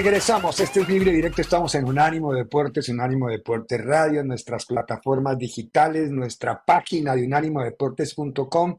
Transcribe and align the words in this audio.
Regresamos, 0.00 0.60
este 0.60 0.82
es 0.82 0.88
Libre 0.88 1.10
Directo, 1.10 1.42
estamos 1.42 1.74
en 1.74 1.84
Unánimo 1.84 2.32
Deportes, 2.32 2.88
Unánimo 2.88 3.28
Deportes 3.28 3.84
Radio, 3.84 4.22
nuestras 4.22 4.64
plataformas 4.64 5.36
digitales, 5.36 6.08
nuestra 6.12 6.64
página 6.64 7.16
de 7.16 7.24
unánimodeportes.com. 7.24 8.78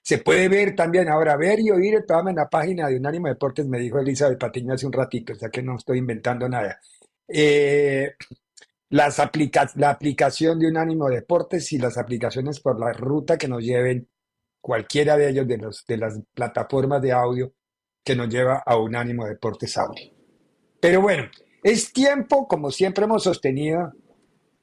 Se 0.00 0.18
puede 0.18 0.48
ver 0.48 0.76
también 0.76 1.08
ahora, 1.08 1.36
ver 1.36 1.58
y 1.58 1.72
oír 1.72 1.96
el 1.96 2.04
programa 2.04 2.30
en 2.30 2.36
la 2.36 2.48
página 2.48 2.86
de 2.86 2.96
Unánimo 2.96 3.26
Deportes, 3.26 3.66
me 3.66 3.80
dijo 3.80 3.98
Elizabeth 3.98 4.38
Patiño 4.38 4.74
hace 4.74 4.86
un 4.86 4.92
ratito, 4.92 5.32
o 5.32 5.36
sea 5.36 5.48
que 5.48 5.64
no 5.64 5.74
estoy 5.74 5.98
inventando 5.98 6.48
nada. 6.48 6.78
Eh, 7.26 8.12
las 8.90 9.20
la 9.74 9.90
aplicación 9.90 10.60
de 10.60 10.68
Unánimo 10.68 11.08
Deportes 11.08 11.72
y 11.72 11.78
las 11.78 11.98
aplicaciones 11.98 12.60
por 12.60 12.78
la 12.78 12.92
ruta 12.92 13.36
que 13.36 13.48
nos 13.48 13.64
lleven 13.64 14.08
cualquiera 14.60 15.16
de 15.16 15.28
ellos 15.28 15.48
de, 15.48 15.58
los, 15.58 15.84
de 15.88 15.96
las 15.96 16.20
plataformas 16.32 17.02
de 17.02 17.10
audio 17.10 17.52
que 18.04 18.14
nos 18.14 18.28
lleva 18.28 18.62
a 18.64 18.76
Unánimo 18.76 19.26
Deportes 19.26 19.76
Audio. 19.76 20.11
Pero 20.82 21.00
bueno, 21.00 21.30
es 21.62 21.92
tiempo, 21.92 22.48
como 22.48 22.72
siempre 22.72 23.04
hemos 23.04 23.22
sostenido, 23.22 23.92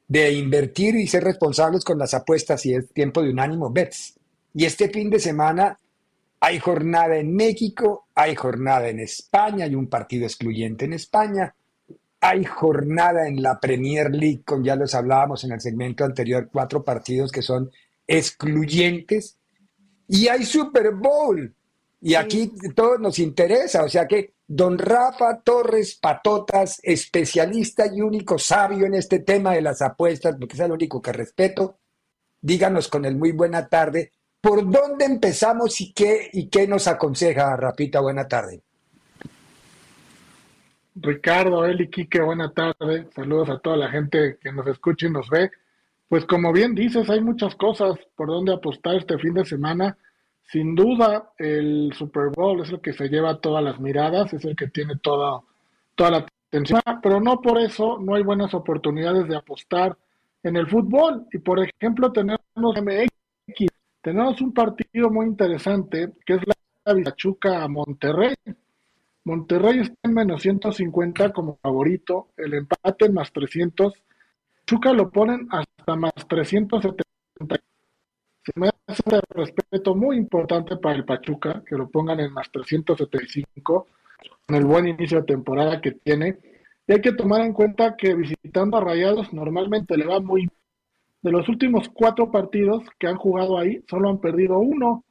de 0.06 0.34
invertir 0.34 0.98
y 0.98 1.08
ser 1.08 1.24
responsables 1.24 1.86
con 1.86 1.98
las 1.98 2.14
apuestas 2.14 2.66
y 2.66 2.74
es 2.74 2.90
tiempo 2.92 3.22
de 3.22 3.30
unánimo 3.30 3.72
bets. 3.72 4.20
Y 4.54 4.66
este 4.66 4.90
fin 4.90 5.10
de 5.10 5.20
semana 5.20 5.80
hay 6.42 6.60
jornada 6.60 7.16
en 7.16 7.34
México, 7.34 8.10
hay 8.14 8.36
jornada 8.36 8.90
en 8.90 9.00
España, 9.00 9.64
hay 9.64 9.76
un 9.76 9.88
partido 9.88 10.26
excluyente 10.26 10.84
en 10.84 10.92
España, 10.92 11.56
hay 12.20 12.44
jornada 12.44 13.26
en 13.26 13.42
la 13.42 13.58
Premier 13.58 14.14
League, 14.14 14.42
con 14.44 14.62
ya 14.62 14.76
los 14.76 14.94
hablábamos 14.96 15.46
en 15.46 15.54
el 15.54 15.62
segmento 15.62 16.04
anterior, 16.04 16.50
cuatro 16.52 16.84
partidos 16.84 17.32
que 17.32 17.42
son 17.42 17.72
excluyentes, 18.06 19.38
y 20.10 20.28
hay 20.28 20.44
Super 20.44 20.92
Bowl. 20.96 21.56
Y 22.02 22.16
aquí 22.16 22.52
todo 22.76 22.98
nos 22.98 23.20
interesa, 23.20 23.84
o 23.84 23.90
sea 23.90 24.08
que 24.08 24.34
Don 24.48 24.78
Rafa 24.78 25.42
Torres 25.42 26.00
Patotas, 26.02 26.80
especialista 26.82 27.86
y 27.94 28.02
único 28.02 28.40
sabio 28.40 28.86
en 28.86 28.96
este 28.96 29.20
tema 29.20 29.54
de 29.54 29.62
las 29.62 29.82
apuestas, 29.82 30.38
porque 30.40 30.56
es 30.56 30.60
el 30.62 30.72
único 30.72 31.02
que 31.02 31.12
respeto, 31.12 31.78
díganos 32.42 32.88
con 32.88 33.06
el 33.06 33.16
muy 33.16 33.32
buena 33.32 33.68
tarde, 33.68 34.12
¿por 34.40 34.70
dónde 34.70 35.06
empezamos 35.06 35.82
y 35.82 35.94
qué, 35.94 36.30
y 36.32 36.48
qué 36.48 36.68
nos 36.68 36.88
aconseja, 36.88 37.56
Rapita? 37.58 38.00
Buena 38.00 38.28
tarde. 38.28 38.62
Ricardo, 40.96 41.66
Eli, 41.66 41.90
Quique, 41.90 42.22
buena 42.22 42.52
tarde. 42.52 43.08
Saludos 43.16 43.50
a 43.50 43.60
toda 43.60 43.78
la 43.78 43.90
gente 43.90 44.38
que 44.42 44.52
nos 44.52 44.68
escucha 44.68 45.08
y 45.08 45.12
nos 45.12 45.30
ve. 45.30 45.52
Pues 46.08 46.26
como 46.26 46.52
bien 46.52 46.74
dices, 46.74 47.10
hay 47.10 47.22
muchas 47.22 47.56
cosas 47.56 47.98
por 48.16 48.28
donde 48.28 48.54
apostar 48.54 48.96
este 48.96 49.18
fin 49.18 49.34
de 49.34 49.46
semana 49.46 49.98
sin 50.52 50.74
duda, 50.74 51.32
el 51.38 51.94
Super 51.94 52.30
Bowl 52.36 52.62
es 52.62 52.72
el 52.72 52.82
que 52.82 52.94
se 52.94 53.08
lleva 53.08 53.40
todas 53.40 53.64
las 53.64 53.80
miradas, 53.80 54.34
es 54.34 54.44
el 54.46 54.56
que 54.56 54.68
tiene 54.68 54.96
toda, 54.98 55.42
toda 55.94 56.12
la 56.12 56.26
atención, 56.48 56.82
pero 57.04 57.22
no 57.22 57.40
por 57.40 57.60
eso 57.60 58.00
no 58.00 58.16
hay 58.16 58.24
buenas 58.24 58.56
oportunidades 58.56 59.28
de 59.28 59.36
apostar 59.36 59.96
en 60.42 60.58
el 60.58 60.68
fútbol. 60.68 61.28
Y 61.32 61.38
por 61.38 61.60
ejemplo, 61.60 62.12
tenemos 62.12 62.42
MX, 62.56 63.68
tenemos 64.02 64.42
un 64.42 64.52
partido 64.52 65.12
muy 65.12 65.28
interesante 65.28 66.14
que 66.26 66.34
es 66.34 66.42
la 66.84 66.94
Villachuca 66.94 67.64
a 67.64 67.68
Monterrey. 67.68 68.34
Monterrey 69.26 69.82
está 69.82 70.00
en 70.02 70.14
menos 70.16 70.42
150 70.42 71.32
como 71.32 71.58
favorito, 71.58 72.30
el 72.38 72.56
empate 72.56 73.06
en 73.06 73.14
más 73.14 73.32
300. 73.32 73.94
Chuca 74.66 74.94
lo 74.94 75.12
ponen 75.12 75.48
hasta 75.52 75.96
más 75.96 76.14
370 76.28 77.04
se 78.54 78.60
me 78.60 78.70
hace 78.88 79.04
un 79.06 79.22
respeto 79.30 79.96
muy 79.96 80.18
importante 80.18 80.78
para 80.78 80.96
el 80.96 81.06
Pachuca, 81.06 81.64
que 81.66 81.76
lo 81.76 81.90
pongan 81.90 82.20
en 82.20 82.34
más 82.34 82.52
375, 82.52 83.88
con 84.48 84.56
el 84.56 84.66
buen 84.66 84.88
inicio 84.88 85.20
de 85.20 85.26
temporada 85.26 85.80
que 85.82 85.92
tiene. 85.92 86.40
Y 86.88 86.94
hay 86.94 87.02
que 87.02 87.14
tomar 87.14 87.42
en 87.42 87.54
cuenta 87.54 87.96
que 87.96 88.16
visitando 88.16 88.78
a 88.78 88.82
Rayados 88.82 89.32
normalmente 89.34 89.96
le 89.98 90.06
va 90.06 90.20
muy 90.20 90.48
de 91.22 91.32
los 91.32 91.48
últimos 91.50 91.90
cuatro 91.90 92.32
partidos 92.32 92.84
que 92.98 93.08
han 93.08 93.18
jugado 93.18 93.58
ahí, 93.58 93.84
solo 93.90 94.10
han 94.10 94.20
perdido 94.20 94.58
uno. 94.60 95.04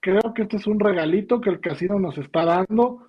Creo 0.00 0.34
que 0.34 0.42
este 0.42 0.56
es 0.56 0.66
un 0.66 0.80
regalito 0.80 1.40
que 1.40 1.50
el 1.50 1.60
casino 1.60 1.98
nos 1.98 2.18
está 2.18 2.44
dando. 2.44 3.06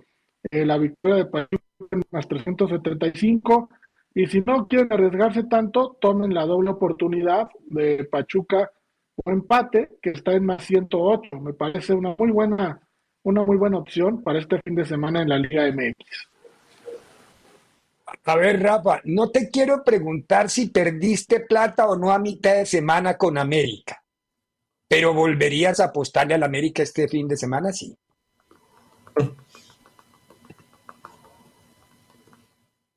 Eh, 0.52 0.66
la 0.66 0.78
victoria 0.78 1.18
de 1.18 1.26
Pachuca 1.26 1.66
en 1.92 2.04
más 2.12 2.28
375. 2.28 3.70
Y 4.14 4.28
si 4.28 4.42
no 4.42 4.68
quieren 4.68 4.92
arriesgarse 4.92 5.44
tanto, 5.44 5.98
tomen 6.00 6.34
la 6.34 6.46
doble 6.46 6.70
oportunidad 6.70 7.50
de 7.68 8.06
Pachuca 8.06 8.72
o 9.24 9.32
empate, 9.32 9.98
que 10.02 10.12
está 10.12 10.34
en 10.34 10.46
más 10.46 10.64
108. 10.66 11.40
Me 11.40 11.54
parece 11.54 11.94
una 11.94 12.16
muy 12.18 12.32
buena, 12.32 12.80
una 13.24 13.44
muy 13.44 13.58
buena 13.58 13.78
opción 13.78 14.24
para 14.24 14.40
este 14.40 14.62
fin 14.64 14.76
de 14.76 14.86
semana 14.86 15.22
en 15.22 15.30
la 15.30 15.40
Liga 15.40 15.68
MX. 15.72 16.30
A 18.24 18.36
ver, 18.36 18.62
Rafa, 18.62 19.02
no 19.04 19.30
te 19.32 19.50
quiero 19.50 19.84
preguntar 19.84 20.50
si 20.50 20.70
perdiste 20.70 21.42
plata 21.42 21.88
o 21.88 21.98
no 21.98 22.12
a 22.12 22.20
mitad 22.20 22.56
de 22.56 22.66
semana 22.66 23.18
con 23.18 23.38
América, 23.38 24.02
pero 24.88 25.14
¿volverías 25.14 25.80
a 25.80 25.86
apostarle 25.86 26.36
al 26.36 26.44
América 26.44 26.84
este 26.84 27.08
fin 27.08 27.28
de 27.28 27.36
semana? 27.36 27.74
Sí. 27.74 27.98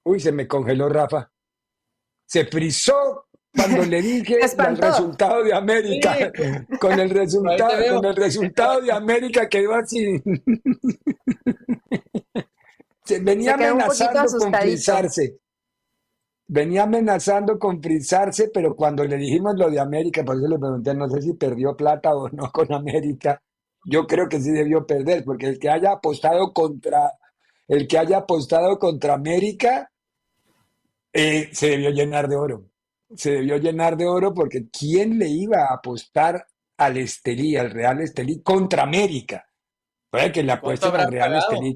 Uy, 0.04 0.20
se 0.20 0.32
me 0.32 0.46
congeló 0.46 0.88
Rafa. 0.88 1.30
Se 2.24 2.46
frizó 2.46 3.26
cuando 3.54 3.84
le 3.84 4.02
dije 4.02 4.38
el 4.68 4.76
resultado 4.76 5.42
de 5.42 5.52
América, 5.52 6.32
con 6.80 6.98
el 6.98 7.10
resultado, 7.10 7.96
con 7.96 8.04
el 8.04 8.16
resultado 8.16 8.80
de 8.80 8.92
América 8.92 9.48
quedó 9.48 9.74
así. 9.74 10.22
venía 13.20 13.54
amenazando 13.54 14.38
con 14.38 14.52
frizarse. 14.54 15.38
Venía 16.52 16.82
amenazando 16.82 17.58
con 17.60 17.80
frizarse, 17.80 18.50
pero 18.52 18.74
cuando 18.74 19.04
le 19.04 19.16
dijimos 19.16 19.54
lo 19.56 19.70
de 19.70 19.78
América, 19.78 20.24
por 20.24 20.36
eso 20.36 20.48
le 20.48 20.58
pregunté, 20.58 20.94
no 20.94 21.08
sé 21.08 21.22
si 21.22 21.34
perdió 21.34 21.76
plata 21.76 22.14
o 22.14 22.28
no 22.28 22.50
con 22.50 22.72
América. 22.72 23.40
Yo 23.84 24.06
creo 24.06 24.28
que 24.28 24.40
sí 24.40 24.50
debió 24.50 24.84
perder, 24.84 25.24
porque 25.24 25.46
el 25.46 25.58
que 25.60 25.70
haya 25.70 25.92
apostado 25.92 26.52
contra, 26.52 27.12
el 27.68 27.86
que 27.86 27.98
haya 27.98 28.18
apostado 28.18 28.78
contra 28.80 29.14
América, 29.14 29.90
eh, 31.12 31.50
se 31.52 31.68
debió 31.68 31.90
llenar 31.90 32.28
de 32.28 32.36
oro 32.36 32.69
se 33.14 33.32
debió 33.32 33.56
llenar 33.58 33.96
de 33.96 34.06
oro 34.06 34.32
porque 34.32 34.68
¿quién 34.70 35.18
le 35.18 35.28
iba 35.28 35.64
a 35.64 35.74
apostar 35.74 36.46
al 36.76 36.96
Estelí, 36.96 37.56
al 37.56 37.70
Real 37.70 38.00
Estelí 38.00 38.42
contra 38.42 38.84
América? 38.84 39.46
Puede 40.10 40.32
que 40.32 40.42
le 40.42 40.52
apueste 40.52 40.86
al 40.86 41.10
Real 41.10 41.36
Estelí. 41.36 41.74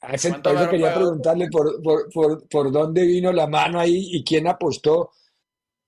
A 0.00 0.12
ese, 0.12 0.28
entonces 0.28 0.68
quería 0.68 0.94
preguntarle 0.94 1.48
por, 1.50 1.82
por, 1.82 2.46
por, 2.48 2.70
dónde 2.70 3.06
vino 3.06 3.32
la 3.32 3.46
mano 3.46 3.80
ahí 3.80 4.10
y 4.12 4.22
quién 4.22 4.46
apostó. 4.46 5.12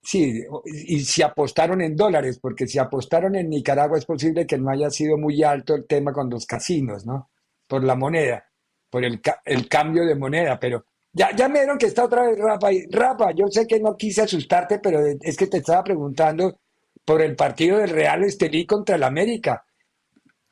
Sí, 0.03 0.43
y 0.65 1.01
si 1.01 1.23
apostaron 1.23 1.83
en 1.83 1.97
dólares, 1.97 2.39
porque 2.41 2.67
si 2.67 2.79
apostaron 2.79 3.35
en 3.35 3.51
Nicaragua 3.51 3.99
es 3.99 4.07
posible 4.07 4.47
que 4.47 4.57
no 4.57 4.71
haya 4.71 4.89
sido 4.89 5.19
muy 5.19 5.43
alto 5.43 5.75
el 5.75 5.87
tema 5.87 6.13
con 6.13 6.31
los 6.31 6.47
casinos, 6.47 7.05
¿no? 7.05 7.31
Por 7.67 7.83
la 7.83 7.97
moneda, 7.97 8.49
por 8.89 9.05
el, 9.05 9.21
el 9.45 9.69
cambio 9.69 10.07
de 10.07 10.15
moneda, 10.15 10.59
pero 10.61 10.87
ya, 11.17 11.35
ya 11.35 11.49
me 11.49 11.61
dieron 11.61 11.79
que 11.79 11.87
está 11.87 12.05
otra 12.05 12.25
vez 12.27 12.39
Rafa. 12.39 12.69
Rafa, 12.91 13.33
yo 13.33 13.47
sé 13.49 13.67
que 13.67 13.81
no 13.81 13.97
quise 13.97 14.23
asustarte, 14.23 14.79
pero 14.81 15.01
es 15.01 15.37
que 15.37 15.47
te 15.47 15.59
estaba 15.59 15.83
preguntando 15.83 16.59
por 17.07 17.23
el 17.23 17.35
partido 17.35 17.79
del 17.79 17.89
Real 17.89 18.23
Estelí 18.23 18.67
contra 18.67 18.97
el 18.97 19.03
América. 19.03 19.65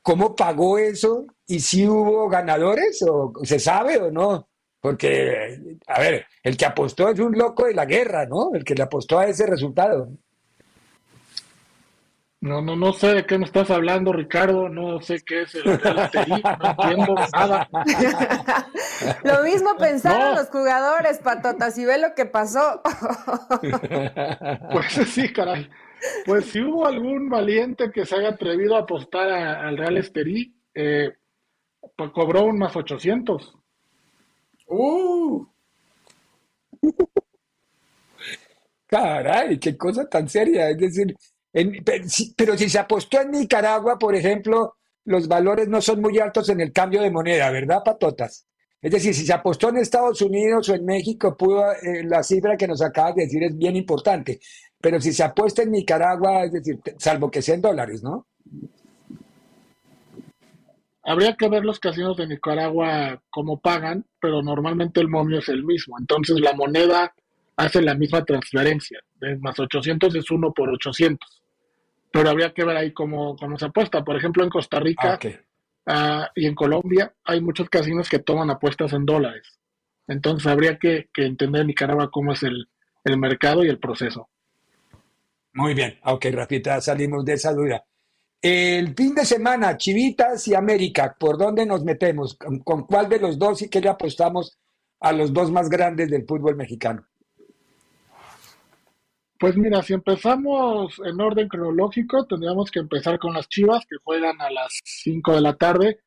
¿Cómo 0.00 0.34
pagó 0.34 0.78
eso? 0.78 1.26
¿Y 1.46 1.60
si 1.60 1.86
hubo 1.86 2.30
ganadores? 2.30 3.04
¿O 3.06 3.32
se 3.42 3.58
sabe 3.58 3.98
o 3.98 4.10
no? 4.10 4.48
Porque, 4.80 5.76
a 5.86 6.00
ver, 6.00 6.26
el 6.42 6.56
que 6.56 6.64
apostó 6.64 7.10
es 7.10 7.18
un 7.20 7.36
loco 7.36 7.66
de 7.66 7.74
la 7.74 7.84
guerra, 7.84 8.24
¿no? 8.24 8.54
El 8.54 8.64
que 8.64 8.74
le 8.74 8.84
apostó 8.84 9.18
a 9.18 9.26
ese 9.26 9.46
resultado. 9.46 10.08
No, 12.44 12.60
no, 12.60 12.76
no 12.76 12.92
sé 12.92 13.14
de 13.14 13.24
qué 13.24 13.38
me 13.38 13.46
estás 13.46 13.70
hablando, 13.70 14.12
Ricardo. 14.12 14.68
No 14.68 15.00
sé 15.00 15.22
qué 15.24 15.42
es 15.42 15.54
el 15.54 15.64
Real 15.64 16.10
no 16.14 16.68
entiendo 16.68 17.14
nada. 17.32 17.70
Lo 19.24 19.42
mismo 19.44 19.74
pensaron 19.78 20.34
los 20.34 20.48
jugadores, 20.50 21.20
patotas, 21.20 21.78
y 21.78 21.86
ve 21.86 21.96
lo 21.96 22.14
que 22.14 22.26
pasó. 22.26 22.82
Pues 24.70 24.92
sí, 25.08 25.32
caray. 25.32 25.70
Pues 26.26 26.44
si 26.50 26.60
hubo 26.60 26.86
algún 26.86 27.30
valiente 27.30 27.90
que 27.90 28.04
se 28.04 28.16
haya 28.16 28.28
atrevido 28.32 28.76
a 28.76 28.80
apostar 28.80 29.30
al 29.30 29.78
Real 29.78 29.96
Esterí, 29.96 30.54
eh, 30.74 31.14
pues 31.96 32.10
cobró 32.10 32.44
un 32.44 32.58
más 32.58 32.76
800. 32.76 33.54
Uh. 34.66 35.46
Caray, 38.86 39.58
qué 39.58 39.78
cosa 39.78 40.06
tan 40.06 40.28
seria. 40.28 40.68
Es 40.68 40.76
decir, 40.76 41.16
pero 42.36 42.58
si 42.58 42.68
se 42.68 42.78
apostó 42.78 43.20
en 43.20 43.30
Nicaragua, 43.30 43.98
por 43.98 44.14
ejemplo, 44.14 44.76
los 45.04 45.28
valores 45.28 45.68
no 45.68 45.80
son 45.80 46.00
muy 46.00 46.18
altos 46.18 46.48
en 46.48 46.60
el 46.60 46.72
cambio 46.72 47.00
de 47.00 47.10
moneda, 47.10 47.50
¿verdad, 47.50 47.82
patotas? 47.84 48.46
Es 48.82 48.90
decir, 48.90 49.14
si 49.14 49.24
se 49.24 49.32
apostó 49.32 49.68
en 49.68 49.78
Estados 49.78 50.20
Unidos 50.20 50.68
o 50.68 50.74
en 50.74 50.84
México, 50.84 51.36
pudo, 51.36 51.72
eh, 51.72 52.02
la 52.04 52.22
cifra 52.22 52.56
que 52.56 52.68
nos 52.68 52.82
acabas 52.82 53.14
de 53.14 53.22
decir 53.22 53.42
es 53.42 53.56
bien 53.56 53.76
importante. 53.76 54.40
Pero 54.80 55.00
si 55.00 55.12
se 55.12 55.22
apuesta 55.22 55.62
en 55.62 55.72
Nicaragua, 55.72 56.44
es 56.44 56.52
decir, 56.52 56.80
salvo 56.98 57.30
que 57.30 57.40
sea 57.40 57.54
en 57.54 57.62
dólares, 57.62 58.02
¿no? 58.02 58.26
Habría 61.02 61.34
que 61.36 61.48
ver 61.48 61.64
los 61.64 61.78
casinos 61.80 62.16
de 62.16 62.26
Nicaragua 62.26 63.22
cómo 63.30 63.60
pagan, 63.60 64.04
pero 64.20 64.42
normalmente 64.42 65.00
el 65.00 65.08
momio 65.08 65.38
es 65.38 65.48
el 65.48 65.64
mismo. 65.64 65.96
Entonces 65.98 66.40
la 66.40 66.54
moneda 66.54 67.14
hace 67.56 67.80
la 67.80 67.94
misma 67.94 68.24
transferencia. 68.24 69.00
Más 69.40 69.58
800 69.58 70.14
es 70.14 70.30
uno 70.30 70.52
por 70.52 70.68
800. 70.70 71.43
Pero 72.14 72.30
habría 72.30 72.54
que 72.54 72.64
ver 72.64 72.76
ahí 72.76 72.92
cómo, 72.92 73.34
cómo 73.34 73.58
se 73.58 73.64
apuesta. 73.64 74.04
Por 74.04 74.16
ejemplo, 74.16 74.44
en 74.44 74.48
Costa 74.48 74.78
Rica 74.78 75.18
ah, 75.86 76.30
y 76.36 76.46
en 76.46 76.54
Colombia 76.54 77.12
hay 77.24 77.40
muchos 77.40 77.68
casinos 77.68 78.08
que 78.08 78.20
toman 78.20 78.50
apuestas 78.50 78.92
en 78.92 79.04
dólares. 79.04 79.58
Entonces 80.06 80.46
habría 80.46 80.78
que, 80.78 81.08
entender 81.16 81.62
en 81.62 81.66
Nicaragua 81.66 82.12
cómo 82.12 82.32
es 82.32 82.44
el, 82.44 82.68
mercado 83.18 83.64
y 83.64 83.68
el 83.68 83.80
proceso. 83.80 84.28
Muy 85.54 85.74
bien, 85.74 85.98
ok, 86.04 86.26
Rafita, 86.30 86.80
salimos 86.80 87.24
de 87.24 87.32
esa 87.32 87.52
duda. 87.52 87.84
El 88.40 88.94
fin 88.94 89.16
de 89.16 89.24
semana, 89.24 89.76
Chivitas 89.76 90.46
y 90.46 90.54
América, 90.54 91.16
¿por 91.18 91.36
dónde 91.36 91.66
nos 91.66 91.82
metemos? 91.82 92.36
¿Con, 92.36 92.84
cuál 92.84 93.08
de 93.08 93.18
los 93.18 93.40
dos 93.40 93.60
y 93.62 93.68
qué 93.68 93.80
le 93.80 93.88
apostamos 93.88 94.56
a 95.00 95.12
los 95.12 95.32
dos 95.32 95.50
más 95.50 95.68
grandes 95.68 96.08
del 96.12 96.24
fútbol 96.26 96.54
mexicano? 96.54 97.04
Pues 99.44 99.58
mira, 99.58 99.82
si 99.82 99.92
empezamos 99.92 100.98
en 101.04 101.20
orden 101.20 101.48
cronológico, 101.48 102.24
tendríamos 102.24 102.70
que 102.70 102.78
empezar 102.78 103.18
con 103.18 103.34
las 103.34 103.46
Chivas, 103.46 103.84
que 103.84 103.96
juegan 104.02 104.40
a 104.40 104.50
las 104.50 104.80
5 104.82 105.34
de 105.34 105.40
la 105.42 105.54
tarde 105.54 105.98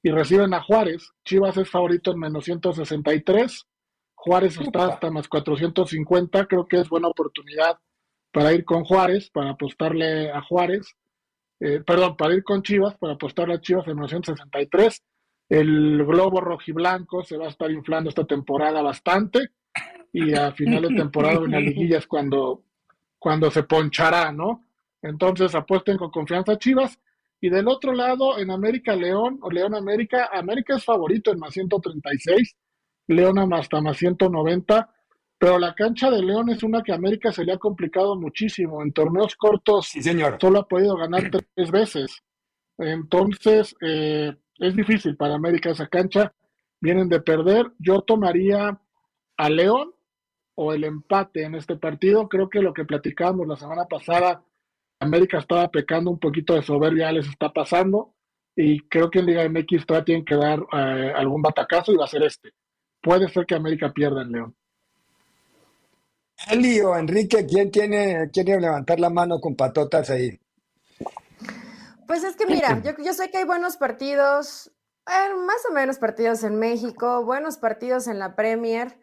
y 0.00 0.12
reciben 0.12 0.54
a 0.54 0.62
Juárez. 0.62 1.10
Chivas 1.24 1.56
es 1.56 1.68
favorito 1.68 2.12
en 2.12 2.20
menos 2.20 2.44
163, 2.44 3.66
Juárez 4.14 4.60
está 4.60 4.86
hasta 4.86 5.10
más 5.10 5.26
450, 5.26 6.46
creo 6.46 6.68
que 6.68 6.78
es 6.78 6.88
buena 6.88 7.08
oportunidad 7.08 7.80
para 8.30 8.52
ir 8.52 8.64
con 8.64 8.84
Juárez, 8.84 9.28
para 9.28 9.50
apostarle 9.50 10.30
a 10.30 10.40
Juárez, 10.42 10.86
eh, 11.58 11.82
perdón, 11.84 12.16
para 12.16 12.34
ir 12.34 12.44
con 12.44 12.62
Chivas, 12.62 12.96
para 12.96 13.14
apostarle 13.14 13.54
a 13.54 13.60
Chivas 13.60 13.88
en 13.88 13.96
menos 13.96 14.10
163. 14.10 15.02
El 15.48 16.06
globo 16.06 16.40
rojiblanco 16.40 17.24
se 17.24 17.38
va 17.38 17.46
a 17.46 17.50
estar 17.50 17.72
inflando 17.72 18.10
esta 18.10 18.24
temporada 18.24 18.82
bastante 18.82 19.48
y 20.12 20.32
a 20.32 20.52
final 20.52 20.82
de 20.82 20.94
temporada 20.94 21.40
en 21.44 21.50
la 21.50 21.58
liguilla 21.60 21.98
es 21.98 22.06
cuando 22.06 22.62
cuando 23.24 23.50
se 23.50 23.62
ponchará, 23.62 24.30
¿no? 24.32 24.66
Entonces 25.00 25.54
apuesten 25.54 25.96
con 25.96 26.10
confianza 26.10 26.52
a 26.52 26.58
Chivas. 26.58 27.00
Y 27.40 27.48
del 27.48 27.68
otro 27.68 27.94
lado, 27.94 28.38
en 28.38 28.50
América 28.50 28.94
León 28.94 29.38
o 29.40 29.50
León 29.50 29.74
América, 29.74 30.28
América 30.30 30.76
es 30.76 30.84
favorito 30.84 31.32
en 31.32 31.38
más 31.38 31.54
136, 31.54 32.54
León 33.06 33.50
hasta 33.54 33.80
más 33.80 33.96
190, 33.96 34.90
pero 35.38 35.58
la 35.58 35.74
cancha 35.74 36.10
de 36.10 36.22
León 36.22 36.50
es 36.50 36.62
una 36.62 36.82
que 36.82 36.92
a 36.92 36.96
América 36.96 37.32
se 37.32 37.46
le 37.46 37.54
ha 37.54 37.58
complicado 37.58 38.14
muchísimo. 38.14 38.82
En 38.82 38.92
torneos 38.92 39.36
cortos 39.36 39.86
sí, 39.86 40.02
señor. 40.02 40.36
solo 40.38 40.58
ha 40.58 40.68
podido 40.68 40.94
ganar 40.94 41.30
tres 41.30 41.70
veces. 41.70 42.22
Entonces, 42.76 43.74
eh, 43.80 44.36
es 44.58 44.76
difícil 44.76 45.16
para 45.16 45.34
América 45.34 45.70
esa 45.70 45.86
cancha. 45.86 46.34
Vienen 46.78 47.08
de 47.08 47.22
perder. 47.22 47.72
Yo 47.78 48.02
tomaría 48.02 48.78
a 49.38 49.48
León 49.48 49.93
o 50.54 50.72
el 50.72 50.84
empate 50.84 51.44
en 51.44 51.54
este 51.54 51.76
partido. 51.76 52.28
Creo 52.28 52.48
que 52.48 52.60
lo 52.60 52.72
que 52.72 52.84
platicábamos 52.84 53.46
la 53.46 53.56
semana 53.56 53.86
pasada, 53.86 54.42
América 55.00 55.38
estaba 55.38 55.68
pecando 55.68 56.10
un 56.10 56.18
poquito 56.18 56.54
de 56.54 56.62
soberbia, 56.62 57.12
les 57.12 57.28
está 57.28 57.52
pasando. 57.52 58.14
Y 58.56 58.80
creo 58.88 59.10
que 59.10 59.18
en 59.18 59.26
Liga 59.26 59.48
MX 59.48 59.84
todavía 59.84 60.04
tienen 60.04 60.24
que 60.24 60.36
dar 60.36 60.60
eh, 60.72 61.12
algún 61.16 61.42
batacazo 61.42 61.92
y 61.92 61.96
va 61.96 62.04
a 62.04 62.08
ser 62.08 62.22
este. 62.22 62.52
Puede 63.02 63.28
ser 63.28 63.46
que 63.46 63.54
América 63.54 63.92
pierda 63.92 64.22
en 64.22 64.32
León. 64.32 64.56
Elio, 66.50 66.96
Enrique, 66.96 67.46
¿quién 67.46 67.70
tiene, 67.70 68.30
quiere 68.32 68.60
levantar 68.60 69.00
la 69.00 69.10
mano 69.10 69.40
con 69.40 69.56
patotas 69.56 70.10
ahí? 70.10 70.38
Pues 72.06 72.22
es 72.22 72.36
que 72.36 72.46
mira, 72.46 72.80
yo, 72.82 72.92
yo 73.02 73.12
sé 73.14 73.30
que 73.30 73.38
hay 73.38 73.44
buenos 73.44 73.76
partidos, 73.76 74.70
eh, 75.06 75.34
más 75.46 75.64
o 75.68 75.72
menos 75.72 75.98
partidos 75.98 76.44
en 76.44 76.58
México, 76.58 77.24
buenos 77.24 77.56
partidos 77.56 78.06
en 78.08 78.18
la 78.18 78.36
Premier. 78.36 78.98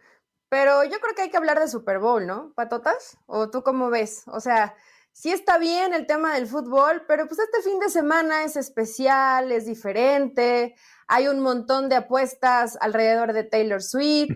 Pero 0.52 0.84
yo 0.84 1.00
creo 1.00 1.16
que 1.16 1.22
hay 1.22 1.30
que 1.30 1.38
hablar 1.38 1.62
de 1.62 1.70
Super 1.70 2.00
Bowl, 2.00 2.28
¿no? 2.28 2.52
¿Patotas? 2.56 3.18
¿O 3.26 3.50
tú 3.50 3.64
cómo 3.64 3.90
ves? 3.90 4.24
O 4.28 4.42
sea, 4.42 4.76
sí 5.14 5.32
está 5.32 5.58
bien 5.58 5.94
el 5.94 6.06
tema 6.06 6.34
del 6.34 6.46
fútbol, 6.46 7.06
pero 7.08 7.26
pues 7.26 7.40
este 7.40 7.62
fin 7.62 7.80
de 7.80 7.88
semana 7.88 8.44
es 8.44 8.58
especial, 8.58 9.54
es 9.54 9.66
diferente, 9.66 10.76
hay 11.08 11.30
un 11.30 11.40
montón 11.40 11.88
de 11.88 11.96
apuestas 11.96 12.78
alrededor 12.82 13.32
de 13.32 13.46
Taylor 13.46 13.82
Swift. 13.82 14.36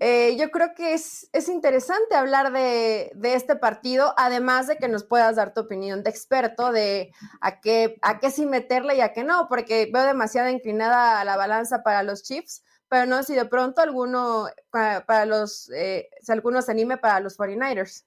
Eh, 0.00 0.34
yo 0.38 0.50
creo 0.50 0.72
que 0.74 0.94
es, 0.94 1.28
es 1.34 1.50
interesante 1.50 2.14
hablar 2.14 2.50
de, 2.50 3.12
de, 3.14 3.34
este 3.34 3.54
partido, 3.54 4.14
además 4.16 4.66
de 4.66 4.78
que 4.78 4.88
nos 4.88 5.04
puedas 5.04 5.36
dar 5.36 5.52
tu 5.52 5.60
opinión 5.60 6.02
de 6.02 6.08
experto 6.08 6.72
de 6.72 7.12
a 7.42 7.60
qué, 7.60 7.98
a 8.00 8.18
qué 8.18 8.30
sí 8.30 8.46
meterle 8.46 8.96
y 8.96 9.02
a 9.02 9.12
qué 9.12 9.24
no, 9.24 9.46
porque 9.46 9.90
veo 9.92 10.04
demasiado 10.04 10.48
inclinada 10.48 11.22
la 11.26 11.36
balanza 11.36 11.82
para 11.82 12.02
los 12.02 12.22
Chiefs, 12.22 12.62
pero 12.88 13.06
no 13.06 13.22
si 13.22 13.34
de 13.34 13.44
pronto 13.44 13.80
alguno 13.82 14.46
para, 14.70 15.24
los, 15.26 15.70
eh, 15.70 16.08
si 16.20 16.32
alguno 16.32 16.62
se 16.62 16.72
anime 16.72 16.96
para 16.96 17.20
los 17.20 17.38
49ers. 17.38 18.04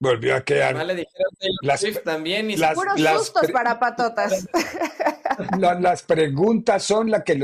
Volvió 0.00 0.36
a 0.36 0.44
quedar. 0.44 0.76
las, 1.62 1.84
también 2.04 2.50
y 2.52 2.56
las, 2.56 2.74
puros 2.74 3.00
sustos 3.00 3.50
para 3.50 3.80
patotas. 3.80 4.46
las 5.58 6.02
preguntas 6.04 6.84
son, 6.84 7.10
la 7.10 7.24
que 7.24 7.36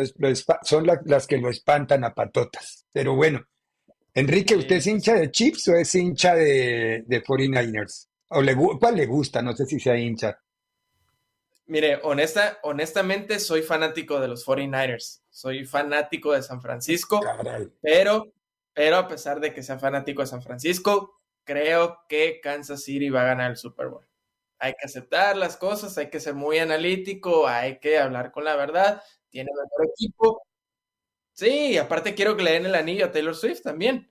son 0.63 0.87
las 1.05 1.27
que 1.27 1.39
lo 1.39 1.51
espantan 1.51 2.05
a 2.05 2.15
patotas. 2.15 2.87
Pero 2.93 3.17
bueno, 3.17 3.45
Enrique, 4.13 4.55
¿usted 4.55 4.77
es 4.77 4.87
hincha 4.87 5.15
de 5.15 5.33
Chips 5.33 5.67
o 5.69 5.75
es 5.75 5.93
hincha 5.97 6.37
de, 6.37 7.03
de 7.07 7.25
49ers? 7.25 8.07
¿O 8.29 8.41
le, 8.41 8.55
¿Cuál 8.55 8.97
le 8.97 9.07
gusta? 9.07 9.43
No 9.43 9.57
sé 9.57 9.67
si 9.67 9.81
sea 9.81 9.97
hincha. 9.99 10.39
Mire, 11.67 11.99
honesta, 12.03 12.59
honestamente 12.63 13.39
soy 13.39 13.63
fanático 13.63 14.21
de 14.21 14.29
los 14.29 14.47
49ers. 14.47 15.23
Soy 15.31 15.65
fanático 15.65 16.33
de 16.33 16.43
San 16.43 16.61
Francisco. 16.61 17.21
Pero, 17.81 18.33
pero 18.75 18.97
a 18.97 19.09
pesar 19.09 19.41
de 19.41 19.55
que 19.55 19.63
sea 19.63 19.79
fanático 19.79 20.21
de 20.21 20.27
San 20.27 20.43
Francisco, 20.43 21.21
creo 21.45 22.01
que 22.09 22.41
Kansas 22.43 22.83
City 22.83 23.09
va 23.09 23.23
a 23.23 23.27
ganar 23.27 23.51
el 23.51 23.57
Super 23.57 23.89
Bowl. 23.89 24.07
Hay 24.59 24.73
que 24.73 24.87
aceptar 24.87 25.37
las 25.37 25.57
cosas, 25.57 25.97
hay 25.99 26.11
que 26.11 26.21
ser 26.21 26.35
muy 26.35 26.59
analítico, 26.59 27.49
hay 27.49 27.79
que 27.79 27.99
hablar 27.99 28.31
con 28.31 28.45
la 28.45 28.57
verdad. 28.57 29.03
Tiene 29.31 29.51
mejor 29.53 29.91
equipo. 29.91 30.43
Sí, 31.33 31.77
aparte 31.79 32.15
quiero 32.15 32.37
que 32.37 32.45
le 32.45 32.53
den 32.53 32.67
el 32.67 32.75
anillo 32.75 33.07
a 33.07 33.11
Taylor 33.11 33.35
Swift 33.35 33.63
también. 33.63 34.11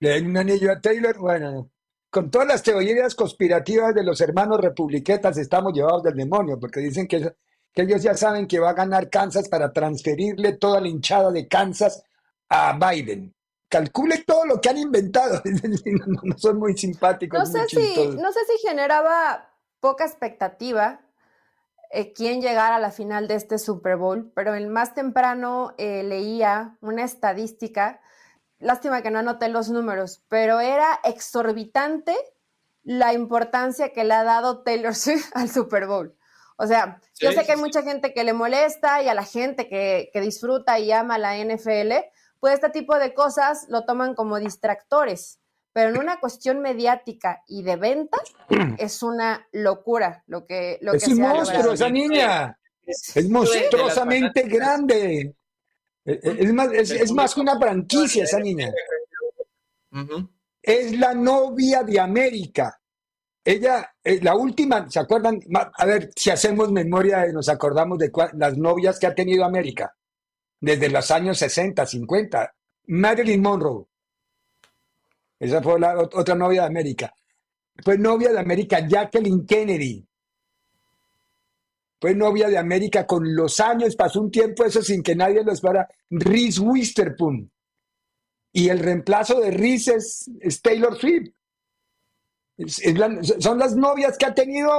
¿Le 0.00 0.10
den 0.10 0.26
un 0.26 0.36
anillo 0.38 0.72
a 0.72 0.80
Taylor? 0.80 1.16
Bueno, 1.18 1.70
con 2.10 2.30
todas 2.30 2.48
las 2.48 2.62
teorías 2.62 3.14
conspirativas 3.14 3.94
de 3.94 4.02
los 4.02 4.20
hermanos 4.20 4.60
republiquetas 4.60 5.38
estamos 5.38 5.72
llevados 5.72 6.02
del 6.02 6.16
demonio, 6.16 6.58
porque 6.58 6.80
dicen 6.80 7.06
que, 7.06 7.34
que 7.72 7.82
ellos 7.82 8.02
ya 8.02 8.14
saben 8.14 8.46
que 8.46 8.58
va 8.58 8.70
a 8.70 8.74
ganar 8.74 9.08
Kansas 9.08 9.48
para 9.48 9.72
transferirle 9.72 10.54
toda 10.54 10.80
la 10.80 10.88
hinchada 10.88 11.30
de 11.30 11.46
Kansas 11.46 12.02
a 12.48 12.76
Biden. 12.76 13.34
Calcule 13.68 14.24
todo 14.26 14.44
lo 14.44 14.60
que 14.60 14.68
han 14.68 14.78
inventado. 14.78 15.40
no, 16.24 16.36
son 16.36 16.58
muy 16.58 16.76
simpáticos. 16.76 17.38
No 17.38 17.46
sé, 17.46 17.68
si, 17.68 18.08
no 18.08 18.32
sé 18.32 18.40
si 18.46 18.66
generaba 18.66 19.48
poca 19.78 20.04
expectativa 20.04 21.00
eh, 21.92 22.12
quién 22.12 22.40
llegara 22.40 22.76
a 22.76 22.80
la 22.80 22.90
final 22.90 23.28
de 23.28 23.36
este 23.36 23.58
Super 23.58 23.96
Bowl, 23.96 24.32
pero 24.34 24.54
el 24.54 24.66
más 24.66 24.94
temprano 24.94 25.74
eh, 25.78 26.02
leía 26.02 26.76
una 26.80 27.04
estadística 27.04 28.00
lástima 28.60 29.02
que 29.02 29.10
no 29.10 29.18
anoté 29.18 29.48
los 29.48 29.70
números, 29.70 30.22
pero 30.28 30.60
era 30.60 31.00
exorbitante 31.04 32.14
la 32.84 33.12
importancia 33.12 33.92
que 33.92 34.04
le 34.04 34.14
ha 34.14 34.24
dado 34.24 34.62
Taylor 34.62 34.94
Swift 34.94 35.30
al 35.34 35.50
Super 35.50 35.86
Bowl. 35.86 36.16
O 36.56 36.66
sea, 36.66 37.00
yo 37.18 37.32
sé 37.32 37.46
que 37.46 37.52
hay 37.52 37.58
mucha 37.58 37.82
gente 37.82 38.12
que 38.12 38.22
le 38.22 38.34
molesta 38.34 39.02
y 39.02 39.08
a 39.08 39.14
la 39.14 39.24
gente 39.24 39.66
que, 39.66 40.10
disfruta 40.20 40.78
y 40.78 40.92
ama 40.92 41.16
la 41.16 41.38
NFL, 41.38 41.92
pues 42.38 42.54
este 42.54 42.68
tipo 42.68 42.98
de 42.98 43.14
cosas 43.14 43.64
lo 43.70 43.86
toman 43.86 44.14
como 44.14 44.38
distractores, 44.38 45.40
pero 45.72 45.88
en 45.88 45.98
una 45.98 46.20
cuestión 46.20 46.60
mediática 46.60 47.42
y 47.48 47.62
de 47.62 47.76
venta 47.76 48.18
es 48.78 49.02
una 49.02 49.48
locura 49.52 50.22
lo 50.26 50.44
que 50.44 50.78
lo 50.82 50.92
es 50.92 51.08
un 51.08 51.20
monstruo 51.20 51.72
esa 51.72 51.88
niña, 51.88 52.58
es 52.84 53.30
monstruosamente 53.30 54.42
grande. 54.42 55.34
Eh, 56.04 56.20
eh, 56.22 56.36
es 56.40 56.52
más, 56.52 56.72
es, 56.72 57.12
más 57.12 57.34
que 57.34 57.40
una 57.40 57.58
franquicia 57.58 58.24
esa 58.24 58.38
niña. 58.38 58.72
Es 60.62 60.98
la 60.98 61.14
novia 61.14 61.82
de 61.82 62.00
América. 62.00 62.80
Ella, 63.44 63.94
eh, 64.04 64.20
la 64.22 64.34
última, 64.34 64.88
¿se 64.90 65.00
acuerdan? 65.00 65.40
A 65.74 65.86
ver 65.86 66.10
si 66.14 66.30
hacemos 66.30 66.70
memoria 66.70 67.26
y 67.28 67.32
nos 67.32 67.48
acordamos 67.48 67.98
de 67.98 68.10
las 68.34 68.56
novias 68.56 68.98
que 68.98 69.06
ha 69.06 69.14
tenido 69.14 69.44
América. 69.44 69.94
desde 70.62 70.90
los 70.90 71.10
años 71.10 71.38
60, 71.38 71.86
50. 71.86 72.54
Marilyn 72.88 73.40
Monroe. 73.40 73.86
Esa 75.38 75.62
fue 75.62 75.80
la 75.80 75.98
otra 75.98 76.34
novia 76.34 76.62
de 76.62 76.66
América. 76.66 77.14
Fue 77.82 77.96
novia 77.96 78.30
de 78.30 78.40
América 78.40 78.86
Jacqueline 78.86 79.46
Kennedy. 79.46 80.06
Fue 82.00 82.14
novia 82.14 82.48
de 82.48 82.58
América 82.58 83.06
con 83.06 83.34
los 83.34 83.60
años, 83.60 83.94
pasó 83.94 84.20
un 84.20 84.30
tiempo 84.30 84.64
eso 84.64 84.82
sin 84.82 85.02
que 85.02 85.14
nadie 85.14 85.44
lo 85.44 85.52
esperara. 85.52 85.88
Reese 86.08 86.60
Witherspoon. 86.60 87.50
Y 88.52 88.68
el 88.68 88.78
reemplazo 88.78 89.38
de 89.40 89.50
Reese 89.50 89.96
es 89.96 90.62
Taylor 90.62 90.98
Swift 90.98 91.30
son 93.38 93.58
las 93.58 93.74
novias 93.74 94.18
que 94.18 94.26
ha 94.26 94.34
tenido 94.34 94.70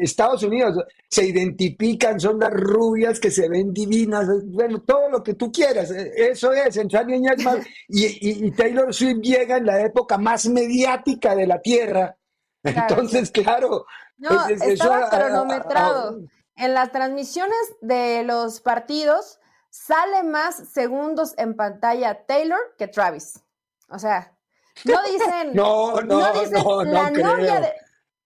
Estados 0.00 0.42
Unidos. 0.42 0.84
Se 1.08 1.26
identifican, 1.26 2.20
son 2.20 2.38
las 2.38 2.52
rubias 2.52 3.18
que 3.18 3.30
se 3.30 3.48
ven 3.48 3.72
divinas, 3.72 4.26
bueno, 4.44 4.80
todo 4.82 5.08
lo 5.10 5.22
que 5.22 5.34
tú 5.34 5.50
quieras. 5.50 5.90
Eso 5.90 6.52
es, 6.52 6.76
entre 6.76 7.04
niñas 7.04 7.42
más. 7.42 7.58
Y, 7.88 8.50
Taylor 8.52 8.92
Swift 8.92 9.20
llega 9.20 9.56
en 9.56 9.66
la 9.66 9.80
época 9.82 10.18
más 10.18 10.46
mediática 10.46 11.34
de 11.34 11.46
la 11.46 11.60
Tierra. 11.60 12.16
Entonces, 12.62 13.30
claro. 13.30 13.86
No, 14.16 14.48
estaba 14.48 15.10
cronometrado. 15.10 16.20
En 16.56 16.74
las 16.74 16.92
transmisiones 16.92 17.58
de 17.80 18.22
los 18.24 18.60
partidos 18.60 19.40
sale 19.70 20.22
más 20.22 20.56
segundos 20.72 21.34
en 21.36 21.56
pantalla 21.56 22.24
Taylor 22.26 22.60
que 22.78 22.86
Travis. 22.86 23.42
O 23.88 23.98
sea, 23.98 24.36
no 24.84 25.02
dicen. 25.02 25.52
no, 25.54 26.00
no, 26.02 26.20
no, 26.20 26.40
dicen 26.40 26.92
la 26.92 27.10
novia 27.10 27.60
de. 27.60 27.72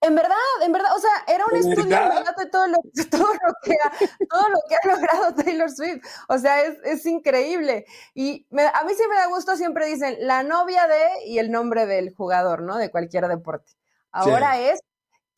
En 0.01 0.15
verdad, 0.15 0.37
en 0.63 0.71
verdad, 0.71 0.95
o 0.95 0.99
sea, 0.99 1.11
era 1.27 1.45
un 1.45 1.57
estudio 1.57 1.97
de 1.97 2.45
todo 2.49 2.67
lo, 2.67 2.77
todo, 3.11 3.33
lo 3.33 3.53
que 3.61 3.73
ha, 3.83 3.91
todo 4.29 4.49
lo 4.49 4.59
que 4.69 4.75
ha 4.75 4.95
logrado 4.95 5.35
Taylor 5.35 5.69
Swift. 5.69 6.05
O 6.29 6.37
sea, 6.37 6.61
es, 6.61 6.77
es 6.85 7.05
increíble. 7.05 7.85
Y 8.13 8.47
a 8.73 8.83
mí 8.85 8.93
sí 8.93 9.03
me 9.09 9.15
da 9.17 9.27
gusto, 9.27 9.57
siempre 9.57 9.87
dicen 9.87 10.15
la 10.21 10.43
novia 10.43 10.87
de 10.87 11.25
y 11.25 11.39
el 11.39 11.51
nombre 11.51 11.85
del 11.85 12.15
jugador, 12.15 12.61
¿no? 12.61 12.77
De 12.77 12.89
cualquier 12.89 13.27
deporte. 13.27 13.73
Ahora 14.13 14.57
es 14.57 14.79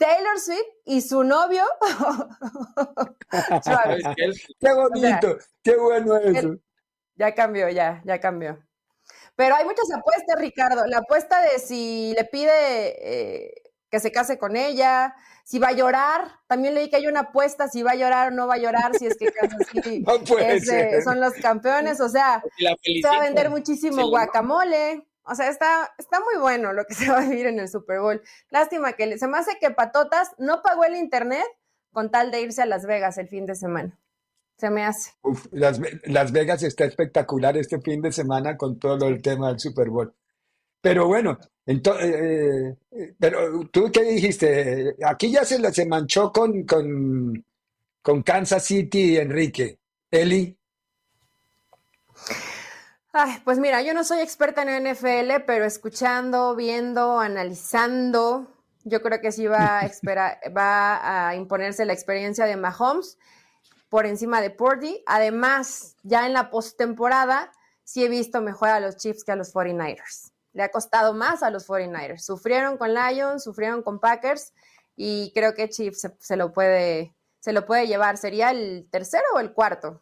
Taylor 0.02 0.40
Swift 0.40 0.66
y 0.86 1.02
su 1.02 1.24
novio. 1.24 1.64
qué 4.60 4.74
bonito, 4.74 5.38
qué 5.62 5.78
bueno 5.78 6.18
eso. 6.18 6.58
Ya 7.16 7.36
cambió, 7.36 7.70
ya, 7.70 8.02
ya 8.04 8.20
cambió. 8.20 8.58
Pero 9.36 9.54
hay 9.54 9.64
muchas 9.64 9.92
apuestas, 9.96 10.40
Ricardo. 10.40 10.88
La 10.88 11.00
apuesta 11.00 11.40
de 11.44 11.60
si 11.60 12.16
le 12.18 12.26
pide 12.26 12.48
eh, 12.50 13.54
que 13.92 14.00
se 14.00 14.12
case 14.12 14.40
con 14.40 14.56
ella, 14.56 15.14
si 15.44 15.60
va 15.60 15.68
a 15.68 15.74
llorar. 15.74 16.40
También 16.48 16.74
leí 16.74 16.90
que 16.90 16.96
hay 16.96 17.06
una 17.06 17.20
apuesta 17.20 17.68
si 17.68 17.84
va 17.84 17.92
a 17.92 17.96
llorar 17.96 18.30
o 18.30 18.36
no 18.36 18.48
va 18.48 18.56
a 18.56 18.58
llorar, 18.58 18.96
si 18.98 19.06
es 19.06 19.16
que 19.18 19.28
son 21.04 21.22
los 21.22 21.34
campeones. 21.36 22.02
O 22.02 22.10
sea, 22.10 22.44
se 22.58 23.08
va 23.08 23.18
a 23.18 23.22
vender 23.22 23.52
muchísimo 23.52 24.10
guacamole. 24.10 25.08
O 25.24 25.36
sea, 25.36 25.50
está, 25.50 25.94
está 25.98 26.20
muy 26.20 26.42
bueno 26.42 26.74
lo 26.74 26.86
que 26.86 26.94
se 26.96 27.10
va 27.10 27.20
a 27.20 27.28
vivir 27.28 27.48
en 27.48 27.60
el 27.60 27.70
Super 27.70 28.00
Bowl. 28.00 28.22
Lástima 28.50 28.94
que 28.94 29.18
se 29.18 29.28
me 29.28 29.38
hace 29.38 29.58
que 29.60 29.72
Patotas 29.72 30.32
no 30.38 30.62
pagó 30.62 30.84
el 30.84 30.96
internet 30.96 31.46
con 31.92 32.10
tal 32.10 32.32
de 32.32 32.42
irse 32.42 32.62
a 32.62 32.66
Las 32.66 32.86
Vegas 32.86 33.18
el 33.18 33.28
fin 33.28 33.46
de 33.46 33.56
semana 33.56 33.98
se 34.62 34.70
me 34.70 34.86
hace. 34.86 35.12
Las, 35.52 36.32
Vegas 36.32 36.62
está 36.62 36.86
espectacular 36.86 37.58
este 37.58 37.82
fin 37.82 38.00
de 38.00 38.12
semana 38.12 38.56
con 38.56 38.78
todo 38.78 39.08
el 39.08 39.20
tema 39.20 39.50
del 39.50 39.60
Super 39.60 39.90
Bowl. 39.90 40.14
Pero 40.80 41.08
bueno, 41.08 41.40
entonces, 41.66 42.16
eh, 42.16 42.78
eh, 42.92 43.14
pero 43.20 43.68
tú 43.72 43.90
qué 43.92 44.04
dijiste, 44.04 44.96
aquí 45.04 45.32
ya 45.32 45.44
se, 45.46 45.74
se 45.74 45.86
manchó 45.88 46.32
con, 46.32 46.64
con, 46.64 47.44
con 48.04 48.22
Kansas 48.22 48.64
City, 48.64 49.18
Enrique. 49.18 49.80
Eli. 50.12 50.56
Ay, 53.14 53.42
pues 53.44 53.60
mira, 53.60 53.82
yo 53.82 53.94
no 53.94 54.06
soy 54.06 54.20
experta 54.22 54.64
en 54.64 54.90
NFL, 54.90 55.44
pero 55.46 55.66
escuchando, 55.66 56.56
viendo, 56.56 57.20
analizando, 57.20 58.48
yo 58.86 59.02
creo 59.02 59.20
que 59.20 59.34
sí 59.34 59.48
va 59.48 59.80
a, 59.80 59.86
esperar, 59.86 60.40
va 60.56 61.28
a 61.28 61.36
imponerse 61.36 61.84
la 61.84 61.92
experiencia 61.92 62.46
de 62.46 62.56
Mahomes 62.56 63.18
por 63.90 64.06
encima 64.06 64.40
de 64.40 64.50
Purdy. 64.50 65.04
Además, 65.08 65.98
ya 66.04 66.26
en 66.26 66.32
la 66.32 66.50
postemporada 66.50 67.52
sí 67.84 68.06
he 68.06 68.08
visto 68.08 68.40
mejor 68.40 68.70
a 68.70 68.80
los 68.80 68.96
Chiefs 68.96 69.26
que 69.26 69.34
a 69.34 69.36
los 69.36 69.54
49ers. 69.54 70.32
Le 70.54 70.64
ha 70.64 70.72
costado 70.72 71.14
más 71.14 71.44
a 71.44 71.50
los 71.50 71.68
49ers. 71.68 72.20
Sufrieron 72.20 72.78
con 72.78 72.94
Lions, 72.94 73.44
sufrieron 73.44 73.84
con 73.84 74.00
Packers 74.00 74.54
y 74.96 75.34
creo 75.36 75.54
que 75.54 75.70
Chiefs 75.70 76.08
se, 76.18 76.38
lo, 76.38 76.54
puede, 76.54 77.14
se 77.42 77.52
lo 77.52 77.66
puede 77.66 77.88
llevar. 77.88 78.18
¿Sería 78.18 78.52
el 78.52 78.88
tercero 78.90 79.26
o 79.36 79.40
el 79.40 79.52
cuarto? 79.52 80.02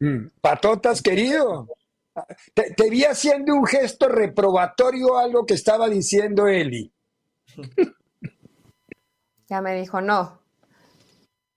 Mm, 0.00 0.28
patotas, 0.40 1.02
querido. 1.02 1.68
Te, 2.54 2.72
te, 2.74 2.88
vi 2.88 3.04
haciendo 3.04 3.54
un 3.54 3.66
gesto 3.66 4.08
reprobatorio 4.08 5.16
a 5.16 5.24
algo 5.24 5.44
que 5.44 5.54
estaba 5.54 5.88
diciendo 5.88 6.46
Eli. 6.48 6.92
Ya 9.48 9.60
me 9.60 9.76
dijo 9.76 10.00
no. 10.00 10.40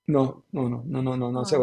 No, 0.07 0.45
no, 0.51 0.69
no, 0.69 0.83
no, 0.85 1.01
no, 1.01 1.17
no, 1.17 1.31
no, 1.31 1.45
se 1.45 1.57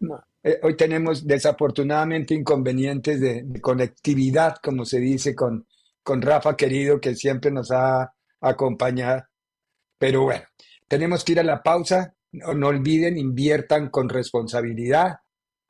No. 0.00 0.24
Eh, 0.42 0.58
hoy 0.62 0.76
tenemos 0.76 1.26
desafortunadamente 1.26 2.34
inconvenientes 2.34 3.20
de, 3.20 3.60
conectividad, 3.60 4.56
como 4.62 4.84
se 4.84 4.98
dice, 4.98 5.34
con, 5.34 5.66
con 6.02 6.20
Rafa 6.20 6.56
querido, 6.56 7.00
que 7.00 7.14
siempre 7.14 7.50
nos 7.50 7.70
ha 7.70 8.12
acompañado. 8.40 9.24
Pero 9.98 10.24
bueno, 10.24 10.44
tenemos 10.88 11.24
que 11.24 11.32
ir 11.32 11.40
a 11.40 11.44
la 11.44 11.62
pausa. 11.62 12.14
No, 12.32 12.54
no 12.54 12.68
olviden, 12.68 13.18
inviertan 13.18 13.90
con 13.90 14.08
responsabilidad, 14.08 15.18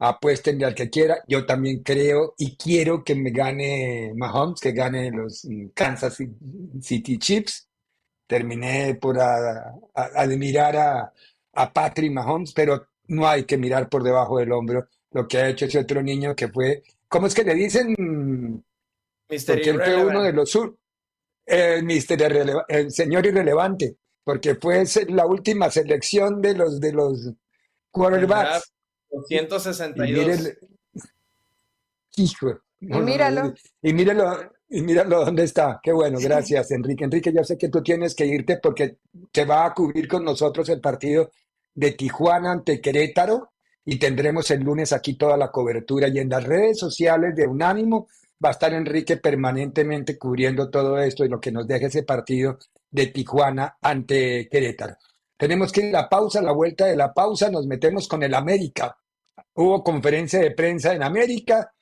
apuesten 0.02 0.62
al 0.64 0.74
que 0.74 0.90
quiera. 0.90 1.22
Yo 1.28 1.46
también 1.46 1.82
creo 1.82 2.34
y 2.36 2.56
quiero 2.56 3.04
que 3.04 3.14
me 3.14 3.30
gane 3.30 4.12
Mahomes, 4.16 4.60
que 4.60 4.72
gane 4.72 5.10
los 5.10 5.46
Kansas 5.74 6.18
City 6.80 7.18
Chiefs. 7.18 7.68
Terminé 8.26 8.94
por 8.96 9.18
admirar 9.20 10.76
a, 10.76 11.12
a 11.54 11.72
Patrick 11.72 12.10
Mahomes, 12.10 12.52
pero 12.52 12.88
no 13.08 13.28
hay 13.28 13.44
que 13.44 13.58
mirar 13.58 13.88
por 13.88 14.02
debajo 14.02 14.38
del 14.38 14.52
hombro 14.52 14.88
lo 15.12 15.28
que 15.28 15.38
ha 15.38 15.48
hecho 15.48 15.66
ese 15.66 15.78
otro 15.78 16.02
niño 16.02 16.34
que 16.34 16.48
fue, 16.48 16.82
¿cómo 17.08 17.26
es 17.26 17.34
que 17.34 17.44
le 17.44 17.54
dicen? 17.54 17.94
porque 19.28 19.70
él 19.70 19.80
fue 19.82 20.04
uno 20.04 20.22
de 20.22 20.32
los 20.32 20.50
sur, 20.50 20.76
el, 21.46 21.86
el 22.68 22.90
señor 22.90 23.26
irrelevante, 23.26 23.96
porque 24.24 24.54
fue 24.56 24.84
la 25.08 25.26
última 25.26 25.70
selección 25.70 26.40
de 26.40 26.54
los 26.54 26.80
de 26.80 26.92
los 26.92 27.30
quarterbacks. 27.90 28.72
262. 29.12 30.52
Y 32.16 32.22
hijo. 32.22 32.60
y 32.80 32.86
míralo. 32.86 33.54
y 33.82 33.92
míralo, 33.92 34.52
y 34.68 34.82
míralo 34.82 35.24
dónde 35.24 35.44
está. 35.44 35.80
Qué 35.82 35.92
bueno, 35.92 36.18
gracias, 36.20 36.70
Enrique. 36.70 37.04
Enrique, 37.04 37.32
yo 37.32 37.44
sé 37.44 37.56
que 37.56 37.68
tú 37.68 37.82
tienes 37.82 38.14
que 38.14 38.26
irte 38.26 38.58
porque 38.58 38.98
te 39.30 39.44
va 39.44 39.66
a 39.66 39.74
cubrir 39.74 40.08
con 40.08 40.24
nosotros 40.24 40.68
el 40.68 40.80
partido 40.80 41.30
de 41.74 41.92
Tijuana 41.92 42.52
ante 42.52 42.80
Querétaro 42.80 43.52
y 43.84 43.98
tendremos 43.98 44.50
el 44.50 44.60
lunes 44.60 44.92
aquí 44.92 45.14
toda 45.14 45.36
la 45.36 45.50
cobertura 45.50 46.08
y 46.08 46.18
en 46.18 46.28
las 46.28 46.44
redes 46.44 46.78
sociales 46.78 47.34
de 47.34 47.46
Unánimo 47.46 48.08
va 48.44 48.50
a 48.50 48.52
estar 48.52 48.72
Enrique 48.72 49.16
permanentemente 49.16 50.18
cubriendo 50.18 50.70
todo 50.70 50.98
esto 50.98 51.24
y 51.24 51.28
lo 51.28 51.40
que 51.40 51.52
nos 51.52 51.66
deje 51.66 51.86
ese 51.86 52.02
partido 52.02 52.58
de 52.90 53.06
Tijuana 53.06 53.76
ante 53.80 54.48
Querétaro. 54.48 54.96
Tenemos 55.36 55.72
que 55.72 55.80
ir 55.80 55.96
a 55.96 56.02
la 56.02 56.08
pausa, 56.08 56.38
a 56.38 56.42
la 56.42 56.52
vuelta 56.52 56.86
de 56.86 56.96
la 56.96 57.12
pausa 57.12 57.50
nos 57.50 57.66
metemos 57.66 58.06
con 58.06 58.22
el 58.22 58.34
América. 58.34 58.96
Hubo 59.54 59.82
conferencia 59.82 60.40
de 60.40 60.52
prensa 60.52 60.94
en 60.94 61.02
América 61.02 61.72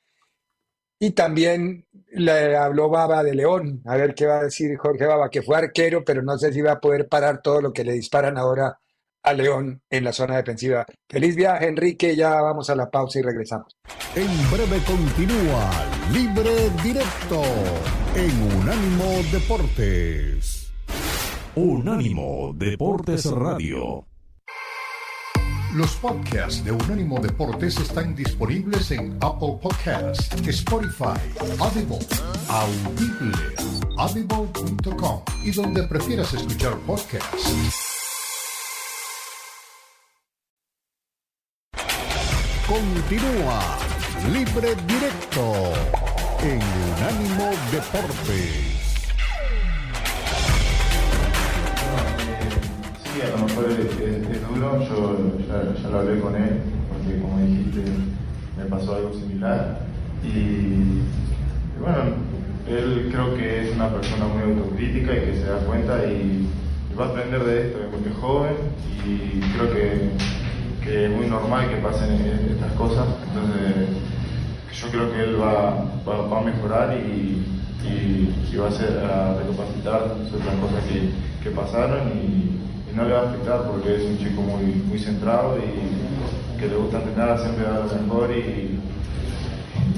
y 0.99 1.11
también 1.11 1.85
le 2.11 2.55
habló 2.55 2.89
Baba 2.89 3.23
de 3.23 3.33
León, 3.33 3.81
a 3.85 3.95
ver 3.95 4.13
qué 4.13 4.27
va 4.27 4.39
a 4.39 4.43
decir 4.43 4.77
Jorge 4.77 5.05
Baba, 5.05 5.29
que 5.29 5.41
fue 5.41 5.57
arquero, 5.57 6.03
pero 6.05 6.21
no 6.21 6.37
sé 6.37 6.53
si 6.53 6.61
va 6.61 6.73
a 6.73 6.79
poder 6.79 7.07
parar 7.07 7.41
todo 7.41 7.61
lo 7.61 7.73
que 7.73 7.83
le 7.83 7.93
disparan 7.93 8.37
ahora 8.37 8.77
a 9.23 9.33
León 9.33 9.81
en 9.89 10.03
la 10.03 10.13
zona 10.13 10.37
defensiva. 10.37 10.85
Feliz 11.09 11.35
viaje, 11.35 11.67
Enrique. 11.67 12.15
Ya 12.15 12.41
vamos 12.41 12.69
a 12.69 12.75
la 12.75 12.89
pausa 12.89 13.19
y 13.19 13.21
regresamos. 13.23 13.75
En 14.15 14.51
breve 14.51 14.79
continúa 14.85 15.69
Libre 16.11 16.69
Directo 16.83 17.41
en 18.15 18.59
Unánimo 18.59 19.21
Deportes. 19.31 20.71
Unánimo 21.55 22.53
Deportes 22.55 23.25
Radio. 23.25 24.10
Los 25.73 25.95
podcasts 25.95 26.65
de 26.65 26.71
Unánimo 26.73 27.17
Deportes 27.21 27.79
están 27.79 28.13
disponibles 28.13 28.91
en 28.91 29.17
Apple 29.21 29.57
Podcasts, 29.61 30.29
Spotify, 30.45 31.17
Audible, 31.59 31.97
Audible, 32.49 33.37
audible.com 33.97 35.21
y 35.45 35.51
donde 35.51 35.83
prefieras 35.83 36.33
escuchar 36.33 36.77
podcasts. 36.79 37.53
Continúa 42.67 43.61
Libre 44.33 44.75
Directo 44.87 45.73
en 46.43 46.59
Unánimo 46.97 47.49
Deportes. 47.71 48.81
Sí, 53.03 53.21
a 53.21 53.29
lo 53.29 53.45
mejor 53.45 53.71
es, 53.71 54.20
yo 54.79 55.37
ya, 55.47 55.89
lo 55.89 55.99
hablé 55.99 56.19
con 56.19 56.35
él, 56.35 56.61
porque 56.89 57.19
como 57.21 57.39
dijiste, 57.39 57.83
me 58.57 58.65
pasó 58.65 58.95
algo 58.95 59.13
similar. 59.13 59.79
Y, 60.23 61.01
bueno, 61.79 62.15
él 62.67 63.09
creo 63.11 63.35
que 63.35 63.63
es 63.63 63.75
una 63.75 63.89
persona 63.89 64.25
muy 64.27 64.43
autocrítica 64.43 65.13
y 65.13 65.25
que 65.25 65.33
se 65.35 65.45
da 65.45 65.57
cuenta 65.59 66.05
y, 66.05 66.47
va 66.97 67.05
a 67.05 67.09
aprender 67.09 67.43
de 67.43 67.67
esto, 67.67 67.79
es 67.79 68.17
joven 68.17 68.53
y 69.07 69.39
creo 69.39 69.73
que, 69.73 70.09
que, 70.83 71.05
es 71.05 71.11
muy 71.11 71.25
normal 71.27 71.69
que 71.69 71.77
pasen 71.77 72.11
estas 72.51 72.71
cosas. 72.73 73.07
Entonces, 73.27 73.87
yo 74.73 74.87
creo 74.89 75.11
que 75.11 75.23
él 75.23 75.41
va, 75.41 75.85
va, 76.07 76.39
a 76.39 76.43
mejorar 76.43 76.97
y, 76.97 77.45
y, 77.87 78.55
va 78.57 78.65
a, 78.65 78.69
hacer, 78.69 78.97
a 78.99 79.35
recapacitar 79.35 80.15
sobre 80.29 80.45
las 80.45 80.55
cosas 80.55 80.83
que, 80.85 81.09
que 81.43 81.55
pasaron 81.55 82.09
y, 82.09 82.61
no 82.95 83.05
le 83.05 83.13
va 83.13 83.19
a 83.21 83.29
afectar 83.29 83.63
porque 83.63 83.95
es 83.95 84.03
un 84.03 84.17
chico 84.17 84.41
muy, 84.41 84.65
muy 84.87 84.99
centrado 84.99 85.57
y 85.57 86.59
que 86.59 86.67
le 86.67 86.75
gusta 86.75 86.97
entrenar, 87.01 87.39
siempre 87.39 87.63
dar 87.63 87.85
lo 87.85 88.01
mejor 88.01 88.31
y, 88.31 88.79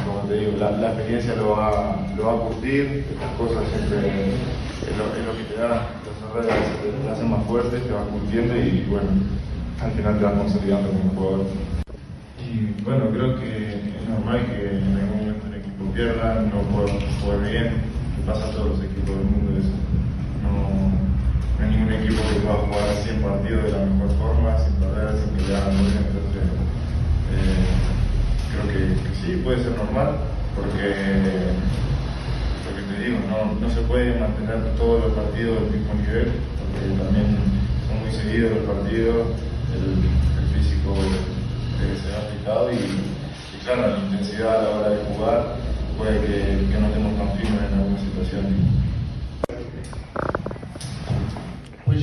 como 0.05 0.19
te 0.27 0.37
digo, 0.37 0.57
la, 0.57 0.71
la, 0.71 0.93
experiencia 0.93 1.35
lo 1.35 1.51
va, 1.51 2.07
lo 2.15 2.25
va 2.25 2.33
a 2.33 2.47
curtir, 2.47 3.05
estas 3.11 3.31
cosas 3.37 3.63
siempre 3.69 3.97
es 4.29 4.97
lo, 4.97 5.05
es 5.15 5.25
lo 5.25 5.37
que 5.37 5.53
te 5.53 5.59
da, 5.59 5.89
las 6.21 6.33
redes 6.33 6.53
te, 7.03 7.09
hacen 7.09 7.29
más 7.29 7.43
fuerte, 7.45 7.79
te 7.79 7.91
van 7.91 8.07
curtiendo 8.07 8.55
y 8.55 8.85
bueno, 8.89 9.09
al 9.81 9.91
final 9.91 10.17
te 10.17 10.23
van 10.23 10.37
consolidando 10.37 10.89
como 10.89 11.09
jugador. 11.09 11.45
Y 12.39 12.81
bueno, 12.83 13.09
creo 13.09 13.39
que 13.39 13.75
es 13.97 14.09
normal 14.09 14.45
que 14.45 14.77
en 14.77 14.97
algún 14.97 15.17
momento 15.17 15.47
el 15.47 15.55
equipo 15.55 15.85
pierda, 15.93 16.41
no 16.41 16.61
pueda 16.69 16.93
jugar 17.21 17.41
bien, 17.49 17.73
pasa 18.25 18.45
a 18.45 18.51
todos 18.51 18.77
los 18.77 18.83
equipos 18.83 19.17
del 19.17 19.25
mundo 19.25 19.59
eso. 19.59 19.69
No 20.43 21.12
ningún 21.69 21.93
equipo 21.93 22.21
que 22.29 22.39
pueda 22.41 22.55
jugar 22.55 22.89
a 22.89 23.03
100 23.03 23.21
partidos 23.21 23.63
de 23.63 23.71
la 23.71 23.85
mejor 23.85 24.09
forma, 24.17 24.57
sin 24.59 24.73
perder, 24.75 25.15
sin 25.17 25.47
le 25.47 25.55
hagan 25.55 25.77
bien. 25.77 25.97
Entonces, 26.03 26.45
eh, 27.33 27.67
creo 28.51 28.65
que, 28.67 28.81
sí, 29.21 29.41
puede 29.43 29.63
ser 29.63 29.75
normal, 29.77 30.17
porque 30.55 31.55
lo 32.63 32.69
que 32.75 32.83
te 32.87 32.95
digo, 33.03 33.19
no, 33.29 33.59
no 33.59 33.67
se 33.73 33.81
puede 33.81 34.19
mantener 34.19 34.75
todos 34.77 35.05
los 35.05 35.13
partidos 35.13 35.61
del 35.61 35.79
mismo 35.79 35.93
nivel, 35.95 36.31
porque 36.59 36.83
también 37.01 37.27
son 37.87 37.99
muy 38.03 38.11
seguidos 38.11 38.51
los 38.51 38.65
partidos, 38.67 39.27
el, 39.73 40.23
físico 40.53 40.93
eh, 40.93 41.97
se 41.97 42.13
ha 42.13 42.19
afectado 42.19 42.71
y, 42.71 43.63
claro, 43.65 43.97
la 43.97 43.97
intensidad 44.05 44.59
a 44.59 44.63
la 44.63 44.69
hora 44.69 44.89
de 44.89 45.03
jugar 45.05 45.55
puede 45.97 46.19
que, 46.21 46.69
que 46.69 46.77
no 46.79 46.87
estemos 46.87 47.17
tan 47.17 47.37
firmes 47.37 47.71
en 47.71 47.79
alguna 47.79 47.99
situación. 47.99 48.82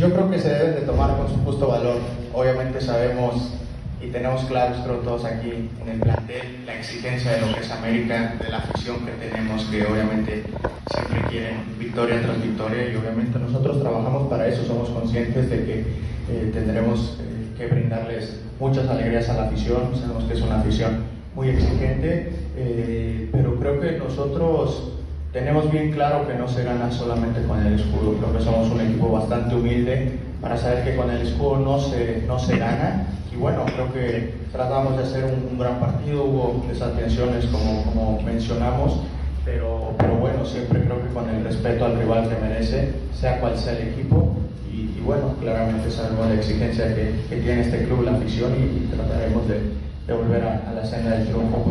Yo 0.00 0.11
creo 0.11 0.30
que 0.30 0.38
se 0.38 0.49
deben 0.49 0.76
de 0.76 0.80
tomar 0.80 1.14
con 1.19 1.28
su 1.28 1.37
justo 1.45 1.69
valor. 1.69 1.97
Obviamente 2.33 2.80
sabemos 2.80 3.52
y 4.00 4.07
tenemos 4.07 4.42
claros, 4.45 4.78
creo 4.83 4.97
todos 5.00 5.26
aquí 5.26 5.69
en 5.83 5.88
el 5.88 6.00
plantel, 6.00 6.64
la 6.64 6.78
exigencia 6.78 7.33
de 7.33 7.42
lo 7.42 7.54
que 7.54 7.61
es 7.61 7.71
América, 7.71 8.35
de 8.42 8.49
la 8.49 8.59
afición 8.59 9.04
que 9.04 9.12
tenemos, 9.12 9.62
que 9.64 9.85
obviamente 9.85 10.45
siempre 10.90 11.21
quieren 11.28 11.78
victoria 11.78 12.23
tras 12.23 12.42
victoria 12.42 12.90
y 12.90 12.97
obviamente 12.97 13.38
nosotros 13.38 13.78
trabajamos 13.83 14.30
para 14.30 14.49
eso, 14.49 14.64
somos 14.64 14.88
conscientes 14.88 15.50
de 15.50 15.64
que 15.66 15.80
eh, 15.80 16.50
tendremos 16.50 17.19
eh, 17.21 17.59
que 17.59 17.66
brindarles 17.66 18.40
muchas 18.59 18.88
alegrías 18.88 19.28
a 19.28 19.35
la 19.35 19.42
afición, 19.49 19.95
sabemos 19.95 20.25
que 20.25 20.33
es 20.33 20.40
una 20.40 20.61
afición 20.61 21.04
muy 21.35 21.50
exigente, 21.50 22.33
eh, 22.57 23.28
pero 23.33 23.57
creo 23.57 23.78
que 23.78 23.99
nosotros 23.99 24.92
tenemos 25.33 25.71
bien 25.71 25.93
claro 25.93 26.27
que 26.27 26.35
no 26.35 26.49
se 26.49 26.65
gana 26.65 26.91
solamente 26.91 27.43
con 27.45 27.65
el 27.65 27.75
escudo, 27.75 28.17
creo 28.19 28.37
que 28.37 28.43
somos 28.43 28.71
un 28.71 28.81
equipo 28.81 29.13
bastante 29.13 29.55
humilde 29.55 30.19
para 30.41 30.57
saber 30.57 30.85
que 30.85 30.97
con 30.97 31.11
el 31.11 31.23
escudo 31.23 31.59
no 31.59 31.79
se, 31.81 32.25
no 32.27 32.39
se 32.39 32.59
gana. 32.59 33.07
Y 33.33 33.37
bueno, 33.37 33.65
creo 33.67 33.93
que 33.93 34.35
tratamos 34.51 34.97
de 34.97 35.05
hacer 35.05 35.25
un, 35.25 35.59
gran 35.59 35.79
partido, 35.79 36.25
hubo 36.25 36.65
desatenciones 36.69 37.47
como, 37.47 37.85
como 37.85 38.23
mencionamos, 38.23 39.02
pero, 39.45 39.95
pero 39.99 40.15
bueno, 40.17 40.45
siempre 40.45 40.83
creo 40.83 41.00
que 41.00 41.15
con 41.15 41.28
el 41.28 41.45
respeto 41.45 41.85
al 41.85 41.99
rival 41.99 42.28
que 42.28 42.37
merece, 42.37 42.93
sea 43.15 43.41
cual 43.41 43.57
sea 43.57 43.75
el 43.75 43.89
equipo. 43.89 44.37
Y, 44.73 45.00
bueno, 45.00 45.35
claramente 45.41 45.91
sabemos 45.91 46.28
la 46.28 46.35
exigencia 46.35 46.95
que, 46.95 47.21
que, 47.28 47.37
tiene 47.37 47.63
este 47.63 47.85
club, 47.85 48.04
la 48.04 48.13
afición, 48.13 48.52
y, 48.54 48.87
trataremos 48.95 49.49
de, 49.49 49.61
de, 50.07 50.13
volver 50.13 50.45
a, 50.45 50.73
la 50.73 50.85
senda 50.85 51.11
del 51.17 51.26
triunfo 51.26 51.65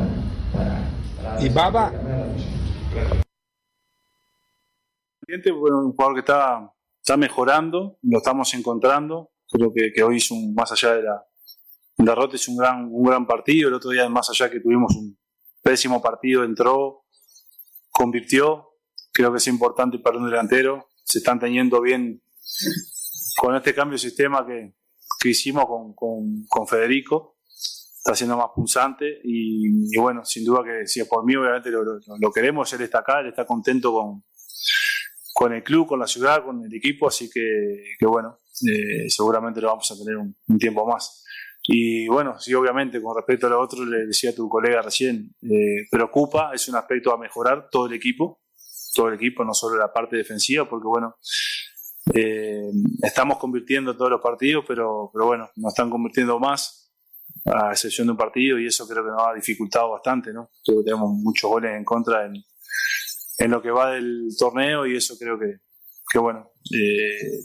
para, 0.53 0.79
para, 1.23 1.41
y 1.41 1.49
Baba, 1.49 1.91
un 5.35 5.91
jugador 5.93 6.13
que 6.15 6.19
está, 6.19 6.71
está 7.01 7.17
mejorando, 7.17 7.97
lo 8.01 8.17
estamos 8.17 8.53
encontrando. 8.53 9.31
Creo 9.51 9.71
que, 9.73 9.91
que 9.93 10.03
hoy 10.03 10.17
es 10.17 10.29
un, 10.31 10.53
más 10.53 10.71
allá 10.71 10.95
de 10.95 11.03
la 11.03 11.25
derrota, 11.97 12.35
es 12.35 12.47
un 12.47 12.57
gran, 12.57 12.87
un 12.91 13.03
gran 13.03 13.25
partido. 13.25 13.69
El 13.69 13.75
otro 13.75 13.91
día, 13.91 14.07
más 14.09 14.29
allá 14.29 14.49
que 14.49 14.59
tuvimos 14.59 14.95
un 14.95 15.17
pésimo 15.61 16.01
partido, 16.01 16.43
entró, 16.43 17.05
convirtió. 17.91 18.67
Creo 19.11 19.31
que 19.31 19.37
es 19.37 19.47
importante 19.47 19.99
para 19.99 20.17
un 20.17 20.29
delantero. 20.29 20.87
Se 21.03 21.19
están 21.19 21.39
teniendo 21.39 21.81
bien 21.81 22.21
con 23.37 23.55
este 23.55 23.73
cambio 23.73 23.95
de 23.95 23.99
sistema 23.99 24.45
que, 24.45 24.73
que 25.19 25.29
hicimos 25.29 25.65
con, 25.65 26.45
con, 26.47 26.67
Federico. 26.67 27.37
Está 27.97 28.15
siendo 28.15 28.37
más 28.37 28.47
pulsante 28.55 29.19
y, 29.23 29.97
bueno, 29.97 30.23
sin 30.23 30.45
duda 30.45 30.63
que 30.63 30.87
si 30.87 31.01
es 31.01 31.07
por 31.07 31.25
mí, 31.25 31.35
obviamente 31.35 31.69
lo, 31.69 31.83
lo 31.83 32.31
queremos. 32.31 32.71
Él 32.73 32.81
está 32.81 32.99
acá, 32.99 33.19
él 33.19 33.27
está 33.27 33.45
contento 33.45 33.91
con, 33.91 34.23
con 35.39 35.53
el 35.53 35.63
club, 35.63 35.87
con 35.87 36.01
la 36.01 36.05
ciudad, 36.05 36.43
con 36.43 36.65
el 36.65 36.75
equipo, 36.75 37.07
así 37.07 37.29
que, 37.29 37.95
que 37.97 38.05
bueno, 38.05 38.39
eh, 38.69 39.09
seguramente 39.09 39.61
lo 39.61 39.69
vamos 39.69 39.89
a 39.89 39.95
tener 39.95 40.17
un, 40.17 40.35
tiempo 40.59 40.85
más. 40.85 41.23
Y 41.63 42.09
bueno, 42.09 42.37
sí, 42.37 42.53
obviamente, 42.53 43.01
con 43.01 43.15
respecto 43.15 43.47
a 43.47 43.51
lo 43.51 43.61
otro, 43.61 43.85
le 43.85 44.05
decía 44.05 44.31
a 44.31 44.35
tu 44.35 44.49
colega 44.49 44.81
recién, 44.81 45.33
eh, 45.43 45.87
preocupa, 45.89 46.51
es 46.53 46.67
un 46.67 46.75
aspecto 46.75 47.13
a 47.13 47.17
mejorar 47.17 47.69
todo 47.71 47.85
el 47.85 47.93
equipo, 47.93 48.41
todo 48.93 49.07
el 49.07 49.13
equipo, 49.13 49.45
no 49.45 49.53
solo 49.53 49.77
la 49.77 49.93
parte 49.93 50.17
defensiva, 50.17 50.67
porque 50.67 50.87
bueno, 50.87 51.15
eh, 52.13 52.69
estamos 53.01 53.37
convirtiendo 53.37 53.95
todos 53.95 54.11
los 54.11 54.21
partidos, 54.21 54.65
pero, 54.67 55.09
pero 55.13 55.25
bueno, 55.25 55.49
nos 55.55 55.71
están 55.71 55.89
convirtiendo 55.89 56.37
más, 56.37 56.91
a 57.45 57.71
excepción 57.71 58.07
de 58.07 58.11
un 58.11 58.17
partido, 58.17 58.59
y 58.59 58.67
eso 58.67 58.85
creo 58.85 59.05
que 59.05 59.11
nos 59.11 59.25
ha 59.25 59.33
dificultado 59.33 59.91
bastante, 59.91 60.33
¿no? 60.33 60.49
Creo 60.65 60.79
que 60.79 60.83
tenemos 60.83 61.11
muchos 61.13 61.49
goles 61.49 61.71
en 61.77 61.85
contra 61.85 62.25
en, 62.25 62.43
en 63.39 63.51
lo 63.51 63.61
que 63.61 63.71
va 63.71 63.91
del 63.91 64.29
torneo 64.37 64.85
y 64.85 64.97
eso 64.97 65.17
creo 65.17 65.39
que, 65.39 65.59
que 66.11 66.19
bueno, 66.19 66.51
eh, 66.71 67.39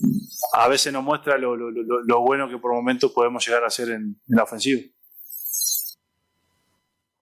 a 0.54 0.68
veces 0.68 0.92
nos 0.92 1.04
muestra 1.04 1.38
lo, 1.38 1.56
lo, 1.56 1.70
lo, 1.70 2.20
bueno 2.20 2.48
que 2.48 2.58
por 2.58 2.72
momentos 2.72 3.12
podemos 3.12 3.46
llegar 3.46 3.62
a 3.64 3.68
hacer 3.68 3.90
en, 3.90 4.02
en 4.02 4.36
la 4.36 4.42
ofensiva. 4.42 4.82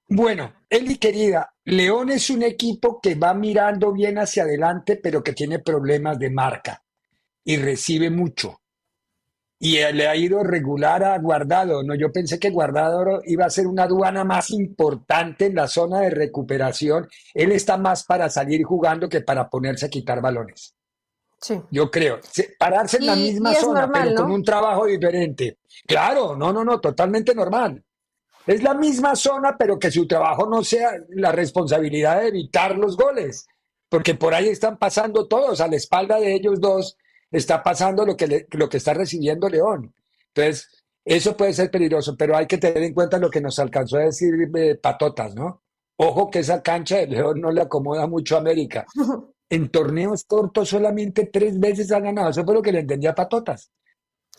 Bueno, 0.09 0.55
Eli 0.69 0.97
querida, 0.97 1.55
León 1.65 2.11
es 2.11 2.29
un 2.31 2.43
equipo 2.43 3.01
que 3.01 3.15
va 3.15 3.35
mirando 3.35 3.93
bien 3.93 4.19
hacia 4.19 4.43
adelante, 4.43 4.97
pero 4.97 5.23
que 5.23 5.33
tiene 5.33 5.59
problemas 5.59 6.19
de 6.19 6.31
marca 6.31 6.83
y 7.45 7.57
recibe 7.57 8.11
mucho 8.11 8.62
y 9.65 9.77
le 9.93 10.09
ha 10.09 10.17
ido 10.17 10.43
regular 10.43 11.05
a 11.05 11.17
Guardado. 11.21 11.85
No, 11.85 11.95
yo 11.95 12.11
pensé 12.11 12.37
que 12.41 12.51
Guardado 12.51 13.23
iba 13.27 13.45
a 13.47 13.51
ser 13.51 13.69
una 13.69 13.85
aduana 13.85 14.25
más 14.25 14.51
importante 14.51 15.47
en 15.47 15.55
la 15.55 15.69
zona 15.69 16.01
de 16.01 16.11
recuperación. 16.11 17.09
Él 17.33 17.53
está 17.53 17.77
más 17.77 18.03
para 18.03 18.29
salir 18.29 18.65
jugando 18.65 19.09
que 19.09 19.21
para 19.21 19.49
ponerse 19.49 19.87
a 19.87 19.89
quitar 19.89 20.21
balones. 20.21 20.75
Sí. 21.41 21.63
Yo 21.71 21.93
creo. 21.93 22.19
Pararse 22.59 22.97
en 22.97 23.07
la 23.07 23.15
misma 23.15 23.55
zona, 23.55 23.89
pero 23.89 24.17
con 24.17 24.33
un 24.33 24.43
trabajo 24.43 24.87
diferente. 24.87 25.59
Claro, 25.87 26.35
no, 26.35 26.53
no, 26.53 26.65
no, 26.65 26.81
totalmente 26.81 27.33
normal. 27.33 27.85
Es 28.45 28.65
la 28.65 28.75
misma 28.75 29.15
zona, 29.15 29.57
pero 29.57 29.79
que 29.79 29.93
su 29.93 30.09
trabajo 30.09 30.45
no 30.49 30.65
sea 30.65 30.91
la 31.11 31.31
responsabilidad 31.31 32.21
de 32.21 32.29
evitar 32.29 32.77
los 32.77 32.97
goles, 32.97 33.47
porque 33.89 34.17
por 34.17 34.35
ahí 34.35 34.49
están 34.49 34.77
pasando 34.77 35.29
todos 35.29 35.61
a 35.61 35.69
la 35.69 35.77
espalda 35.77 36.19
de 36.19 36.35
ellos 36.35 36.61
dos 36.61 36.97
está 37.33 37.63
pasando 37.63 38.05
lo 38.05 38.17
que, 38.17 38.47
lo 38.51 38.69
que 38.69 38.77
está 38.77 38.95
recibiendo 38.95 39.49
León. 39.49 39.95
Entonces, 40.29 40.85
eso 41.05 41.37
puede 41.37 41.53
ser 41.53 41.71
peligroso, 41.71 42.17
pero 42.17 42.37
hay 42.37 42.47
que 42.47 42.59
tener 42.59 42.83
en 42.83 42.95
cuenta 42.95 43.19
lo 43.19 43.31
que 43.31 43.41
nos 43.41 43.59
alcanzó 43.59 43.97
a 43.97 44.05
decir 44.05 44.35
eh, 44.55 44.77
Patotas, 44.77 45.35
¿no? 45.35 45.63
Ojo 45.97 46.31
que 46.31 46.41
esa 46.41 46.63
cancha 46.63 46.99
de 46.99 47.09
León 47.09 47.41
no 47.41 47.51
le 47.51 47.63
acomoda 47.63 48.07
mucho 48.07 48.37
a 48.37 48.41
América. 48.41 48.87
En 49.51 49.69
torneos 49.69 50.25
cortos 50.25 50.71
solamente 50.71 51.29
tres 51.31 51.61
veces 51.61 51.93
ha 51.93 52.01
ganado. 52.01 52.31
Eso 52.31 52.43
fue 52.43 52.55
lo 52.55 52.63
que 52.63 52.73
le 52.73 52.81
entendía 52.81 53.11
a 53.11 53.15
Patotas. 53.15 53.71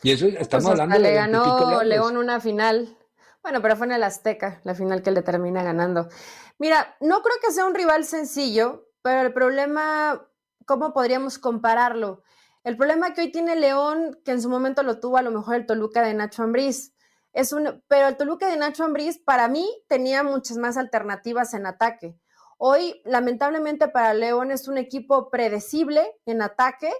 Y 0.02 0.12
eso 0.12 0.26
estamos 0.26 0.66
pues 0.66 0.72
hablando 0.72 0.96
de. 0.96 1.02
Le 1.02 1.14
ganó 1.14 1.84
León 1.84 2.18
una 2.18 2.40
final. 2.40 2.98
Bueno, 3.44 3.62
pero 3.62 3.76
fue 3.76 3.86
en 3.86 3.92
el 3.92 4.02
Azteca, 4.02 4.60
la 4.64 4.74
final 4.74 5.04
que 5.04 5.12
le 5.12 5.22
termina 5.22 5.62
ganando. 5.62 6.10
Mira, 6.58 6.98
no 7.00 7.22
creo 7.22 7.36
que 7.46 7.52
sea 7.52 7.66
un 7.66 7.76
rival 7.76 8.06
sencillo, 8.06 8.88
pero 9.04 9.22
el 9.22 9.34
problema, 9.34 10.28
¿cómo 10.66 10.94
podríamos 10.94 11.38
compararlo? 11.38 12.24
El 12.64 12.78
problema 12.78 13.14
que 13.14 13.22
hoy 13.22 13.32
tiene 13.32 13.56
León, 13.56 14.20
que 14.24 14.32
en 14.32 14.42
su 14.42 14.50
momento 14.50 14.84
lo 14.84 15.00
tuvo 15.00 15.18
a 15.18 15.22
lo 15.22 15.32
mejor 15.32 15.56
el 15.56 15.66
Toluca 15.66 16.02
de 16.02 16.14
Nacho 16.14 16.44
Ambriz, 16.44 16.94
es 17.34 17.52
un, 17.52 17.84
pero 17.88 18.08
el 18.08 18.16
Toluca 18.16 18.48
de 18.48 18.58
Nacho 18.58 18.84
Ambriz 18.84 19.18
para 19.18 19.48
mí 19.48 19.68
tenía 19.88 20.24
muchas 20.24 20.58
más 20.58 20.78
alternativas 20.78 21.54
en 21.54 21.66
ataque. 21.66 22.16
Hoy, 22.58 23.02
lamentablemente 23.04 23.90
para 23.90 24.14
León 24.14 24.52
es 24.52 24.68
un 24.68 24.78
equipo 24.78 25.30
predecible 25.30 26.10
en 26.26 26.42
ataque 26.42 26.94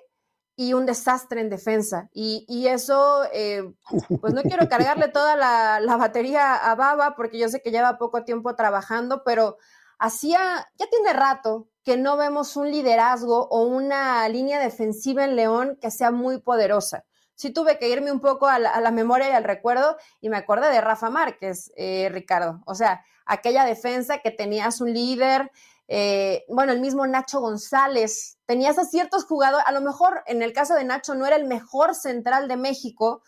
y 0.56 0.74
un 0.74 0.86
desastre 0.86 1.40
en 1.40 1.50
defensa. 1.50 2.10
Y, 2.14 2.68
eso, 2.68 3.24
eh, 3.32 3.74
pues 4.20 4.34
no 4.34 4.42
quiero 4.42 4.68
cargarle 4.68 5.08
toda 5.14 5.36
la, 5.36 5.80
la, 5.80 5.96
batería 5.98 6.56
a 6.56 6.76
Baba 6.76 7.16
porque 7.16 7.40
yo 7.40 7.48
sé 7.48 7.62
que 7.62 7.72
lleva 7.72 7.98
poco 7.98 8.24
tiempo 8.24 8.56
trabajando, 8.56 9.24
pero 9.24 9.58
hacía, 10.00 10.68
ya 10.78 10.88
tiene 10.90 11.14
rato 11.14 11.70
que 11.84 11.98
no 11.98 12.18
vemos 12.18 12.56
un 12.56 12.72
liderazgo 12.72 13.48
o 13.50 13.64
una 13.64 14.28
línea 14.30 14.60
defensiva 14.60 15.26
en 15.26 15.36
León 15.36 15.78
que 15.82 15.92
sea 15.92 16.12
muy 16.12 16.40
poderosa. 16.40 17.06
Sí 17.36 17.52
tuve 17.52 17.80
que 17.80 17.90
irme 17.90 18.12
un 18.12 18.20
poco 18.20 18.48
a 18.48 18.60
la, 18.60 18.92
memoria 18.92 19.30
y 19.30 19.34
al 19.34 19.44
recuerdo 19.44 19.98
y 20.22 20.30
me 20.30 20.38
acordé 20.38 20.70
de 20.70 20.82
Rafa 20.82 21.10
Márquez, 21.10 21.72
eh, 21.76 22.10
Ricardo. 22.12 22.62
O 22.66 22.76
sea, 22.76 23.04
aquella 23.26 23.66
defensa 23.66 24.20
que 24.20 24.32
tenías 24.32 24.82
un 24.82 24.94
líder, 24.94 25.52
eh, 25.88 26.46
bueno, 26.48 26.72
el 26.72 26.80
mismo 26.80 27.06
Nacho 27.06 27.42
González, 27.42 28.38
tenías 28.46 28.78
a 28.78 28.86
ciertos 28.86 29.26
jugadores, 29.26 29.66
a 29.68 29.72
lo 29.72 29.82
mejor 29.82 30.24
en 30.28 30.42
el 30.42 30.54
caso 30.54 30.76
de 30.76 30.86
Nacho 30.86 31.16
no 31.16 31.26
era 31.26 31.36
el 31.36 31.46
mejor 31.46 31.96
central 31.96 32.48
de 32.48 32.58
México, 32.58 33.24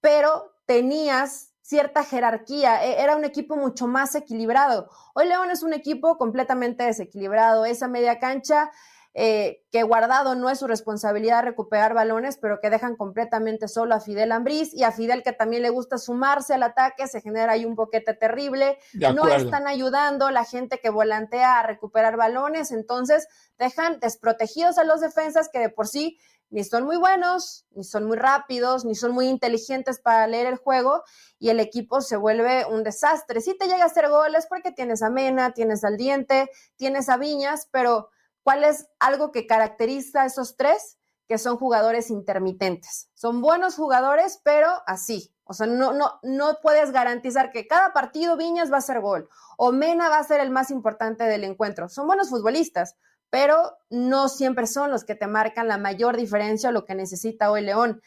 pero 0.00 0.52
tenías 0.66 1.47
cierta 1.68 2.02
jerarquía, 2.02 2.82
e, 2.82 3.02
era 3.02 3.14
un 3.14 3.26
equipo 3.26 3.54
mucho 3.54 3.86
más 3.86 4.14
equilibrado. 4.14 4.88
Hoy 5.14 5.28
León 5.28 5.50
es 5.50 5.62
un 5.62 5.74
equipo 5.74 6.16
completamente 6.16 6.84
desequilibrado, 6.84 7.66
esa 7.66 7.88
media 7.88 8.18
cancha 8.18 8.70
eh, 9.12 9.64
que 9.70 9.82
Guardado 9.82 10.34
no 10.34 10.48
es 10.48 10.60
su 10.60 10.66
responsabilidad 10.66 11.42
recuperar 11.42 11.92
balones, 11.92 12.38
pero 12.40 12.60
que 12.62 12.70
dejan 12.70 12.96
completamente 12.96 13.68
solo 13.68 13.94
a 13.94 14.00
Fidel 14.00 14.32
Ambriz 14.32 14.72
y 14.72 14.84
a 14.84 14.92
Fidel 14.92 15.22
que 15.22 15.32
también 15.32 15.62
le 15.62 15.68
gusta 15.68 15.98
sumarse 15.98 16.54
al 16.54 16.62
ataque, 16.62 17.06
se 17.06 17.20
genera 17.20 17.52
ahí 17.52 17.66
un 17.66 17.74
boquete 17.74 18.14
terrible, 18.14 18.78
no 19.14 19.28
están 19.28 19.66
ayudando 19.66 20.30
la 20.30 20.44
gente 20.44 20.78
que 20.80 20.88
volantea 20.88 21.58
a 21.58 21.66
recuperar 21.66 22.16
balones, 22.16 22.70
entonces 22.70 23.28
dejan 23.58 23.98
desprotegidos 24.00 24.78
a 24.78 24.84
los 24.84 25.00
defensas 25.00 25.50
que 25.52 25.58
de 25.58 25.68
por 25.68 25.86
sí 25.86 26.18
ni 26.50 26.64
son 26.64 26.84
muy 26.84 26.96
buenos, 26.96 27.66
ni 27.70 27.84
son 27.84 28.04
muy 28.04 28.16
rápidos, 28.16 28.84
ni 28.84 28.94
son 28.94 29.12
muy 29.12 29.28
inteligentes 29.28 30.00
para 30.00 30.26
leer 30.26 30.46
el 30.46 30.56
juego 30.56 31.02
y 31.38 31.50
el 31.50 31.60
equipo 31.60 32.00
se 32.00 32.16
vuelve 32.16 32.64
un 32.66 32.84
desastre. 32.84 33.40
Si 33.40 33.56
te 33.56 33.66
llega 33.66 33.84
a 33.84 33.86
hacer 33.86 34.08
goles 34.08 34.46
porque 34.48 34.72
tienes 34.72 35.02
a 35.02 35.10
Mena, 35.10 35.52
tienes 35.52 35.84
al 35.84 35.96
Diente, 35.96 36.50
tienes 36.76 37.08
a 37.08 37.16
Viñas, 37.16 37.68
pero 37.70 38.10
¿Cuál 38.48 38.64
es 38.64 38.88
algo 38.98 39.30
que 39.30 39.46
caracteriza 39.46 40.22
a 40.22 40.24
esos 40.24 40.56
tres? 40.56 40.96
Que 41.26 41.36
son 41.36 41.58
jugadores 41.58 42.08
intermitentes. 42.08 43.10
Son 43.12 43.42
buenos 43.42 43.74
jugadores, 43.74 44.40
pero 44.42 44.70
así. 44.86 45.34
O 45.44 45.52
sea, 45.52 45.66
no, 45.66 45.92
no, 45.92 46.18
no 46.22 46.56
puedes 46.62 46.90
garantizar 46.90 47.52
que 47.52 47.66
cada 47.66 47.92
partido 47.92 48.38
Viñas 48.38 48.72
va 48.72 48.78
a 48.78 48.80
ser 48.80 49.02
gol 49.02 49.28
o 49.58 49.70
Mena 49.70 50.08
va 50.08 50.18
a 50.18 50.24
ser 50.24 50.40
el 50.40 50.48
más 50.48 50.70
importante 50.70 51.24
del 51.24 51.44
encuentro. 51.44 51.90
Son 51.90 52.06
buenos 52.06 52.30
futbolistas, 52.30 52.96
pero 53.30 53.78
no 53.90 54.28
siempre 54.28 54.66
son 54.66 54.90
los 54.90 55.04
que 55.04 55.14
te 55.14 55.26
marcan 55.26 55.68
la 55.68 55.78
mayor 55.78 56.16
diferencia 56.16 56.70
o 56.70 56.72
lo 56.72 56.84
que 56.84 56.94
necesita 56.94 57.50
hoy 57.50 57.62
León. 57.62 58.02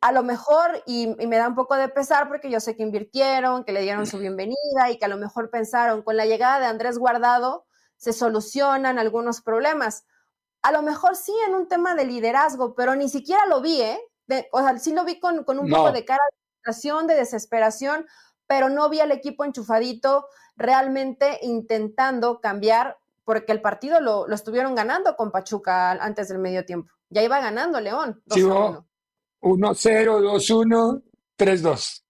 A 0.00 0.12
lo 0.12 0.22
mejor, 0.22 0.82
y, 0.86 1.14
y, 1.22 1.26
me 1.26 1.38
da 1.38 1.48
un 1.48 1.54
poco 1.54 1.74
de 1.74 1.88
pesar 1.88 2.28
porque 2.28 2.50
yo 2.50 2.60
sé 2.60 2.76
que 2.76 2.82
invirtieron, 2.82 3.64
que 3.64 3.72
le 3.72 3.80
dieron 3.80 4.06
su 4.06 4.18
bienvenida 4.18 4.90
y 4.90 4.98
que 4.98 5.06
a 5.06 5.08
lo 5.08 5.16
mejor 5.16 5.50
pensaron 5.50 6.02
con 6.02 6.16
la 6.16 6.26
llegada 6.26 6.60
de 6.60 6.66
Andrés 6.66 6.98
Guardado, 6.98 7.66
se 7.96 8.12
solucionan 8.12 8.98
algunos 8.98 9.42
problemas. 9.42 10.04
A 10.62 10.72
lo 10.72 10.82
mejor 10.82 11.16
sí 11.16 11.32
en 11.46 11.54
un 11.54 11.68
tema 11.68 11.94
de 11.94 12.04
liderazgo, 12.04 12.74
pero 12.74 12.94
ni 12.94 13.08
siquiera 13.08 13.46
lo 13.46 13.60
vi, 13.60 13.80
¿eh? 13.80 14.00
o 14.52 14.60
sea, 14.60 14.78
sí 14.78 14.92
lo 14.92 15.04
vi 15.04 15.18
con, 15.18 15.38
un 15.38 15.70
poco 15.70 15.92
de 15.92 16.04
cara 16.04 16.22
de 16.64 17.06
de 17.06 17.14
desesperación, 17.14 18.06
pero 18.46 18.68
no 18.68 18.88
vi 18.88 19.00
al 19.00 19.12
equipo 19.12 19.44
enchufadito 19.44 20.26
realmente 20.56 21.38
intentando 21.42 22.40
cambiar, 22.40 22.98
porque 23.30 23.52
el 23.52 23.60
partido 23.60 24.00
lo, 24.00 24.28
estuvieron 24.32 24.74
ganando 24.74 25.14
con 25.14 25.30
Pachuca 25.30 25.92
antes 25.92 26.26
del 26.26 26.40
medio 26.40 26.64
tiempo. 26.64 26.90
Ya 27.10 27.22
iba 27.22 27.38
ganando 27.38 27.80
León. 27.80 28.20
1-0, 28.26 29.04
2-1, 29.40 31.02
3-2. 31.38 32.02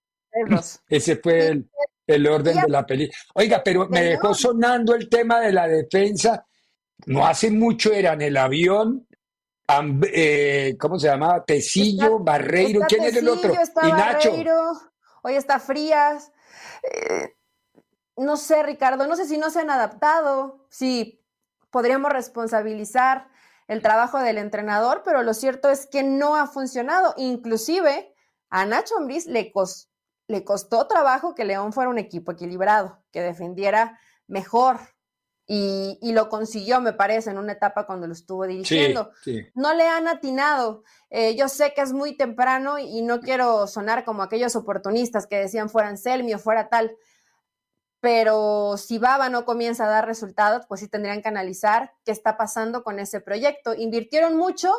Ese 0.88 1.16
fue 1.16 1.48
el, 1.48 1.70
el 2.06 2.26
orden 2.26 2.59
de 2.59 2.68
la 2.70 2.87
película. 2.87 3.18
Oiga, 3.35 3.61
pero 3.62 3.87
me 3.90 4.02
dejó 4.02 4.33
sonando 4.33 4.94
el 4.94 5.11
tema 5.11 5.40
de 5.40 5.52
la 5.52 5.68
defensa. 5.68 6.46
No 7.04 7.26
hace 7.26 7.50
mucho 7.50 7.92
era 7.92 8.14
en 8.14 8.22
el 8.22 8.38
avión. 8.38 9.06
Eh, 10.14 10.74
¿Cómo 10.80 10.98
se 10.98 11.09
llamaba? 11.09 11.44
Tecillo, 11.44 12.20
Barreiro. 12.20 12.80
¿Quién 12.88 13.04
es 13.04 13.16
el 13.16 13.28
otro? 13.28 13.52
y 13.52 13.92
Nacho. 13.92 14.33
hoy 15.22 15.35
está 15.35 15.61
Frías. 15.61 16.33
Eh, 16.83 17.35
no 18.20 18.37
sé, 18.37 18.62
Ricardo, 18.62 19.06
no 19.06 19.16
sé 19.16 19.26
si 19.26 19.38
no 19.38 19.50
se 19.50 19.61
han 19.61 19.70
adaptado. 19.70 20.66
Sí, 20.68 21.24
podríamos 21.70 22.12
responsabilizar 22.12 23.28
el 23.68 23.83
trabajo 23.83 24.18
del 24.18 24.38
entrenador, 24.38 25.02
pero 25.04 25.22
lo 25.22 25.35
cierto 25.35 25.70
es 25.70 25.87
que 25.87 26.02
no 26.02 26.37
ha 26.37 26.46
funcionado. 26.46 27.14
Inclusive 27.16 28.14
a 28.48 28.66
Nacho 28.66 28.96
Ambriz 28.96 29.26
le 29.26 29.52
costó 29.52 29.90
le 30.30 30.44
costó 30.44 30.87
trabajo 30.87 31.35
que 31.35 31.44
León 31.44 31.72
fuera 31.72 31.90
un 31.90 31.98
equipo 31.98 32.33
equilibrado, 32.33 33.02
que 33.11 33.20
defendiera 33.20 33.98
mejor. 34.28 34.78
Y, 35.52 35.98
lo 36.12 36.28
consiguió, 36.28 36.80
me 36.80 36.92
parece, 36.92 37.30
en 37.30 37.38
una 37.38 37.54
etapa 37.54 37.85
cuando 37.85 38.06
lo 38.06 38.12
estuvo 38.12 38.46
dirigiendo. 38.46 39.11
No 39.54 39.74
le 39.74 39.88
han 39.88 40.06
atinado. 40.06 40.85
Eh, 41.11 41.35
yo 41.35 41.48
sé 41.48 41.74
que 41.74 41.80
es 41.80 41.92
muy 41.92 42.16
temprano 42.16 42.78
y 42.78 43.02
no 43.02 43.18
quiero 43.18 43.66
sonar 43.66 44.04
como 44.04 44.22
aquellos 44.22 44.54
oportunistas 44.54 45.26
que 45.26 45.38
decían 45.38 45.68
fuera 45.68 45.96
Selmi 45.96 46.35
o 46.35 46.38
fuera 46.38 46.68
tal, 46.68 46.96
pero 48.01 48.77
si 48.77 48.99
Baba 48.99 49.29
no 49.29 49.45
comienza 49.45 49.85
a 49.85 49.89
dar 49.89 50.07
resultados, 50.07 50.65
pues 50.67 50.81
sí 50.81 50.89
tendrían 50.89 51.23
que 51.23 51.29
analizar 51.29 51.93
qué 52.05 52.13
está 52.13 52.37
pasando 52.37 52.83
con 52.83 52.99
ese 52.99 53.21
proyecto. 53.21 53.75
Invirtieron 53.75 54.37
mucho 54.37 54.73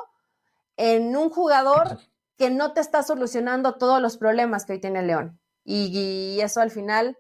en 0.76 1.16
un 1.16 1.30
jugador 1.30 2.00
que 2.38 2.50
no 2.50 2.74
te 2.74 2.82
está 2.82 3.04
solucionando 3.04 3.76
todos 3.76 4.02
los 4.02 4.18
problemas 4.18 4.66
que 4.66 4.74
hoy 4.74 4.80
tiene 4.80 5.04
León 5.04 5.40
y, 5.64 6.40
eso 6.42 6.62
al 6.62 6.72
final 6.72 7.18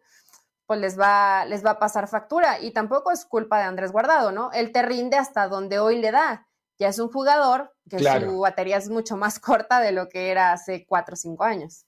pues 0.65 0.79
les 0.79 0.99
va, 0.99 1.45
les 1.45 1.65
va 1.65 1.71
a 1.71 1.79
pasar 1.79 2.07
factura. 2.07 2.59
Y 2.59 2.71
tampoco 2.71 3.11
es 3.11 3.25
culpa 3.25 3.59
de 3.59 3.65
Andrés 3.65 3.91
Guardado, 3.91 4.31
¿no? 4.31 4.51
Él 4.53 4.71
te 4.71 4.81
rinde 4.81 5.17
hasta 5.17 5.47
donde 5.47 5.79
hoy 5.79 5.99
le 5.99 6.11
da. 6.11 6.47
Ya 6.79 6.87
es 6.87 6.97
un 6.97 7.09
jugador 7.09 7.75
que 7.89 7.99
su 7.99 8.39
batería 8.39 8.77
es 8.77 8.89
mucho 8.89 9.17
más 9.17 9.39
corta 9.39 9.81
de 9.81 9.91
lo 9.91 10.07
que 10.07 10.31
era 10.31 10.53
hace 10.53 10.85
cuatro 10.87 11.13
o 11.13 11.17
cinco 11.17 11.43
años. 11.43 11.85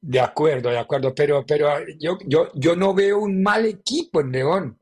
De 0.00 0.20
acuerdo, 0.20 0.70
de 0.70 0.78
acuerdo, 0.78 1.14
pero, 1.14 1.44
pero 1.44 1.70
yo, 1.98 2.18
yo, 2.24 2.50
yo 2.54 2.76
no 2.76 2.94
veo 2.94 3.18
un 3.18 3.42
mal 3.42 3.66
equipo 3.66 4.20
en 4.20 4.30
León. 4.30 4.78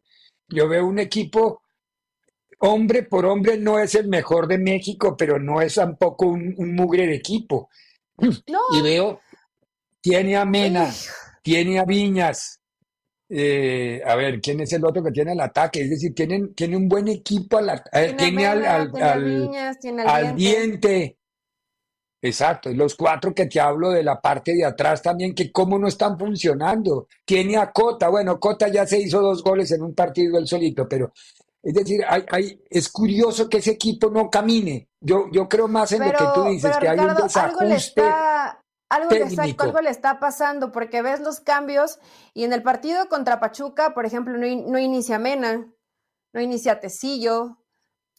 Yo 0.48 0.68
veo 0.68 0.86
un 0.86 0.98
equipo, 0.98 1.62
hombre 2.58 3.02
por 3.02 3.24
hombre, 3.26 3.56
no 3.58 3.78
es 3.78 3.94
el 3.94 4.08
mejor 4.08 4.46
de 4.46 4.58
México, 4.58 5.16
pero 5.16 5.38
no 5.38 5.60
es 5.60 5.74
tampoco 5.74 6.26
un, 6.26 6.54
un 6.58 6.74
mugre 6.74 7.06
de 7.06 7.14
equipo. 7.14 7.70
No. 8.48 8.60
Y 8.72 8.82
veo, 8.82 9.20
tiene 10.00 10.36
a 10.36 10.44
Mena, 10.44 10.90
tiene 11.42 11.78
a 11.78 11.84
Viñas. 11.84 12.60
Eh, 13.28 14.00
a 14.06 14.14
ver, 14.14 14.40
¿quién 14.40 14.60
es 14.60 14.72
el 14.72 14.84
otro 14.84 15.02
que 15.02 15.10
tiene 15.10 15.32
el 15.32 15.40
ataque? 15.40 15.82
Es 15.82 15.90
decir, 15.90 16.14
tienen, 16.14 16.54
tiene 16.54 16.76
un 16.76 16.88
buen 16.88 17.08
equipo, 17.08 17.58
eh, 17.60 18.14
tiene, 18.16 18.46
al, 18.46 18.64
al, 18.64 20.36
diente. 20.36 21.18
Exacto, 22.22 22.70
y 22.70 22.74
los 22.74 22.94
cuatro 22.94 23.34
que 23.34 23.46
te 23.46 23.60
hablo 23.60 23.90
de 23.90 24.02
la 24.02 24.20
parte 24.20 24.54
de 24.54 24.64
atrás 24.64 25.02
también, 25.02 25.34
que 25.34 25.52
cómo 25.52 25.78
no 25.78 25.86
están 25.86 26.18
funcionando. 26.18 27.08
Tiene 27.24 27.56
a 27.56 27.70
Cota, 27.72 28.08
bueno, 28.08 28.40
Cota 28.40 28.68
ya 28.68 28.86
se 28.86 28.98
hizo 29.00 29.20
dos 29.20 29.42
goles 29.42 29.70
en 29.72 29.82
un 29.82 29.94
partido 29.94 30.38
él 30.38 30.46
solito, 30.46 30.88
pero 30.88 31.12
es 31.62 31.74
decir, 31.74 32.00
hay, 32.08 32.62
es 32.70 32.88
curioso 32.88 33.48
que 33.48 33.58
ese 33.58 33.72
equipo 33.72 34.08
no 34.10 34.30
camine. 34.30 34.88
Yo, 35.00 35.26
yo 35.32 35.48
creo 35.48 35.68
más 35.68 35.92
en 35.92 36.04
lo 36.04 36.10
que 36.12 36.24
tú 36.34 36.44
dices, 36.44 36.76
que 36.78 36.88
hay 36.88 36.98
un 36.98 37.14
desajuste 37.14 38.02
algo, 38.88 39.10
algo 39.58 39.80
le 39.80 39.90
está 39.90 40.20
pasando 40.20 40.70
porque 40.70 41.02
ves 41.02 41.20
los 41.20 41.40
cambios 41.40 41.98
y 42.34 42.44
en 42.44 42.52
el 42.52 42.62
partido 42.62 43.08
contra 43.08 43.40
Pachuca, 43.40 43.94
por 43.94 44.06
ejemplo, 44.06 44.38
no, 44.38 44.78
inicia 44.78 45.18
Mena, 45.18 45.66
no 46.32 46.40
inicia 46.40 46.78
Tecillo, 46.78 47.58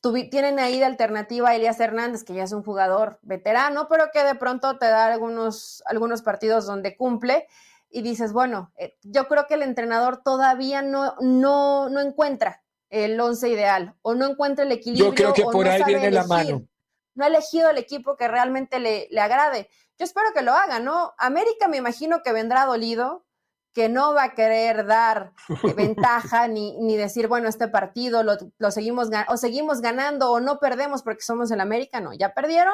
tienen 0.02 0.60
ahí 0.60 0.80
de 0.80 0.86
alternativa 0.86 1.50
a 1.50 1.56
Elias 1.56 1.80
Hernández, 1.80 2.24
que 2.24 2.34
ya 2.34 2.44
es 2.44 2.52
un 2.52 2.64
jugador 2.64 3.20
veterano, 3.22 3.88
pero 3.90 4.10
que 4.14 4.24
de 4.24 4.36
pronto 4.36 4.78
te 4.78 4.86
da 4.86 5.08
algunos, 5.08 5.84
algunos 5.86 6.22
partidos 6.22 6.66
donde 6.66 6.96
cumple 6.96 7.48
y 7.90 8.02
dices, 8.02 8.34
bueno, 8.34 8.72
eh, 8.78 8.98
yo 9.04 9.28
creo 9.28 9.48
que 9.48 9.56
el 9.56 9.64
entrenador 9.64 10.22
todavía 10.24 10.82
no, 10.82 11.16
no, 11.20 11.90
no 11.90 12.00
encuentra 12.00 12.64
el 12.90 13.20
once 13.20 13.50
ideal 13.50 13.96
o 14.02 14.16
no 14.16 14.26
encuentra 14.26 14.66
el 14.66 14.72
equilibrio. 14.72 15.10
Yo 15.10 15.16
creo 15.16 15.34
que 15.34 15.44
por 15.44 15.68
ahí 15.68 15.84
viene 15.86 16.12
la 16.12 16.26
mano. 16.26 16.68
No 17.16 17.24
ha 17.24 17.28
elegido 17.28 17.70
el 17.70 17.78
equipo 17.78 18.16
que 18.16 18.28
realmente 18.28 18.80
le, 18.80 19.08
le 19.10 19.22
agrade. 19.22 19.70
Yo 19.98 20.06
espero 20.06 20.28
que 20.34 20.44
lo 20.44 20.54
haga, 20.54 20.80
¿no? 20.80 21.14
América 21.18 21.68
me 21.68 21.78
imagino 21.78 22.22
que 22.22 22.32
vendrá 22.32 22.66
dolido, 22.66 23.26
que 23.78 23.90
no 23.90 24.16
va 24.16 24.24
a 24.24 24.34
querer 24.34 24.88
dar 24.88 25.34
ventaja 25.78 26.48
ni, 26.48 26.76
ni, 26.80 26.98
decir, 26.98 27.28
bueno, 27.28 27.48
este 27.48 27.68
partido 27.68 28.24
lo, 28.24 28.36
lo, 28.58 28.72
seguimos 28.72 29.10
o 29.28 29.38
seguimos 29.38 29.82
ganando 29.82 30.32
o 30.32 30.40
no 30.40 30.58
perdemos 30.58 31.04
porque 31.04 31.22
somos 31.22 31.52
el 31.52 31.62
América, 31.62 32.02
no, 32.02 32.12
ya 32.12 32.34
perdieron 32.34 32.74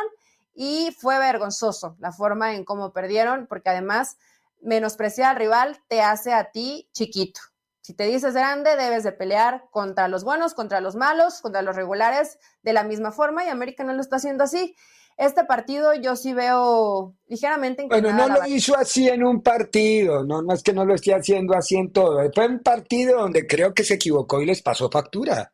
y 0.56 0.96
fue 0.98 1.20
vergonzoso 1.20 1.98
la 2.00 2.13
forma 2.13 2.54
en 2.56 2.63
cómo 2.63 2.94
perdieron, 2.94 3.48
porque 3.48 3.70
además 3.70 4.16
menospreciar 4.62 5.32
al 5.32 5.36
rival 5.36 5.78
te 5.89 6.02
hace 6.02 6.32
a 6.32 6.52
ti 6.52 6.88
chiquito. 6.94 7.42
Si 7.82 7.94
te 7.94 8.06
dices 8.06 8.34
grande, 8.34 8.78
debes 8.78 9.04
de 9.04 9.12
pelear 9.12 9.66
contra 9.72 10.08
los 10.08 10.24
buenos, 10.24 10.54
contra 10.54 10.80
los 10.80 10.96
malos, 10.96 11.42
contra 11.42 11.62
los 11.63 11.76
regulares, 11.76 12.39
de 12.62 12.72
la 12.72 12.86
misma 12.86 13.12
forma, 13.12 13.44
y 13.44 13.50
América 13.50 13.84
no 13.84 13.92
lo 13.92 14.00
está 14.00 14.16
haciendo 14.16 14.46
así. 14.46 14.74
Este 15.17 15.43
partido 15.45 15.93
yo 15.93 16.15
sí 16.15 16.34
veo 16.34 17.13
ligeramente 17.28 17.86
Bueno, 17.88 18.12
no 18.13 18.28
lo 18.28 18.47
hizo 18.47 18.76
así 18.76 19.08
en 19.08 19.23
un 19.23 19.41
partido, 19.41 20.23
no, 20.23 20.41
no 20.41 20.54
es 20.54 20.63
que 20.63 20.73
no 20.73 20.86
lo 20.86 20.95
esté 20.95 21.13
haciendo 21.13 21.56
así 21.56 21.76
en 21.76 21.91
todo. 21.91 22.19
Fue 22.34 22.47
un 22.47 22.60
partido 22.60 23.19
donde 23.19 23.45
creo 23.45 23.73
que 23.73 23.84
se 23.84 23.95
equivocó 23.95 24.41
y 24.41 24.45
les 24.45 24.62
pasó 24.62 24.89
factura. 24.89 25.54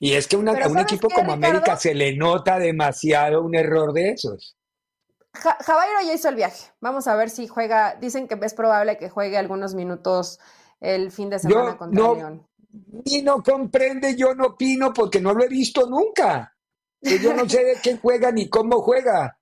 Y 0.00 0.12
es 0.12 0.28
que 0.28 0.36
a 0.36 0.38
un 0.38 0.78
equipo 0.78 1.08
como 1.08 1.32
América 1.32 1.76
se 1.76 1.94
le 1.94 2.16
nota 2.16 2.58
demasiado 2.58 3.42
un 3.42 3.54
error 3.54 3.92
de 3.92 4.10
esos. 4.10 4.56
Javairo 5.32 6.00
ya 6.04 6.14
hizo 6.14 6.28
el 6.28 6.36
viaje. 6.36 6.70
Vamos 6.80 7.06
a 7.06 7.16
ver 7.16 7.30
si 7.30 7.48
juega. 7.48 7.96
Dicen 7.96 8.28
que 8.28 8.38
es 8.42 8.54
probable 8.54 8.96
que 8.96 9.08
juegue 9.08 9.36
algunos 9.36 9.74
minutos 9.74 10.38
el 10.80 11.10
fin 11.10 11.30
de 11.30 11.38
semana 11.38 11.76
contra 11.76 12.00
no, 12.00 12.14
León. 12.14 12.46
Y 13.04 13.22
no 13.22 13.42
comprende, 13.42 14.16
yo 14.16 14.34
no 14.34 14.46
opino 14.48 14.92
porque 14.92 15.20
no 15.20 15.32
lo 15.32 15.44
he 15.44 15.48
visto 15.48 15.88
nunca. 15.88 16.54
Yo 17.00 17.34
no 17.34 17.48
sé 17.48 17.64
de 17.64 17.76
qué 17.82 17.96
juega 17.96 18.32
ni 18.32 18.48
cómo 18.48 18.80
juega. 18.80 19.38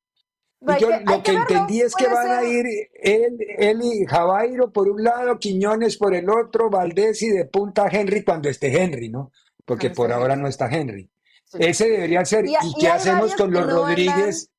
yo 0.61 0.91
lo 1.05 1.23
que 1.23 1.33
entendí 1.33 1.81
es 1.81 1.95
que 1.95 2.07
van 2.09 2.31
a 2.31 2.45
ir 2.45 2.67
él, 2.95 3.39
él 3.59 3.81
y 3.83 4.07
Javairo 4.07 4.73
por 4.73 4.89
un 4.89 5.03
lado, 5.03 5.39
Quiñones 5.39 5.97
por 5.97 6.15
el 6.15 6.29
otro, 6.29 6.71
Valdés 6.71 7.23
y 7.23 7.31
de 7.31 7.47
punta 7.47 7.89
Henry 7.91 8.25
cuando 8.25 8.49
esté 8.49 8.83
Henry, 8.83 9.09
¿no? 9.09 9.33
Porque 9.65 9.91
por 9.91 10.13
ahora 10.13 10.37
no 10.37 10.49
está 10.49 10.69
Henry. 10.71 11.11
Ese 11.59 11.89
debería 11.89 12.25
ser. 12.25 12.47
¿Y, 12.47 12.55
qué 12.79 12.89
hacemos 12.89 13.35
con 13.35 13.53
los 13.53 13.71
Rodríguez? 13.71 14.51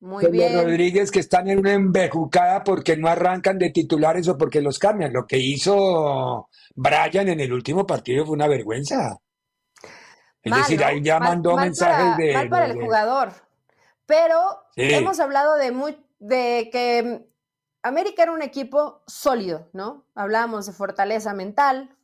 Muy 0.00 0.26
bien. 0.26 0.54
Los 0.54 0.64
Rodríguez 0.64 1.10
que 1.10 1.20
están 1.20 1.48
en 1.48 1.60
una 1.60 1.74
embejucada 1.74 2.64
porque 2.64 2.96
no 2.96 3.08
arrancan 3.08 3.58
de 3.58 3.70
titulares 3.70 4.28
o 4.28 4.36
porque 4.36 4.60
los 4.60 4.78
cambian. 4.78 5.12
Lo 5.12 5.26
que 5.26 5.38
hizo 5.38 6.48
Brian 6.74 7.28
en 7.28 7.40
el 7.40 7.52
último 7.52 7.86
partido 7.86 8.26
fue 8.26 8.34
una 8.34 8.48
vergüenza. 8.48 9.18
Es 10.42 10.56
decir, 10.56 10.82
ahí 10.84 11.02
ya 11.02 11.20
mandó 11.20 11.56
mensajes 11.56 12.16
de. 12.16 12.34
Mal 12.34 12.48
para 12.48 12.66
el 12.66 12.80
jugador. 12.80 13.32
Pero 14.06 14.64
hemos 14.76 15.20
hablado 15.20 15.56
de, 15.56 15.70
muy, 15.70 15.96
de 16.18 16.68
que 16.72 17.26
América 17.82 18.24
era 18.24 18.32
un 18.32 18.42
equipo 18.42 19.02
sólido, 19.06 19.68
¿no? 19.72 20.04
Hablábamos 20.14 20.66
de 20.66 20.72
fortaleza 20.72 21.32
mental, 21.34 21.96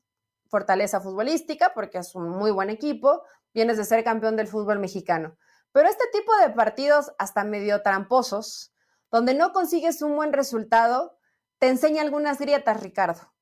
fortaleza 0.48 1.00
futbolística, 1.00 1.74
porque 1.74 1.98
es 1.98 2.14
un 2.14 2.28
muy 2.30 2.50
buen 2.50 2.70
equipo, 2.70 3.24
vienes 3.52 3.76
de 3.76 3.84
ser 3.84 4.04
campeón 4.04 4.36
del 4.36 4.46
fútbol 4.46 4.78
mexicano. 4.78 5.36
Pero 5.72 5.88
este 5.88 6.04
tipo 6.12 6.34
de 6.36 6.50
partidos, 6.50 7.12
hasta 7.18 7.44
medio 7.44 7.82
tramposos, 7.82 8.72
donde 9.10 9.34
no 9.34 9.52
consigues 9.52 10.02
un 10.02 10.16
buen 10.16 10.32
resultado, 10.32 11.18
te 11.58 11.68
enseña 11.68 12.02
algunas 12.02 12.38
grietas, 12.38 12.80
Ricardo. 12.80 13.32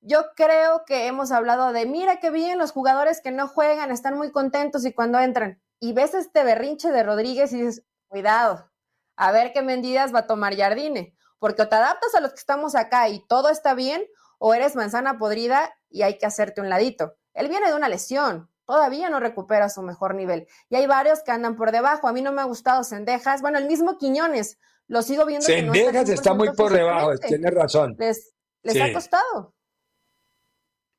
Yo 0.00 0.26
creo 0.36 0.84
que 0.86 1.06
hemos 1.06 1.32
hablado 1.32 1.72
de, 1.72 1.86
mira 1.86 2.20
qué 2.20 2.30
bien, 2.30 2.58
los 2.58 2.72
jugadores 2.72 3.20
que 3.20 3.32
no 3.32 3.48
juegan 3.48 3.90
están 3.90 4.16
muy 4.16 4.30
contentos 4.30 4.84
y 4.84 4.92
cuando 4.92 5.18
entran, 5.18 5.60
y 5.80 5.92
ves 5.92 6.14
este 6.14 6.44
berrinche 6.44 6.90
de 6.90 7.02
Rodríguez 7.02 7.52
y 7.52 7.62
dices, 7.62 7.84
cuidado, 8.06 8.70
a 9.16 9.32
ver 9.32 9.52
qué 9.52 9.62
medidas 9.62 10.14
va 10.14 10.20
a 10.20 10.26
tomar 10.26 10.56
Jardine, 10.56 11.16
porque 11.38 11.62
o 11.62 11.68
te 11.68 11.74
adaptas 11.76 12.14
a 12.14 12.20
los 12.20 12.32
que 12.32 12.40
estamos 12.40 12.74
acá 12.74 13.08
y 13.08 13.26
todo 13.26 13.48
está 13.48 13.74
bien, 13.74 14.04
o 14.38 14.54
eres 14.54 14.76
manzana 14.76 15.18
podrida 15.18 15.74
y 15.88 16.02
hay 16.02 16.18
que 16.18 16.26
hacerte 16.26 16.60
un 16.60 16.68
ladito. 16.68 17.16
Él 17.34 17.48
viene 17.48 17.68
de 17.68 17.74
una 17.74 17.88
lesión, 17.88 18.50
todavía 18.64 19.08
no 19.08 19.20
recupera 19.20 19.68
su 19.68 19.82
mejor 19.82 20.14
nivel. 20.14 20.46
Y 20.68 20.76
hay 20.76 20.86
varios 20.86 21.22
que 21.22 21.30
andan 21.30 21.56
por 21.56 21.72
debajo. 21.72 22.08
A 22.08 22.12
mí 22.12 22.20
no 22.20 22.32
me 22.32 22.42
ha 22.42 22.44
gustado 22.44 22.84
Cendejas. 22.84 23.40
Bueno, 23.40 23.58
el 23.58 23.66
mismo 23.66 23.96
Quiñones, 23.96 24.58
lo 24.88 25.02
sigo 25.02 25.24
viendo. 25.24 25.46
Cendejas 25.46 26.08
está, 26.08 26.34
muy 26.34 26.52
por 26.52 26.72
debajo, 26.72 27.16
tiene 27.18 27.50
razón. 27.50 27.96
Les, 27.98 28.34
les 28.62 28.80
ha 28.80 28.92
costado. 28.92 29.54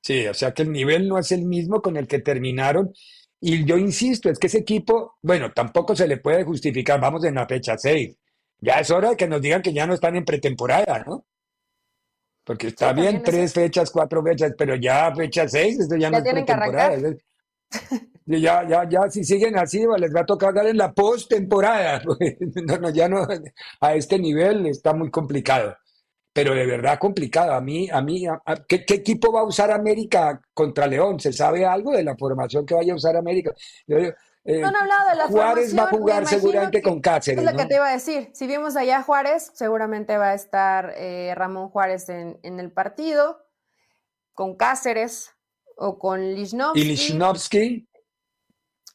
Sí, 0.08 0.26
o 0.26 0.34
sea 0.34 0.54
que 0.54 0.62
el 0.62 0.72
nivel 0.72 1.10
no 1.10 1.20
es 1.20 1.34
el 1.34 1.43
mismo 1.43 1.82
con 1.82 1.98
el 1.98 2.08
que 2.08 2.20
terminaron. 2.20 2.93
Y 3.41 3.65
yo 3.65 3.76
insisto, 3.76 4.30
es 4.30 4.39
que 4.39 4.48
ese 4.48 4.60
equipo, 4.60 5.17
bueno, 5.22 5.52
tampoco 5.52 5.98
se 5.98 6.08
le 6.08 6.15
puede 6.15 6.46
justificar, 6.46 6.98
vamos 7.02 7.26
en 7.26 7.36
la 7.36 7.46
fecha 7.46 7.78
6. 7.78 8.15
Ya 8.62 8.76
es 8.76 8.89
hora 8.89 9.10
de 9.10 9.17
que 9.17 9.28
nos 9.28 9.41
digan 9.41 9.62
que 9.62 9.74
ya 9.74 9.86
no 9.86 9.96
están 9.96 10.15
en 10.15 10.24
pretemporada, 10.24 11.04
¿no? 11.06 11.26
Porque 12.46 12.67
está 12.67 12.93
bien 12.93 13.22
tres 13.22 13.52
fechas, 13.52 13.91
cuatro 13.91 14.24
fechas, 14.24 14.54
pero 14.58 14.78
ya 14.78 15.13
fecha 15.13 15.46
seis, 15.46 15.78
esto 15.78 15.98
ya, 15.98 16.10
no 16.10 16.20
es 16.20 16.24
pretemporada. 16.24 16.98
Ya, 18.26 18.65
ya, 18.65 18.89
ya, 18.89 19.10
si 19.10 19.26
siguen 19.26 19.58
así, 19.58 19.84
les 20.00 20.15
va 20.15 20.22
a 20.22 20.26
tocar 20.26 20.54
dar 20.54 20.67
en 20.67 20.78
la 20.78 20.93
postemporada. 20.93 22.02
No, 22.65 22.78
no, 22.78 22.89
ya 22.91 23.10
no, 23.10 23.28
a 23.82 23.96
este 23.96 24.17
nivel 24.17 24.67
está 24.67 24.93
muy 24.93 25.12
complicado. 25.12 25.76
Pero 26.38 26.54
de 26.54 26.67
verdad 26.67 27.00
complicado. 27.00 27.54
A 27.54 27.62
mí, 27.62 27.89
a 27.91 28.00
mí, 28.00 28.28
¿qué, 28.67 28.86
equipo 28.89 29.32
va 29.32 29.39
a 29.39 29.43
usar 29.43 29.71
América 29.71 30.39
contra 30.54 30.86
León? 30.86 31.19
¿Se 31.19 31.34
sabe 31.34 31.65
algo 31.65 31.93
de 31.93 32.04
la 32.04 32.15
formación 32.15 32.63
que 32.63 32.76
vaya 32.76 32.93
a 32.93 32.95
usar 32.95 33.15
América? 33.15 33.56
Eh, 33.88 34.13
no 34.45 34.67
han 34.67 34.76
hablado 34.76 35.10
de 35.10 35.15
la 35.15 35.28
Juárez 35.28 35.76
va 35.76 35.86
a 35.86 35.88
jugar 35.88 36.28
seguramente 36.28 36.84
con 36.84 37.02
Cáceres. 37.02 37.43
Es 37.43 37.52
lo 37.52 37.58
que 37.58 37.65
te 37.65 37.73
iba 37.73 37.89
a 37.89 37.91
decir. 37.91 38.30
Si 38.34 38.45
vimos 38.45 38.76
allá 38.76 39.00
a 39.00 39.04
Juárez, 39.04 39.50
seguramente 39.56 40.15
va 40.17 40.30
a 40.30 40.34
estar 40.36 40.93
eh, 40.95 41.34
Ramón 41.36 41.69
Juárez 41.69 42.08
en, 42.10 42.38
el 42.43 42.71
partido, 42.71 43.43
con 44.36 44.56
Cáceres 44.56 45.32
o 45.76 45.97
con 45.97 46.21
Lichnowsky. 46.36 46.80
¿Y 46.80 46.84
Lichnowsky? 46.84 47.89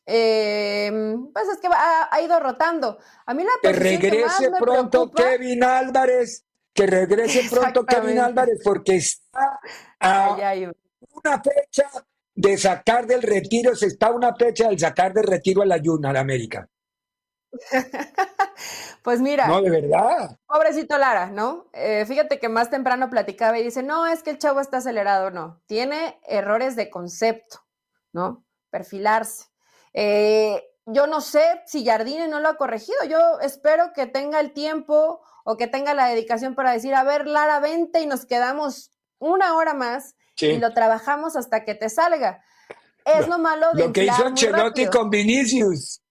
Em, 0.06 1.32
pues 1.32 1.48
es 1.48 1.58
que 1.58 1.68
ha, 1.68 2.20
ido 2.20 2.38
rotando. 2.38 2.98
A 3.26 3.34
mí 3.34 3.42
la 3.42 3.50
que 3.60 3.72
regrese 3.72 4.48
pronto 4.60 5.10
Kevin 5.10 5.64
Álvarez, 5.64 6.46
que 6.72 6.86
regrese 6.86 7.42
pronto 7.50 7.84
Kevin 7.84 8.18
Álvarez, 8.18 8.60
porque 8.64 8.96
está 8.96 9.60
a 10.00 10.36
una 11.14 11.42
fecha 11.42 11.90
de 12.34 12.58
sacar 12.58 13.06
del 13.06 13.22
retiro, 13.22 13.74
se 13.76 13.86
está 13.86 14.10
una 14.10 14.34
fecha 14.34 14.68
del 14.68 14.78
sacar 14.78 15.12
del 15.12 15.24
retiro 15.24 15.62
a 15.62 15.66
la 15.66 15.76
Yuna 15.76 16.12
de 16.12 16.18
América. 16.18 16.68
pues 19.02 19.20
mira. 19.20 19.46
No, 19.46 19.60
de 19.60 19.70
verdad. 19.70 20.38
Pobrecito 20.46 20.96
Lara, 20.96 21.26
¿no? 21.26 21.68
Eh, 21.74 22.04
fíjate 22.06 22.38
que 22.38 22.48
más 22.48 22.70
temprano 22.70 23.10
platicaba 23.10 23.58
y 23.58 23.64
dice, 23.64 23.82
no, 23.82 24.06
es 24.06 24.22
que 24.22 24.30
el 24.30 24.38
chavo 24.38 24.60
está 24.60 24.78
acelerado, 24.78 25.30
no. 25.30 25.60
Tiene 25.66 26.18
errores 26.26 26.76
de 26.76 26.88
concepto, 26.88 27.60
¿no? 28.12 28.46
Perfilarse. 28.70 29.46
Eh, 29.92 30.64
yo 30.86 31.06
no 31.06 31.20
sé 31.20 31.62
si 31.66 31.84
Jardine 31.84 32.28
no 32.28 32.40
lo 32.40 32.48
ha 32.48 32.56
corregido. 32.56 32.98
Yo 33.08 33.40
espero 33.40 33.92
que 33.94 34.06
tenga 34.06 34.40
el 34.40 34.52
tiempo 34.52 35.20
o 35.44 35.56
que 35.56 35.66
tenga 35.66 35.94
la 35.94 36.06
dedicación 36.06 36.54
para 36.54 36.72
decir, 36.72 36.94
a 36.94 37.04
ver, 37.04 37.26
Lara, 37.26 37.60
vente 37.60 38.00
y 38.00 38.06
nos 38.06 38.26
quedamos 38.26 38.90
una 39.18 39.54
hora 39.54 39.74
más 39.74 40.16
y 40.40 40.58
lo 40.58 40.72
trabajamos 40.72 41.36
hasta 41.36 41.64
que 41.64 41.74
te 41.74 41.88
salga. 41.88 42.42
Es 43.04 43.28
lo, 43.28 43.38
malo 43.38 43.72
de 43.72 43.86
Lo 43.86 43.92
que 43.92 44.04
hizo 44.04 44.24
Ancelotti 44.24 44.86
con 44.86 45.10
Vinicius 45.10 46.02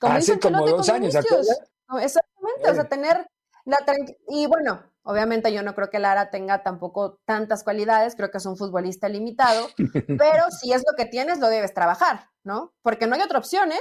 hace 0.00 0.38
como 0.38 0.66
dos 0.66 0.88
años. 0.88 1.14
exactamente, 1.14 2.70
o 2.70 2.74
sea, 2.74 2.88
tener 2.88 3.28
la 3.64 3.78
y 4.28 4.46
bueno, 4.46 4.82
obviamente 5.02 5.52
yo 5.52 5.62
no 5.62 5.74
creo 5.74 5.90
que 5.90 5.98
Lara 5.98 6.30
tenga 6.30 6.62
tampoco 6.62 7.20
tantas 7.24 7.62
cualidades, 7.62 8.14
creo 8.16 8.30
que 8.30 8.38
es 8.38 8.46
un 8.46 8.56
futbolista 8.56 9.08
limitado, 9.08 9.68
pero 10.18 10.50
si 10.50 10.72
es 10.72 10.82
lo 10.86 10.96
que 10.96 11.06
tienes, 11.06 11.38
lo 11.38 11.48
debes 11.48 11.74
trabajar, 11.74 12.30
¿no? 12.42 12.74
Porque 12.82 13.06
no 13.06 13.14
hay 13.14 13.22
otra 13.22 13.38
opción, 13.38 13.72
¿eh? 13.72 13.80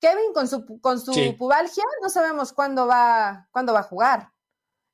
Kevin 0.00 0.32
con 0.32 0.48
su, 0.48 0.80
con 0.80 1.00
su 1.00 1.12
pubalgia, 1.36 1.84
no 2.02 2.08
sabemos 2.08 2.52
cuándo 2.52 2.86
va, 2.86 3.48
cuándo 3.50 3.72
va 3.72 3.80
a 3.80 3.84
jugar. 3.84 4.32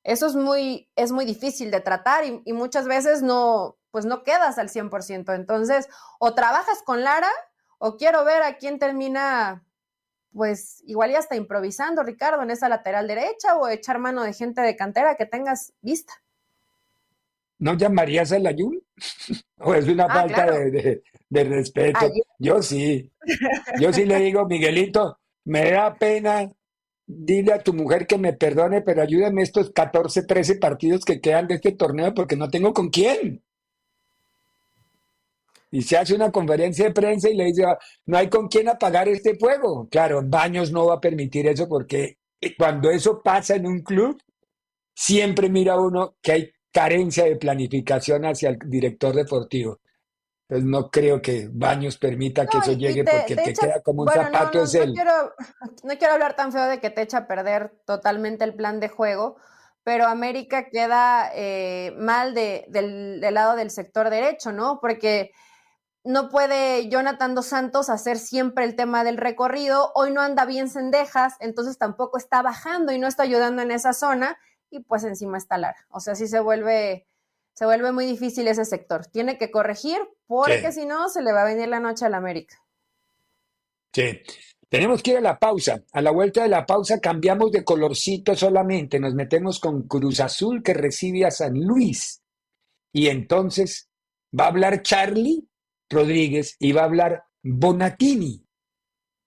Eso 0.03 0.27
es 0.27 0.35
muy, 0.35 0.91
es 0.97 1.13
muy 1.13 1.25
difícil 1.25 1.71
de 1.71 1.81
tratar 1.81 2.25
y, 2.25 2.43
y 2.45 2.53
muchas 2.53 2.87
veces 2.87 3.23
no, 3.23 3.79
pues 3.91 4.07
no 4.07 4.23
quedas 4.23 4.59
al 4.59 4.69
100%. 4.69 5.35
Entonces, 5.35 5.89
o 6.19 6.35
trabajas 6.35 6.83
con 6.83 7.05
Lara 7.05 7.31
o 7.79 7.97
quiero 7.97 8.25
ver 8.25 8.43
a 8.43 8.57
quién 8.57 8.79
termina, 8.79 9.65
pues 10.33 10.83
igual 10.87 11.13
ya 11.13 11.19
está 11.19 11.37
improvisando, 11.37 12.03
Ricardo, 12.03 12.43
en 12.43 12.51
esa 12.51 12.69
lateral 12.69 13.07
derecha 13.07 13.57
o 13.57 13.69
echar 13.69 13.99
mano 13.99 14.25
de 14.25 14.33
gente 14.33 14.63
de 14.63 14.75
cantera 14.75 15.17
que 15.17 15.27
tengas 15.27 15.75
vista. 15.81 16.24
¿No 17.65 17.77
llamarías 17.77 18.31
al 18.33 18.47
ayun? 18.47 18.79
¿O 19.59 19.75
es 19.75 19.89
una 19.89 20.05
ah, 20.05 20.15
falta 20.15 20.47
de, 20.53 21.45
respeto? 21.45 21.99
Yo 22.39 22.61
sí. 22.63 23.11
Yo 23.81 23.93
sí 23.93 24.05
le 24.05 24.21
digo, 24.21 24.47
Miguelito, 24.47 25.19
me 25.45 25.71
da 25.71 25.95
pena 25.95 26.53
dile 27.07 27.53
a 27.53 27.63
tu 27.63 27.73
mujer 27.73 28.07
que 28.07 28.19
me 28.19 28.33
perdone, 28.33 28.81
pero 28.83 29.03
ayúdame 29.03 29.43
estos 29.43 29.71
14, 29.71 30.25
13 30.25 30.57
partidos 30.57 31.05
que 31.05 31.21
quedan 31.21 31.49
de 31.49 31.55
este 31.55 31.73
torneo 31.73 32.15
porque 32.15 32.37
no 32.37 32.49
tengo 32.49 32.73
con 32.73 32.89
quién 32.89 33.43
y 35.75 35.83
se 35.83 35.97
hace 35.97 36.15
una 36.15 36.31
conferencia 36.31 36.85
de 36.85 36.93
prensa 36.93 37.29
y 37.29 37.35
le 37.35 37.47
dice, 37.47 37.65
no 38.07 38.17
hay 38.17 38.29
con 38.29 38.47
quién 38.47 38.69
apagar 38.69 39.09
este 39.09 39.35
fuego. 39.35 39.89
Claro, 39.91 40.23
Baños 40.25 40.71
no 40.71 40.87
va 40.87 40.95
a 40.95 41.01
permitir 41.01 41.49
eso 41.49 41.69
porque 41.69 42.19
eh, 42.41 42.55
cuando 42.57 42.91
eso 42.91 43.21
pasa 43.21 43.57
en 43.57 43.67
un 43.67 43.81
club, 43.81 44.23
siempre 44.95 45.49
mira 45.49 45.77
uno 45.81 46.15
que 46.23 46.31
hay 46.31 46.54
carencia 46.75 47.25
de 47.25 47.37
planificación 47.37 48.25
hacia 48.25 48.51
el 48.51 48.59
director 48.67 49.15
deportivo. 49.15 49.79
Entonces 50.49 50.69
no 50.69 50.91
creo 50.91 51.23
que 51.23 51.49
Baños 51.51 51.97
permita 51.97 52.47
que 52.47 52.59
eso 52.59 52.73
llegue 52.73 53.05
porque 53.05 53.37
que 53.37 53.53
queda 53.55 53.81
como 53.81 54.03
un 54.03 54.09
zapato 54.09 54.65
es 54.65 54.75
él. 54.75 54.93
No 55.85 55.97
quiero, 55.97 56.13
hablar 56.13 56.37
tan 56.37 56.53
feo 56.53 56.67
de 56.67 56.81
que 56.81 56.91
te 56.91 57.03
echa 57.03 57.19
a 57.19 57.27
perder 57.27 57.73
totalmente 57.87 58.45
el 58.45 58.55
plan 58.55 58.81
de 58.81 58.89
juego, 58.89 59.37
pero 59.85 60.07
América 60.07 60.69
queda 60.69 61.31
eh, 61.35 61.95
mal 61.97 62.35
del, 62.35 62.65
del, 62.69 63.35
lado 63.35 63.57
del 63.57 63.71
sector 63.71 64.11
derecho, 64.11 64.53
¿no? 64.53 64.81
Porque 64.81 65.31
no 66.03 66.29
puede 66.29 66.89
Jonathan 66.89 67.35
Dos 67.35 67.47
Santos 67.47 67.89
hacer 67.89 68.19
siempre 68.19 68.65
el 68.65 68.77
tema 68.77 69.05
del 69.05 69.17
recorrido. 69.17 69.93
Hoy 69.95 70.11
no 70.11 70.21
anda 70.21 70.45
bien 70.45 70.69
Cendejas, 70.69 71.37
entonces 71.39 71.79
tampoco 71.79 72.19
está 72.19 72.43
bajando 72.43 72.93
y 72.93 72.99
no 72.99 73.07
está 73.07 73.23
ayudando 73.23 73.63
en 73.63 73.71
esa 73.71 73.93
zona. 73.93 74.37
Y 74.75 74.81
pues 74.81 75.05
encima 75.05 75.39
está 75.39 75.57
Lara. 75.57 75.87
O 75.91 76.01
sea, 76.01 76.17
sí 76.17 76.27
se 76.27 76.41
vuelve, 76.41 77.07
se 77.55 77.65
vuelve 77.65 77.93
muy 77.93 78.07
difícil 78.07 78.49
ese 78.49 78.65
sector. 78.65 79.07
Tiene 79.07 79.39
que 79.39 79.53
corregir 79.53 79.99
porque 80.27 80.73
si 80.73 80.85
no 80.85 81.09
se 81.09 81.23
le 81.23 81.33
va 81.33 81.43
a 81.43 81.47
venir 81.47 81.69
la 81.69 81.79
noche 81.79 82.05
al 82.05 82.15
América. 82.15 82.57
Sí. 83.93 84.21
Tenemos 84.69 85.01
que 85.01 85.13
ir 85.13 85.19
a 85.19 85.21
la 85.21 85.39
pausa. 85.39 85.85
A 85.93 86.01
la 86.01 86.11
vuelta 86.11 86.43
de 86.43 86.49
la 86.49 86.67
pausa 86.67 86.99
cambiamos 86.99 87.53
de 87.53 87.63
colorcito 87.63 88.35
solamente. 88.35 88.99
Nos 88.99 89.15
metemos 89.15 89.61
con 89.61 89.87
Cruz 89.87 90.19
Azul 90.19 90.65
que 90.65 90.75
recibe 90.75 91.25
a 91.25 91.31
San 91.31 91.55
Luis. 91.55 92.21
Y 92.93 93.07
entonces 93.07 93.89
va 94.37 94.47
a 94.47 94.49
hablar 94.49 94.83
Charlie 94.83 95.49
Rodríguez 95.89 96.57
y 96.59 96.73
va 96.73 96.81
a 96.81 96.87
hablar 96.87 97.23
Bonatini 97.45 98.45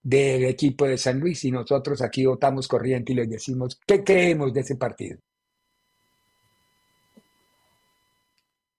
del 0.04 0.44
equipo 0.46 0.86
de 0.86 0.98
San 0.98 1.22
Luis 1.22 1.46
y 1.46 1.52
nosotros 1.52 2.02
aquí 2.02 2.26
votamos 2.26 2.68
corriente 2.68 3.14
y 3.14 3.16
les 3.16 3.30
decimos 3.30 3.80
qué 3.88 4.04
creemos 4.04 4.54
de 4.54 4.62
ese 4.62 4.76
partido. 4.76 5.20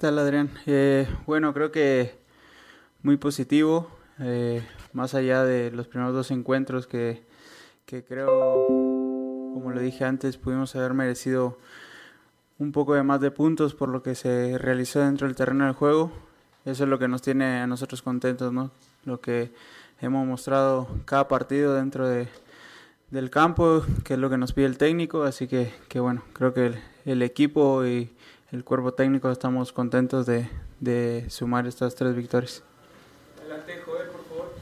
Tal 0.00 0.18
Adrián? 0.18 0.50
Eh, 0.64 1.06
bueno, 1.26 1.52
creo 1.52 1.70
que 1.70 2.14
muy 3.02 3.18
positivo, 3.18 3.90
eh, 4.18 4.66
más 4.94 5.14
allá 5.14 5.44
de 5.44 5.70
los 5.70 5.88
primeros 5.88 6.14
dos 6.14 6.30
encuentros 6.30 6.86
que, 6.86 7.22
creo 7.84 8.66
como 9.52 9.72
lo 9.72 9.78
dije 9.78 10.06
antes, 10.06 10.38
pudimos 10.38 10.74
haber 10.74 10.94
merecido 10.94 11.58
un 12.58 12.72
poco 12.72 12.94
de 12.94 13.02
más 13.02 13.20
de 13.20 13.30
puntos 13.30 13.74
por 13.74 13.90
lo 13.90 14.02
que 14.02 14.14
se 14.14 14.56
realizó 14.56 15.00
dentro 15.00 15.26
del 15.26 15.36
terreno 15.36 15.66
del 15.66 15.74
juego. 15.74 16.10
Eso 16.64 16.84
es 16.84 16.88
lo 16.88 16.98
que 16.98 17.08
nos 17.08 17.20
tiene 17.20 17.60
a 17.60 17.66
nosotros 17.66 18.00
contentos, 18.00 18.54
¿no? 18.54 18.70
Lo 19.04 19.20
que 19.20 19.52
hemos 20.00 20.26
mostrado 20.26 20.88
cada 21.04 21.28
partido 21.28 21.74
dentro 21.74 22.08
de, 22.08 22.28
del 23.10 23.28
campo, 23.28 23.84
que 24.04 24.14
es 24.14 24.18
lo 24.18 24.30
que 24.30 24.38
nos 24.38 24.54
pide 24.54 24.64
el 24.64 24.78
técnico. 24.78 25.24
Así 25.24 25.46
que, 25.46 25.74
que 25.88 26.00
bueno, 26.00 26.22
creo 26.32 26.54
que 26.54 26.72
el, 27.04 27.22
equipo 27.22 27.84
y 27.84 28.10
el 28.52 28.64
cuerpo 28.64 28.92
técnico 28.92 29.30
estamos 29.30 29.72
contentos 29.72 30.26
de, 30.26 30.48
de 30.80 31.26
sumar 31.30 31.66
estas 31.66 31.94
tres 31.94 32.14
victorias. 32.14 32.62
Adelante, 33.40 33.82
Joel, 33.84 34.08
por 34.08 34.24
favor. 34.24 34.54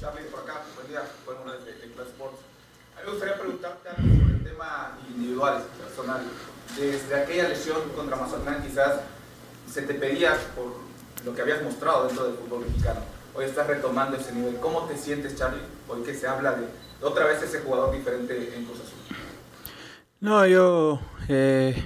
Charlie, 0.00 0.24
por 0.30 0.40
acá. 0.40 0.62
Buen 0.74 0.88
día. 0.88 1.02
Bueno, 1.24 1.52
de, 1.52 1.72
de 1.72 1.94
Class 1.94 2.08
Sports. 2.08 2.38
A 2.96 3.00
mí 3.00 3.06
me 3.06 3.10
gustaría 3.12 3.38
preguntarte 3.38 3.88
individuales, 5.16 5.64
personales. 5.78 6.26
Desde 6.78 7.14
aquella 7.14 7.48
lesión 7.48 7.80
contra 7.94 8.16
Mazatlán 8.16 8.62
quizás 8.62 9.00
se 9.70 9.82
te 9.82 9.94
pedía 9.94 10.36
por 10.54 10.74
lo 11.24 11.34
que 11.34 11.42
habías 11.42 11.62
mostrado 11.62 12.06
dentro 12.06 12.24
del 12.24 12.36
fútbol 12.36 12.66
mexicano. 12.66 13.00
Hoy 13.34 13.44
estás 13.44 13.66
retomando 13.66 14.16
ese 14.16 14.32
nivel. 14.32 14.56
¿Cómo 14.56 14.82
te 14.82 14.96
sientes, 14.96 15.36
Charlie, 15.36 15.62
hoy 15.88 16.02
que 16.02 16.14
se 16.14 16.26
habla 16.26 16.52
de, 16.52 16.66
otra 17.02 17.26
vez 17.26 17.42
ese 17.42 17.60
jugador 17.60 17.94
diferente 17.94 18.54
en 18.56 18.64
Cruz 18.64 18.80
Azul? 18.80 19.16
No, 20.20 20.46
yo 20.46 21.00
eh, 21.28 21.82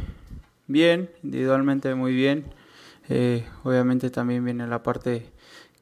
bien, 0.70 1.10
individualmente 1.22 1.94
muy 1.94 2.14
bien. 2.14 2.44
Eh, 3.08 3.44
obviamente 3.64 4.10
también 4.10 4.44
viene 4.44 4.66
la 4.66 4.82
parte 4.82 5.26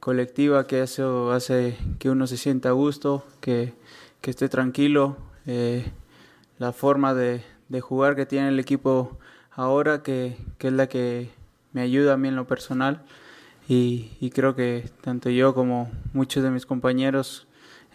colectiva 0.01 0.67
que 0.67 0.83
eso 0.83 1.33
hace 1.33 1.77
que 1.99 2.09
uno 2.11 2.27
se 2.27 2.37
sienta 2.37 2.71
a 2.71 2.73
gusto, 2.73 3.25
que, 3.41 3.75
que 4.21 4.31
esté 4.31 4.49
tranquilo. 4.49 5.17
Eh, 5.47 5.85
la 6.59 6.73
forma 6.73 7.15
de, 7.15 7.43
jugar 7.81 8.17
que 8.17 8.27
tiene 8.27 8.49
el 8.49 8.59
equipo 8.59 9.19
ahora, 9.53 10.03
que, 10.03 10.37
es 10.59 10.73
la 10.73 10.89
que 10.89 11.31
me 11.73 11.83
ayuda 11.83 12.15
a 12.15 12.17
mí 12.17 12.29
en 12.29 12.37
lo 12.37 12.47
personal. 12.47 13.03
Y, 13.69 14.31
creo 14.35 14.55
que 14.55 14.89
tanto 15.03 15.31
yo 15.31 15.55
como 15.55 15.91
muchos 16.13 16.43
de 16.43 16.51
mis 16.51 16.67
compañeros, 16.67 17.47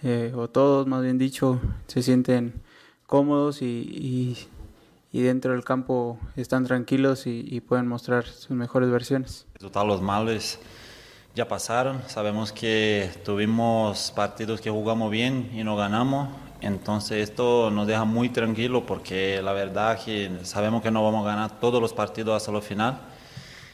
eh, 0.03 0.31
o 0.35 0.47
todos 0.47 0.87
más 0.87 1.01
bien 1.01 1.17
dicho, 1.17 1.59
se 1.87 2.03
sienten 2.03 2.53
cómodos 3.07 3.61
y, 3.61 4.37
dentro 5.21 5.51
del 5.51 5.63
campo 5.63 6.17
están 6.35 6.65
tranquilos 6.65 7.27
y, 7.27 7.61
pueden 7.61 7.87
mostrar 7.87 8.25
sus 8.25 8.49
mejores 8.49 8.89
versiones. 8.89 9.45
Total, 9.59 9.87
los 9.87 10.01
males 10.01 10.59
ya 11.35 11.47
pasaron. 11.47 12.01
Sabemos 12.07 12.51
que 12.51 13.11
tuvimos 13.23 14.11
partidos 14.15 14.59
que 14.59 14.71
jugamos 14.71 15.11
bien 15.11 15.51
y 15.53 15.63
no 15.63 15.75
ganamos. 15.75 16.29
Entonces 16.61 17.29
esto 17.29 17.69
nos 17.69 17.85
deja 17.85 18.05
muy 18.05 18.29
tranquilo 18.29 18.85
porque 18.85 19.41
la 19.43 19.53
verdad 19.53 19.99
que 20.03 20.31
sabemos 20.43 20.81
que 20.81 20.89
no 20.89 21.03
vamos 21.03 21.25
a 21.25 21.29
ganar 21.29 21.59
todos 21.59 21.79
los 21.79 21.93
partidos 21.93 22.37
hasta 22.37 22.55
el 22.55 22.63
final, 22.63 23.01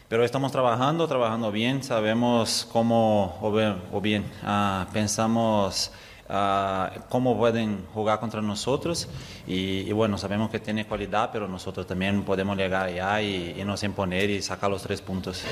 pero 0.09 0.25
estamos 0.25 0.51
trabajando, 0.51 1.07
trabajando 1.07 1.51
bien, 1.51 1.83
sabemos 1.83 2.67
cómo, 2.71 3.37
o 3.41 4.01
bien, 4.01 4.25
ah, 4.43 4.87
pensamos 4.91 5.91
ah, 6.29 6.91
cómo 7.09 7.37
pueden 7.37 7.85
jugar 7.93 8.19
contra 8.19 8.41
nosotros 8.41 9.09
y, 9.47 9.91
bueno, 9.91 10.17
sabemos 10.17 10.49
que 10.49 10.59
tiene 10.59 10.85
cualidad, 10.85 11.29
pero 11.33 11.47
nosotros 11.47 11.85
también 11.87 12.23
podemos 12.23 12.55
llegar 12.55 12.87
allá 12.87 13.21
y, 13.21 13.55
y 13.59 13.63
nos 13.65 13.83
imponer 13.83 14.29
y 14.29 14.41
sacar 14.41 14.69
los 14.69 14.81
tres 14.83 15.01
puntos. 15.01 15.43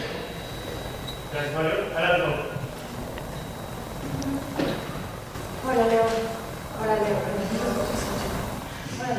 Hola, 1.96 2.18
Leo. 2.18 2.58
Hola 5.68 5.86
Leo, 5.86 6.06
Hola 6.80 6.96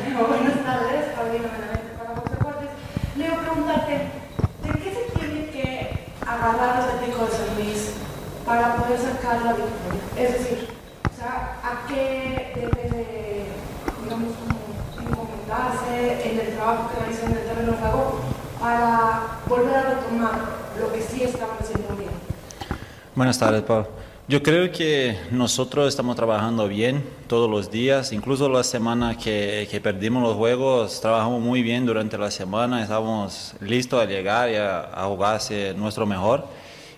Leo, 0.01 0.27
buenas 0.27 0.63
tardes, 0.63 1.13
Paulina 1.15 1.49
Benavente 1.51 1.93
para 1.95 2.11
Vox 2.15 2.31
Deportes. 2.31 2.69
Leo, 3.15 3.37
preguntarte, 3.37 3.93
¿de 3.93 4.71
qué 4.71 4.89
se 4.91 5.19
tiene 5.19 5.45
que 5.51 6.09
agarrar 6.25 6.77
los 6.77 6.99
técnicos 6.99 7.29
de 7.29 7.37
San 7.37 7.55
Luis 7.55 7.91
para 8.45 8.77
poder 8.77 8.99
sacar 8.99 9.41
la 9.43 9.53
victoria? 9.53 10.01
Es 10.17 10.33
decir, 10.33 10.68
¿a 11.69 11.87
qué 11.87 12.51
debe 12.55 12.89
de, 12.89 13.45
digamos, 14.03 14.33
comentarse 15.05 16.31
en 16.31 16.39
el 16.39 16.55
trabajo 16.55 16.89
que 16.89 16.99
realizan 16.99 17.31
en 17.31 17.37
el 17.37 17.43
terreno 17.43 17.73
juego 17.73 18.19
para 18.59 19.39
volver 19.47 19.75
a 19.75 19.83
retomar 19.83 20.39
lo 20.79 20.91
que 20.91 21.01
sí 21.01 21.23
estaban 21.23 21.57
haciendo 21.59 21.95
bien? 21.95 22.09
Buenas 23.13 23.37
tardes, 23.37 23.61
Pablo. 23.61 23.87
Yo 24.27 24.43
creo 24.43 24.71
que 24.71 25.17
nosotros 25.31 25.87
estamos 25.89 26.15
trabajando 26.15 26.67
bien 26.67 27.03
todos 27.27 27.49
los 27.49 27.71
días, 27.71 28.13
incluso 28.13 28.47
la 28.47 28.63
semana 28.63 29.17
que, 29.17 29.67
que, 29.71 29.81
perdimos 29.81 30.21
los 30.21 30.35
juegos, 30.35 31.01
trabajamos 31.01 31.41
muy 31.41 31.63
bien 31.63 31.85
durante 31.85 32.15
la 32.17 32.29
semana, 32.29 32.83
estamos 32.83 33.55
listos 33.59 33.99
a 33.99 34.05
llegar 34.05 34.51
y 34.51 34.55
a, 34.55 34.81
a 34.93 35.05
jugarse 35.05 35.73
nuestro 35.75 36.05
mejor. 36.05 36.45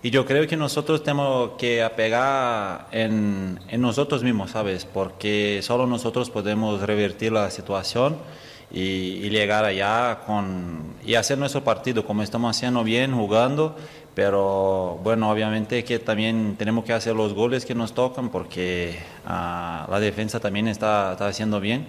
Y 0.04 0.10
yo 0.10 0.26
creo 0.26 0.48
que 0.48 0.58
nosotros 0.58 1.04
tenemos 1.04 1.52
que 1.58 1.84
apegar 1.84 2.88
en, 2.92 3.60
nosotros 3.78 4.24
mismos, 4.24 4.52
¿sabes? 4.52 4.86
Porque 4.86 5.60
solo 5.62 5.86
nosotros 5.86 6.30
podemos 6.30 6.82
revertir 6.82 7.32
la 7.32 7.52
situación 7.52 8.18
y, 8.72 8.80
y 8.80 9.30
llegar 9.30 9.64
allá 9.64 10.22
con, 10.26 10.96
y 11.06 11.16
hacer 11.16 11.38
nuestro 11.38 11.64
partido 11.64 12.04
como 12.06 12.24
estamos 12.24 12.56
haciendo 12.56 12.84
bien, 12.84 13.14
jugando 13.14 13.76
pero 14.14 15.00
bueno, 15.04 15.32
obviamente 15.32 15.84
que 15.84 16.00
también 16.00 16.56
tenemos 16.58 16.84
que 16.84 16.94
hacer 16.94 17.16
los 17.16 17.34
goles 17.34 17.66
que 17.66 17.76
nos 17.76 17.94
tocan 17.94 18.30
porque 18.30 19.00
ah, 19.26 19.88
la 19.90 20.00
defensa 20.00 20.40
también 20.40 20.68
está, 20.68 21.14
está 21.14 21.28
haciendo 21.28 21.60
bien. 21.60 21.88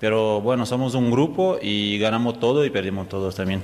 Pero 0.00 0.40
bueno, 0.40 0.66
somos 0.66 0.94
un 0.94 1.10
grupo 1.10 1.58
y 1.60 1.98
ganamos 1.98 2.40
todo 2.40 2.64
y 2.64 2.70
perdimos 2.70 3.08
todos 3.08 3.36
también. 3.36 3.62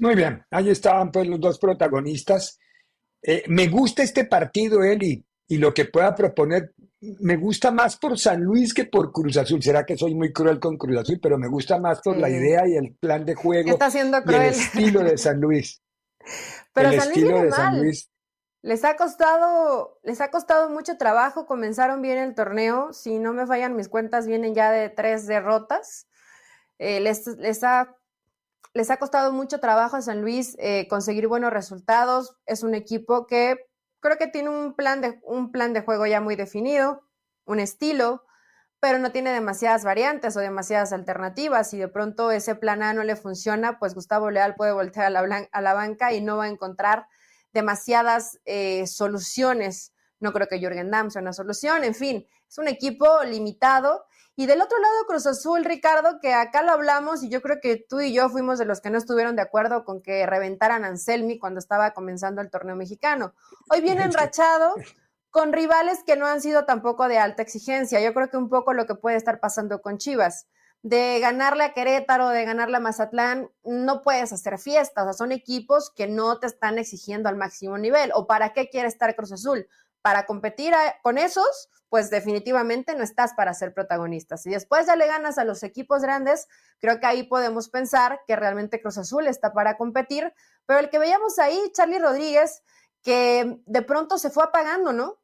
Muy 0.00 0.14
bien, 0.14 0.42
ahí 0.50 0.70
estaban 0.70 1.12
pues 1.12 1.28
los 1.28 1.40
dos 1.40 1.58
protagonistas. 1.58 2.58
Eh, 3.22 3.44
me 3.48 3.68
gusta 3.68 4.02
este 4.02 4.24
partido, 4.24 4.82
Eli, 4.82 5.24
y 5.46 5.58
lo 5.58 5.72
que 5.72 5.84
pueda 5.84 6.14
proponer 6.14 6.72
me 7.00 7.36
gusta 7.36 7.70
más 7.70 7.96
por 7.96 8.18
San 8.18 8.42
Luis 8.42 8.74
que 8.74 8.84
por 8.84 9.10
Cruz 9.12 9.36
Azul. 9.36 9.62
Será 9.62 9.84
que 9.84 9.96
soy 9.96 10.14
muy 10.14 10.32
cruel 10.32 10.60
con 10.60 10.76
Cruz 10.76 10.98
Azul, 10.98 11.18
pero 11.20 11.38
me 11.38 11.48
gusta 11.48 11.78
más 11.78 12.00
por 12.02 12.16
la 12.16 12.28
idea 12.28 12.66
y 12.68 12.76
el 12.76 12.94
plan 12.94 13.24
de 13.24 13.34
juego 13.34 13.70
Está 13.70 13.90
siendo 13.90 14.22
cruel. 14.22 14.42
y 14.42 14.46
el 14.46 14.54
estilo 14.54 15.02
de 15.02 15.16
San 15.16 15.40
Luis. 15.40 15.82
Pero 16.74 16.92
San 16.92 17.08
Luis 17.08 17.24
viene 17.24 17.44
mal. 17.48 17.92
Les 18.62 18.84
ha 18.84 18.94
costado, 18.94 19.98
les 20.02 20.20
ha 20.20 20.30
costado 20.30 20.68
mucho 20.68 20.98
trabajo. 20.98 21.46
Comenzaron 21.46 22.02
bien 22.02 22.18
el 22.18 22.34
torneo. 22.34 22.92
Si 22.92 23.18
no 23.18 23.32
me 23.32 23.46
fallan 23.46 23.74
mis 23.74 23.88
cuentas, 23.88 24.26
vienen 24.26 24.54
ya 24.54 24.70
de 24.70 24.90
tres 24.90 25.26
derrotas. 25.26 26.06
eh, 26.78 27.00
les, 27.00 27.26
les, 27.38 27.64
ha, 27.64 27.96
les 28.72 28.90
ha 28.90 28.98
costado 28.98 29.32
mucho 29.32 29.60
trabajo 29.60 29.96
a 29.96 30.02
San 30.02 30.20
Luis 30.20 30.56
eh, 30.58 30.86
conseguir 30.88 31.26
buenos 31.28 31.52
resultados. 31.52 32.36
Es 32.46 32.62
un 32.62 32.74
equipo 32.74 33.26
que 33.26 33.56
creo 34.00 34.16
que 34.16 34.28
tiene 34.28 34.48
un 34.50 34.74
plan, 34.74 35.00
de, 35.00 35.20
un 35.24 35.50
plan 35.50 35.72
de 35.72 35.82
juego 35.82 36.06
ya 36.06 36.20
muy 36.20 36.36
definido, 36.36 37.02
un 37.44 37.60
estilo, 37.60 38.24
pero 38.78 38.98
no 38.98 39.12
tiene 39.12 39.30
demasiadas 39.30 39.84
variantes 39.84 40.36
o 40.36 40.40
demasiadas 40.40 40.92
alternativas. 40.92 41.70
Si 41.70 41.78
de 41.78 41.88
pronto 41.88 42.30
ese 42.30 42.54
plan 42.54 42.82
A 42.82 42.94
no 42.94 43.04
le 43.04 43.16
funciona, 43.16 43.78
pues 43.78 43.94
Gustavo 43.94 44.30
Leal 44.30 44.54
puede 44.54 44.72
voltear 44.72 45.06
a 45.06 45.10
la, 45.10 45.48
a 45.50 45.60
la 45.60 45.74
banca 45.74 46.12
y 46.12 46.20
no 46.20 46.38
va 46.38 46.44
a 46.44 46.48
encontrar 46.48 47.06
demasiadas 47.52 48.38
eh, 48.44 48.86
soluciones. 48.86 49.92
No 50.18 50.32
creo 50.32 50.48
que 50.48 50.58
Jürgen 50.58 50.90
Damm 50.90 51.10
sea 51.10 51.22
una 51.22 51.32
solución. 51.32 51.84
En 51.84 51.94
fin, 51.94 52.26
es 52.48 52.58
un 52.58 52.68
equipo 52.68 53.22
limitado. 53.24 54.04
Y 54.40 54.46
del 54.46 54.62
otro 54.62 54.78
lado, 54.78 55.04
Cruz 55.06 55.26
Azul, 55.26 55.66
Ricardo, 55.66 56.18
que 56.18 56.32
acá 56.32 56.62
lo 56.62 56.72
hablamos 56.72 57.22
y 57.22 57.28
yo 57.28 57.42
creo 57.42 57.60
que 57.60 57.76
tú 57.76 58.00
y 58.00 58.14
yo 58.14 58.30
fuimos 58.30 58.58
de 58.58 58.64
los 58.64 58.80
que 58.80 58.88
no 58.88 58.96
estuvieron 58.96 59.36
de 59.36 59.42
acuerdo 59.42 59.84
con 59.84 60.00
que 60.00 60.24
reventaran 60.24 60.82
Anselmi 60.82 61.38
cuando 61.38 61.58
estaba 61.58 61.90
comenzando 61.90 62.40
el 62.40 62.48
torneo 62.48 62.74
mexicano. 62.74 63.34
Hoy 63.68 63.82
viene 63.82 64.02
enrachado 64.02 64.76
con 65.28 65.52
rivales 65.52 65.98
que 66.06 66.16
no 66.16 66.24
han 66.24 66.40
sido 66.40 66.64
tampoco 66.64 67.06
de 67.06 67.18
alta 67.18 67.42
exigencia. 67.42 68.00
Yo 68.00 68.14
creo 68.14 68.30
que 68.30 68.38
un 68.38 68.48
poco 68.48 68.72
lo 68.72 68.86
que 68.86 68.94
puede 68.94 69.16
estar 69.16 69.40
pasando 69.40 69.82
con 69.82 69.98
Chivas. 69.98 70.46
De 70.80 71.20
ganarle 71.20 71.64
a 71.64 71.74
Querétaro, 71.74 72.30
de 72.30 72.46
ganarle 72.46 72.78
a 72.78 72.80
Mazatlán, 72.80 73.50
no 73.62 74.00
puedes 74.00 74.32
hacer 74.32 74.58
fiestas. 74.58 75.04
O 75.04 75.06
sea, 75.08 75.12
son 75.12 75.32
equipos 75.32 75.92
que 75.94 76.06
no 76.06 76.38
te 76.38 76.46
están 76.46 76.78
exigiendo 76.78 77.28
al 77.28 77.36
máximo 77.36 77.76
nivel. 77.76 78.10
¿O 78.14 78.26
para 78.26 78.54
qué 78.54 78.70
quiere 78.70 78.88
estar 78.88 79.14
Cruz 79.14 79.32
Azul? 79.32 79.68
Para 80.02 80.26
competir 80.26 80.74
con 81.02 81.18
esos, 81.18 81.68
pues 81.90 82.08
definitivamente 82.08 82.94
no 82.94 83.02
estás 83.02 83.34
para 83.34 83.52
ser 83.52 83.74
protagonista. 83.74 84.36
Si 84.36 84.48
después 84.48 84.86
ya 84.86 84.96
le 84.96 85.06
ganas 85.06 85.38
a 85.38 85.44
los 85.44 85.62
equipos 85.62 86.02
grandes, 86.02 86.48
creo 86.78 87.00
que 87.00 87.06
ahí 87.06 87.24
podemos 87.24 87.68
pensar 87.68 88.20
que 88.26 88.36
realmente 88.36 88.80
Cruz 88.80 88.96
Azul 88.96 89.26
está 89.26 89.52
para 89.52 89.76
competir. 89.76 90.32
Pero 90.66 90.78
el 90.78 90.88
que 90.88 90.98
veíamos 90.98 91.38
ahí, 91.38 91.60
Charlie 91.72 91.98
Rodríguez, 91.98 92.62
que 93.02 93.58
de 93.66 93.82
pronto 93.82 94.18
se 94.18 94.30
fue 94.30 94.44
apagando, 94.44 94.92
¿no? 94.92 95.18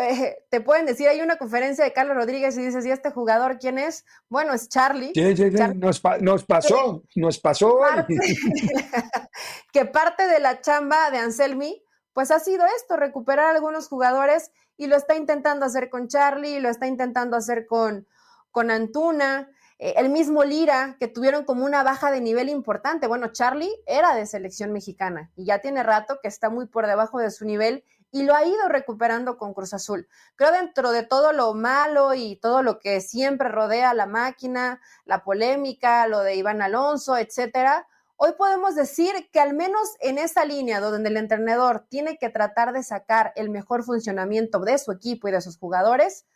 Eh, 0.00 0.36
te 0.50 0.60
pueden 0.60 0.86
decir, 0.86 1.08
hay 1.08 1.20
una 1.20 1.36
conferencia 1.36 1.84
de 1.84 1.92
Carlos 1.92 2.16
Rodríguez 2.16 2.56
y 2.56 2.64
dices, 2.64 2.84
¿y 2.86 2.90
este 2.90 3.10
jugador 3.10 3.58
quién 3.58 3.78
es? 3.78 4.04
Bueno, 4.28 4.54
es 4.54 4.68
Charlie. 4.68 5.12
Sí, 5.14 5.36
sí, 5.36 5.50
sí. 5.50 5.56
Nos, 5.76 6.02
nos, 6.20 6.44
pasó, 6.44 7.04
nos 7.14 7.38
pasó. 7.38 7.80
que 9.72 9.84
parte 9.84 10.26
de 10.26 10.40
la 10.40 10.60
chamba 10.60 11.10
de 11.10 11.18
Anselmi, 11.18 11.82
pues 12.18 12.32
ha 12.32 12.40
sido 12.40 12.66
esto, 12.76 12.96
recuperar 12.96 13.46
a 13.46 13.50
algunos 13.50 13.86
jugadores 13.86 14.50
y 14.76 14.88
lo 14.88 14.96
está 14.96 15.14
intentando 15.14 15.64
hacer 15.64 15.88
con 15.88 16.08
Charlie, 16.08 16.58
lo 16.58 16.68
está 16.68 16.88
intentando 16.88 17.36
hacer 17.36 17.64
con, 17.68 18.08
con 18.50 18.72
Antuna, 18.72 19.48
eh, 19.78 19.94
el 19.98 20.08
mismo 20.08 20.42
Lira, 20.42 20.96
que 20.98 21.06
tuvieron 21.06 21.44
como 21.44 21.64
una 21.64 21.84
baja 21.84 22.10
de 22.10 22.20
nivel 22.20 22.48
importante. 22.48 23.06
Bueno, 23.06 23.28
Charlie 23.28 23.70
era 23.86 24.16
de 24.16 24.26
selección 24.26 24.72
mexicana 24.72 25.30
y 25.36 25.44
ya 25.44 25.60
tiene 25.60 25.84
rato 25.84 26.18
que 26.20 26.26
está 26.26 26.50
muy 26.50 26.66
por 26.66 26.88
debajo 26.88 27.20
de 27.20 27.30
su 27.30 27.44
nivel 27.44 27.84
y 28.10 28.24
lo 28.24 28.34
ha 28.34 28.44
ido 28.44 28.66
recuperando 28.68 29.38
con 29.38 29.54
Cruz 29.54 29.72
Azul. 29.72 30.08
Creo 30.34 30.50
dentro 30.50 30.90
de 30.90 31.04
todo 31.04 31.32
lo 31.32 31.54
malo 31.54 32.14
y 32.14 32.34
todo 32.34 32.64
lo 32.64 32.80
que 32.80 33.00
siempre 33.00 33.48
rodea 33.48 33.94
la 33.94 34.06
máquina, 34.06 34.80
la 35.04 35.22
polémica, 35.22 36.08
lo 36.08 36.18
de 36.22 36.34
Iván 36.34 36.62
Alonso, 36.62 37.16
etcétera, 37.16 37.86
hoy 38.18 38.32
podemos 38.36 38.74
decir 38.74 39.30
que 39.32 39.40
al 39.40 39.54
menos 39.54 39.94
en 40.00 40.18
esa 40.18 40.44
línea 40.44 40.80
donde 40.80 41.08
el 41.08 41.16
entrenador 41.16 41.86
tiene 41.88 42.18
que 42.18 42.28
tratar 42.28 42.72
de 42.72 42.82
sacar 42.82 43.32
el 43.36 43.48
mejor 43.48 43.84
funcionamiento 43.84 44.58
de 44.58 44.76
su 44.78 44.92
equipo 44.92 45.28
y 45.28 45.32
de 45.32 45.40
sus 45.40 45.56
jugadores, 45.56 46.26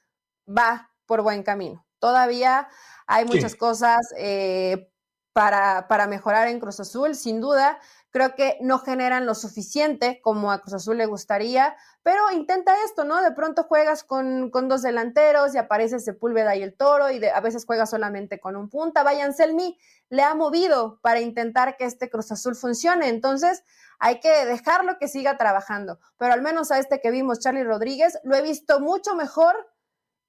va 0.48 0.90
por 1.06 1.22
buen 1.22 1.42
camino. 1.42 1.84
Todavía 1.98 2.68
hay 3.06 3.24
muchas 3.24 3.56
cosas 3.56 3.98
eh, 4.16 4.90
para, 5.32 5.88
para 5.88 6.06
mejorar 6.06 6.48
en 6.48 6.60
Cruz 6.60 6.80
Azul, 6.80 7.14
sin 7.14 7.40
duda 7.40 7.78
creo 8.12 8.34
que 8.34 8.58
no 8.60 8.78
generan 8.78 9.26
lo 9.26 9.34
suficiente 9.34 10.20
como 10.22 10.52
a 10.52 10.60
Cruz 10.60 10.74
Azul 10.74 10.98
le 10.98 11.06
gustaría, 11.06 11.74
pero 12.02 12.30
intenta 12.32 12.74
esto, 12.84 13.04
¿no? 13.04 13.22
De 13.22 13.32
pronto 13.32 13.64
juegas 13.64 14.02
con, 14.02 14.50
dos 14.50 14.82
delanteros 14.82 15.54
y 15.54 15.58
aparece 15.58 16.00
Sepúlveda 16.00 16.56
y 16.56 16.62
el 16.62 16.74
Toro 16.74 17.10
y 17.10 17.24
a 17.24 17.40
veces 17.40 17.64
juegas 17.64 17.90
solamente 17.90 18.40
con 18.40 18.56
un 18.56 18.68
punta. 18.68 19.02
Vaya 19.02 19.30
Selmi 19.32 19.78
le 20.08 20.22
ha 20.22 20.34
movido 20.34 20.98
para 21.02 21.20
intentar 21.20 21.76
que 21.76 21.84
este 21.84 22.10
Cruz 22.10 22.32
Azul 22.32 22.56
funcione, 22.56 23.08
entonces 23.08 23.62
hay 23.98 24.18
que 24.18 24.46
dejarlo 24.46 24.98
que 24.98 25.06
siga 25.06 25.38
trabajando, 25.38 26.00
pero 26.18 26.32
al 26.32 26.42
menos 26.42 26.72
a 26.72 26.78
este 26.78 27.00
que 27.00 27.10
vimos, 27.12 27.38
Charlie 27.38 27.62
Rodríguez, 27.62 28.18
lo 28.24 28.34
he 28.34 28.42
visto 28.42 28.80
mucho 28.80 29.14
mejor 29.14 29.54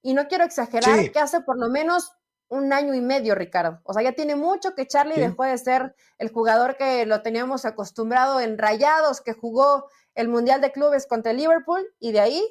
y 0.00 0.14
no 0.14 0.28
quiero 0.28 0.44
exagerar, 0.44 1.10
que 1.10 1.18
hace 1.18 1.40
por 1.40 1.58
lo 1.58 1.68
menos 1.68 2.12
un 2.48 2.72
año 2.72 2.94
y 2.94 3.00
medio, 3.00 3.34
Ricardo. 3.34 3.80
O 3.84 3.92
sea, 3.92 4.02
ya 4.02 4.12
tiene 4.12 4.36
mucho 4.36 4.74
que 4.74 4.86
Charlie 4.86 5.18
dejó 5.18 5.44
de 5.44 5.58
ser 5.58 5.96
el 6.18 6.30
jugador 6.30 6.76
que 6.76 7.06
lo 7.06 7.22
teníamos 7.22 7.64
acostumbrado 7.64 8.38
en 8.38 8.58
Rayados, 8.58 9.20
que 9.20 9.32
jugó 9.32 9.88
el 10.14 10.28
Mundial 10.28 10.60
de 10.60 10.72
Clubes 10.72 11.06
contra 11.06 11.32
el 11.32 11.38
Liverpool 11.38 11.86
y 12.00 12.12
de 12.12 12.20
ahí 12.20 12.44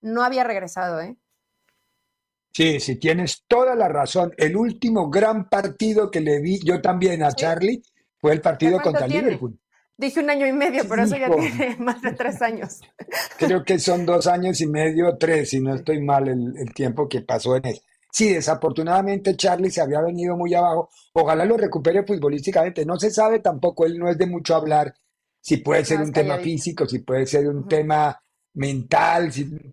no 0.00 0.22
había 0.22 0.44
regresado, 0.44 1.00
¿eh? 1.00 1.16
Sí, 2.52 2.80
sí, 2.80 2.96
tienes 2.96 3.44
toda 3.46 3.74
la 3.74 3.88
razón. 3.88 4.32
El 4.38 4.56
último 4.56 5.10
gran 5.10 5.48
partido 5.48 6.10
que 6.10 6.20
le 6.20 6.40
vi 6.40 6.58
yo 6.64 6.80
también 6.80 7.22
a 7.22 7.32
Charlie 7.32 7.82
fue 8.18 8.32
el 8.32 8.40
partido 8.40 8.80
contra 8.80 9.04
el 9.04 9.12
Liverpool. 9.12 9.58
Dije 9.98 10.20
un 10.20 10.30
año 10.30 10.46
y 10.46 10.52
medio, 10.52 10.84
pero 10.88 11.02
eso 11.02 11.16
ya 11.16 11.30
tiene 11.30 11.76
más 11.78 12.00
de 12.02 12.12
tres 12.12 12.40
años. 12.42 12.80
Creo 13.38 13.64
que 13.64 13.78
son 13.78 14.06
dos 14.06 14.26
años 14.26 14.60
y 14.60 14.66
medio, 14.66 15.16
tres, 15.18 15.50
si 15.50 15.60
no 15.60 15.74
estoy 15.74 16.02
mal 16.02 16.28
el, 16.28 16.54
el 16.56 16.72
tiempo 16.72 17.08
que 17.08 17.22
pasó 17.22 17.56
en 17.56 17.66
él. 17.66 17.80
Sí, 18.10 18.32
desafortunadamente 18.32 19.36
Charlie 19.36 19.70
se 19.70 19.82
había 19.82 20.00
venido 20.00 20.36
muy 20.38 20.54
abajo. 20.54 20.88
Ojalá 21.12 21.44
lo 21.44 21.58
recupere 21.58 22.02
futbolísticamente. 22.04 22.86
No 22.86 22.98
se 22.98 23.10
sabe 23.10 23.40
tampoco, 23.40 23.84
él 23.84 23.98
no 23.98 24.08
es 24.08 24.16
de 24.16 24.26
mucho 24.26 24.54
hablar. 24.54 24.94
Si 25.46 25.58
puede 25.58 25.84
ser 25.84 26.00
un 26.00 26.10
tema 26.10 26.38
físico, 26.38 26.88
si 26.88 26.98
puede 26.98 27.24
ser 27.24 27.46
un 27.46 27.68
tema 27.68 28.20
mental. 28.54 29.30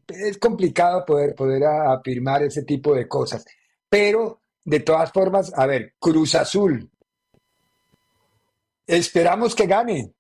es 0.07 0.37
complicado 0.37 1.03
poder, 1.03 1.33
poder 1.33 1.63
afirmar 1.63 2.43
ese 2.43 2.61
tipo 2.61 2.93
de 2.93 3.07
cosas. 3.07 3.43
Pero, 3.89 4.41
de 4.63 4.81
todas 4.81 5.11
formas, 5.11 5.51
a 5.57 5.65
ver, 5.65 5.95
Cruz 5.97 6.35
Azul. 6.35 6.87
Esperamos 8.85 9.55
que 9.55 9.65
gane, 9.65 10.13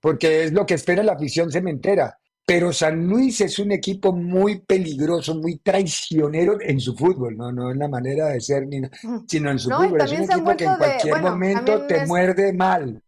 porque 0.00 0.44
es 0.44 0.52
lo 0.54 0.64
que 0.64 0.74
espera 0.74 1.02
la 1.02 1.12
afición 1.12 1.52
cementera. 1.52 2.18
Pero 2.46 2.72
San 2.72 3.06
Luis 3.06 3.42
es 3.42 3.58
un 3.58 3.72
equipo 3.72 4.14
muy 4.14 4.60
peligroso, 4.60 5.34
muy 5.34 5.58
traicionero 5.58 6.58
en 6.58 6.80
su 6.80 6.96
fútbol, 6.96 7.36
no, 7.36 7.52
no 7.52 7.70
en 7.70 7.80
la 7.80 7.88
manera 7.88 8.28
de 8.28 8.40
ser, 8.40 8.66
ni, 8.66 8.80
sino 9.28 9.50
en 9.50 9.58
su 9.58 9.68
fútbol. 9.68 10.00
Es 10.00 10.12
un 10.12 10.22
equipo 10.22 10.56
que 10.56 10.64
en 10.64 10.76
cualquier 10.76 11.20
momento 11.20 11.86
te 11.86 12.06
muerde 12.06 12.54
mal. 12.54 13.02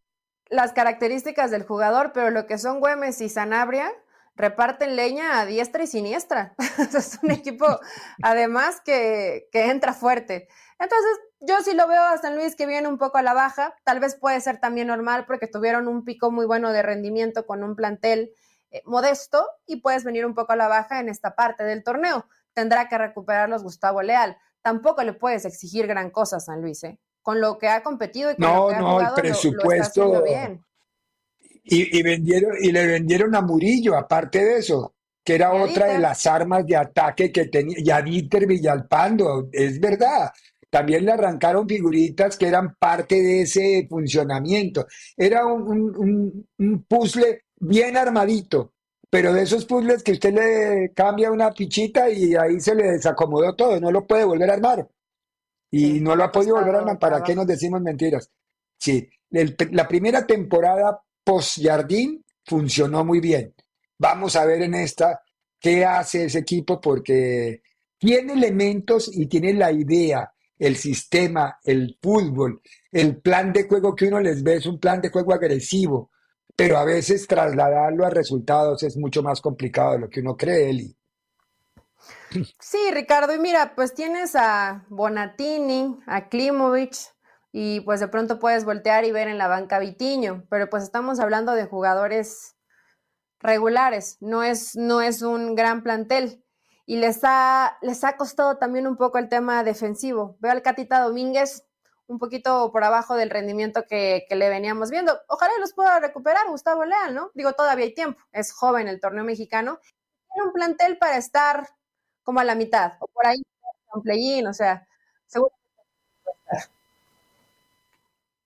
Las 0.53 0.74
características 0.74 1.50
del 1.50 1.64
jugador, 1.64 2.12
pero 2.12 2.30
lo 2.30 2.46
que 2.46 2.59
son 2.59 2.78
Güemes 2.78 3.22
y 3.22 3.30
Sanabria 3.30 3.90
reparten 4.36 4.96
leña 4.96 5.40
a 5.40 5.46
diestra 5.46 5.82
y 5.82 5.86
siniestra. 5.86 6.55
es 6.94 7.18
un 7.22 7.30
equipo, 7.30 7.66
además, 8.22 8.82
que, 8.84 9.48
que 9.50 9.70
entra 9.70 9.94
fuerte. 9.94 10.48
Entonces, 10.78 11.20
yo 11.40 11.55
sí 11.64 11.74
lo 11.74 11.88
veo 11.88 12.03
a 12.03 12.18
San 12.18 12.36
Luis 12.36 12.55
que 12.55 12.66
viene 12.66 12.86
un 12.86 12.98
poco 12.98 13.16
a 13.16 13.22
la 13.22 13.32
baja. 13.32 13.74
Tal 13.82 13.98
vez 13.98 14.14
puede 14.14 14.42
ser 14.42 14.59
también 14.59 14.88
normal 14.88 15.24
porque 15.26 15.46
tuvieron 15.46 15.88
un 15.88 16.05
pico 16.05 16.30
muy 16.30 16.44
bueno 16.44 16.70
de 16.70 16.82
rendimiento 16.82 17.46
con 17.46 17.62
un 17.62 17.74
plantel 17.74 18.34
eh, 18.70 18.82
modesto 18.84 19.46
y 19.66 19.76
puedes 19.76 20.05
venir 20.05 20.26
un 20.26 20.34
poco 20.34 20.53
a 20.53 20.57
la 20.57 20.68
baja 20.68 21.00
en 21.00 21.09
esta 21.09 21.34
parte 21.34 21.64
del 21.64 21.82
torneo. 21.82 22.26
Tendrá 22.53 22.90
que 22.90 22.98
recuperarlos 22.98 23.62
Gustavo 23.62 24.03
Leal. 24.03 24.36
Tampoco 24.61 25.03
le 25.03 25.14
puedes 25.14 25.46
exigir 25.46 25.86
gran 25.86 26.11
cosa 26.11 26.36
a 26.36 26.40
San 26.40 26.61
Luis, 26.61 26.84
¿eh? 26.84 26.98
Con 27.23 27.41
lo 27.41 27.57
que 27.57 27.68
ha 27.68 27.83
competido 27.83 28.31
y 28.33 28.37
con 28.37 28.45
lo 28.45 28.68
que 28.68 28.75
ha 28.75 28.83
jugado, 28.83 29.16
el 29.16 29.23
presupuesto. 29.23 30.23
bien. 30.23 30.64
Y, 31.64 32.03
vendieron, 32.03 32.57
y 32.61 32.73
le 32.73 32.87
vendieron 32.87 33.35
a 33.37 33.41
Murillo, 33.41 33.97
aparte 33.97 34.45
de 34.45 34.59
eso, 34.59 34.95
que 35.25 35.37
era 35.37 35.53
otra 35.53 35.87
de 35.87 35.99
las 36.01 36.27
armas 36.27 36.66
de 36.66 36.77
ataque 36.77 37.31
que 37.31 37.47
tenía, 37.47 37.77
y 37.79 37.91
a 37.91 38.03
Dieter 38.03 38.47
Villalpando, 38.47 39.49
es 39.53 39.79
verdad. 39.79 40.33
También 40.68 41.05
le 41.05 41.12
arrancaron 41.12 41.68
figuritas 41.68 42.37
que 42.37 42.49
eran 42.49 42.75
parte 42.75 43.23
de 43.23 43.43
ese 43.43 43.87
funcionamiento. 43.89 44.87
Era 45.16 45.47
un, 45.47 46.47
un 46.59 46.85
puzzle 46.85 47.45
bien 47.61 47.97
armadito, 47.97 48.73
pero 49.09 49.33
de 49.33 49.43
esos 49.43 49.66
puzzles 49.66 50.03
que 50.03 50.12
usted 50.12 50.33
le 50.33 50.93
cambia 50.95 51.31
una 51.31 51.53
fichita 51.53 52.09
y 52.11 52.35
ahí 52.35 52.59
se 52.59 52.75
le 52.75 52.93
desacomodó 52.93 53.55
todo, 53.55 53.79
no 53.79 53.91
lo 53.91 54.07
puede 54.07 54.25
volver 54.25 54.51
a 54.51 54.55
armar. 54.55 54.89
Y 55.73 56.01
no 56.01 56.14
lo 56.14 56.25
ha 56.25 56.31
podido 56.31 56.57
volver 56.57 56.77
a 56.77 56.99
¿para 56.99 57.23
qué 57.25 57.35
nos 57.35 57.47
decimos 57.47 57.81
mentiras? 57.81 58.31
Sí, 58.79 59.09
la 59.31 59.89
primera 59.89 60.27
temporada 60.27 61.01
post-Jardín 61.25 62.23
funcionó 62.45 63.05
muy 63.05 63.20
bien. 63.20 63.55
Vamos 63.99 64.37
a 64.37 64.45
ver 64.45 64.62
en 64.62 64.75
esta 64.75 65.23
qué 65.59 65.85
hace 65.85 66.27
ese 66.27 66.41
equipo 66.41 66.79
porque 66.79 67.62
tiene 67.97 68.35
elementos 68.35 69.11
y 69.16 69.27
tiene 69.27 69.55
la 69.55 69.73
idea, 69.73 70.31
el 70.59 70.77
sistema, 70.77 71.59
el 71.64 71.97
fútbol, 72.03 72.61
el 72.91 73.23
plan 73.23 73.53
de 73.53 73.66
juego 73.66 73.95
que 73.95 74.09
uno 74.09 74.20
les 74.20 74.43
ve 74.43 74.57
es 74.57 74.66
un 74.66 74.79
plan 74.79 75.01
de 75.01 75.09
juego 75.09 75.33
agresivo, 75.33 76.11
pero 76.55 76.77
a 76.77 76.85
veces 76.85 77.27
trasladarlo 77.27 78.05
a 78.05 78.11
resultados 78.11 78.83
es 78.83 78.97
mucho 78.99 79.23
más 79.23 79.41
complicado 79.41 79.93
de 79.93 79.99
lo 80.01 80.11
que 80.11 80.20
uno 80.20 80.37
cree, 80.37 80.68
Eli. 80.68 80.95
Sí, 82.59 82.78
Ricardo, 82.93 83.35
y 83.35 83.39
mira, 83.39 83.74
pues 83.74 83.95
tienes 83.95 84.35
a 84.37 84.85
Bonatini, 84.89 85.99
a 86.07 86.28
Klimovic, 86.28 86.95
y 87.53 87.80
pues 87.80 88.01
de 88.01 88.09
pronto 88.09 88.39
puedes 88.39 88.64
voltear 88.64 89.05
y 89.05 89.12
ver 89.12 89.28
en 89.28 89.39
la 89.39 89.49
banca 89.49 89.78
Vitiño, 89.78 90.45
pero 90.49 90.70
pues 90.70 90.83
estamos 90.83 91.20
hablando 91.20 91.53
de 91.53 91.66
jugadores 91.66 92.57
regulares, 93.41 94.16
no 94.20 94.43
es, 94.43 94.76
no 94.76 95.03
es 95.03 95.22
un 95.22 95.55
gran 95.55 95.83
plantel 95.83 96.43
y 96.87 96.97
les 96.97 97.20
ha, 97.24 97.78
les 97.83 98.05
ha 98.05 98.16
costado 98.16 98.59
también 98.59 98.87
un 98.87 98.97
poco 98.97 99.18
el 99.18 99.28
tema 99.28 99.62
defensivo. 99.64 100.37
Veo 100.41 100.53
al 100.53 100.62
Catita 100.62 101.01
Domínguez 101.01 101.64
un 102.07 102.18
poquito 102.18 102.70
por 102.72 102.85
abajo 102.85 103.14
del 103.14 103.30
rendimiento 103.30 103.87
que, 103.87 104.26
le 104.28 104.49
veníamos 104.49 104.91
viendo. 104.91 105.18
Ojalá 105.28 105.53
los 105.61 105.72
pueda 105.72 106.01
recuperar 106.01 106.49
Gustavo 106.49 106.85
Leal, 106.85 107.14
¿no? 107.14 107.30
Digo, 107.35 107.53
todavía 107.53 107.87
hay 107.87 107.95
tiempo, 107.95 108.20
es 108.33 108.53
joven 108.53 108.89
el 108.89 109.01
torneo 109.01 109.24
mexicano. 109.24 109.78
Tiene 110.33 110.49
un 110.49 110.53
plantel 110.53 110.99
para 110.99 111.16
estar 111.16 111.68
como 112.23 112.41
a 112.41 112.45
la 112.45 112.55
mitad, 112.55 112.93
o 113.01 113.07
por 113.07 113.27
ahí, 113.27 113.43
un 113.95 114.03
play-in, 114.03 114.47
o 114.47 114.53
sea, 114.53 114.87
seguro. 115.27 115.53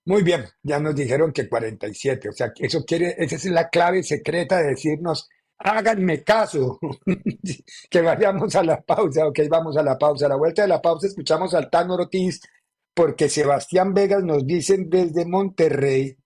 Muy 0.04 0.22
bien, 0.22 0.44
ya 0.62 0.78
nos 0.78 0.94
dijeron 0.94 1.32
que 1.32 1.48
47, 1.48 2.28
o 2.28 2.32
sea, 2.32 2.52
eso 2.56 2.84
quiere, 2.84 3.16
esa 3.18 3.36
es 3.36 3.44
la 3.46 3.68
clave 3.68 4.04
secreta 4.04 4.58
de 4.58 4.68
decirnos, 4.68 5.28
háganme 5.58 6.22
caso, 6.22 6.78
que 7.90 8.00
vayamos 8.00 8.54
a 8.54 8.62
la 8.62 8.80
pausa, 8.82 9.26
ok, 9.26 9.40
vamos 9.50 9.76
a 9.76 9.82
la 9.82 9.98
pausa. 9.98 10.26
A 10.26 10.28
la 10.28 10.36
vuelta 10.36 10.62
de 10.62 10.68
la 10.68 10.80
pausa 10.82 11.06
escuchamos 11.08 11.54
al 11.54 11.70
Tano 11.70 11.94
Ortiz, 11.94 12.40
porque 12.94 13.28
Sebastián 13.28 13.94
Vegas 13.94 14.22
nos 14.22 14.46
dicen 14.46 14.88
desde 14.88 15.26
Monterrey 15.26 16.16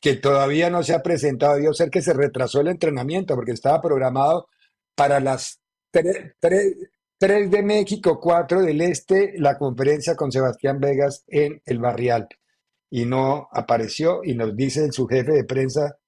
que 0.00 0.16
todavía 0.16 0.70
no 0.70 0.82
se 0.82 0.94
ha 0.94 1.02
presentado, 1.02 1.54
debió 1.54 1.72
ser 1.74 1.90
que 1.90 2.02
se 2.02 2.12
retrasó 2.12 2.60
el 2.60 2.68
entrenamiento, 2.68 3.34
porque 3.34 3.52
estaba 3.52 3.80
programado 3.80 4.48
para 4.94 5.20
las 5.20 5.60
3, 5.90 7.50
de 7.50 7.62
México, 7.62 8.20
4 8.20 8.62
del 8.62 8.80
Este, 8.80 9.34
la 9.38 9.56
conferencia 9.56 10.14
con 10.14 10.30
Sebastián 10.30 10.80
Vegas 10.80 11.24
en 11.28 11.62
el 11.64 11.78
Barrial. 11.78 12.28
Y 12.90 13.04
no 13.04 13.48
apareció, 13.50 14.22
y 14.22 14.34
nos 14.34 14.54
dice 14.54 14.92
su 14.92 15.06
jefe 15.06 15.32
de 15.32 15.44
prensa, 15.44 15.98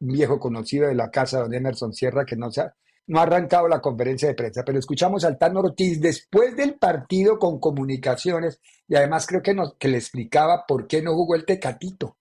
un 0.00 0.08
viejo 0.08 0.38
conocido 0.38 0.88
de 0.88 0.94
la 0.94 1.10
casa, 1.10 1.40
don 1.40 1.54
Emerson 1.54 1.92
Sierra, 1.92 2.24
que 2.24 2.36
no 2.36 2.50
se 2.50 2.60
ha, 2.60 2.74
no 3.06 3.18
ha 3.18 3.22
arrancado 3.22 3.68
la 3.68 3.80
conferencia 3.80 4.28
de 4.28 4.34
prensa, 4.34 4.62
pero 4.64 4.78
escuchamos 4.78 5.24
al 5.24 5.38
Tano 5.38 5.60
Ortiz 5.60 6.00
después 6.00 6.56
del 6.56 6.74
partido 6.74 7.38
con 7.38 7.58
comunicaciones 7.58 8.60
y 8.88 8.96
además 8.96 9.26
creo 9.26 9.42
que, 9.42 9.54
nos, 9.54 9.74
que 9.76 9.88
le 9.88 9.98
explicaba 9.98 10.64
por 10.66 10.86
qué 10.86 11.02
no 11.02 11.14
jugó 11.14 11.34
el 11.34 11.44
Tecatito. 11.44 12.16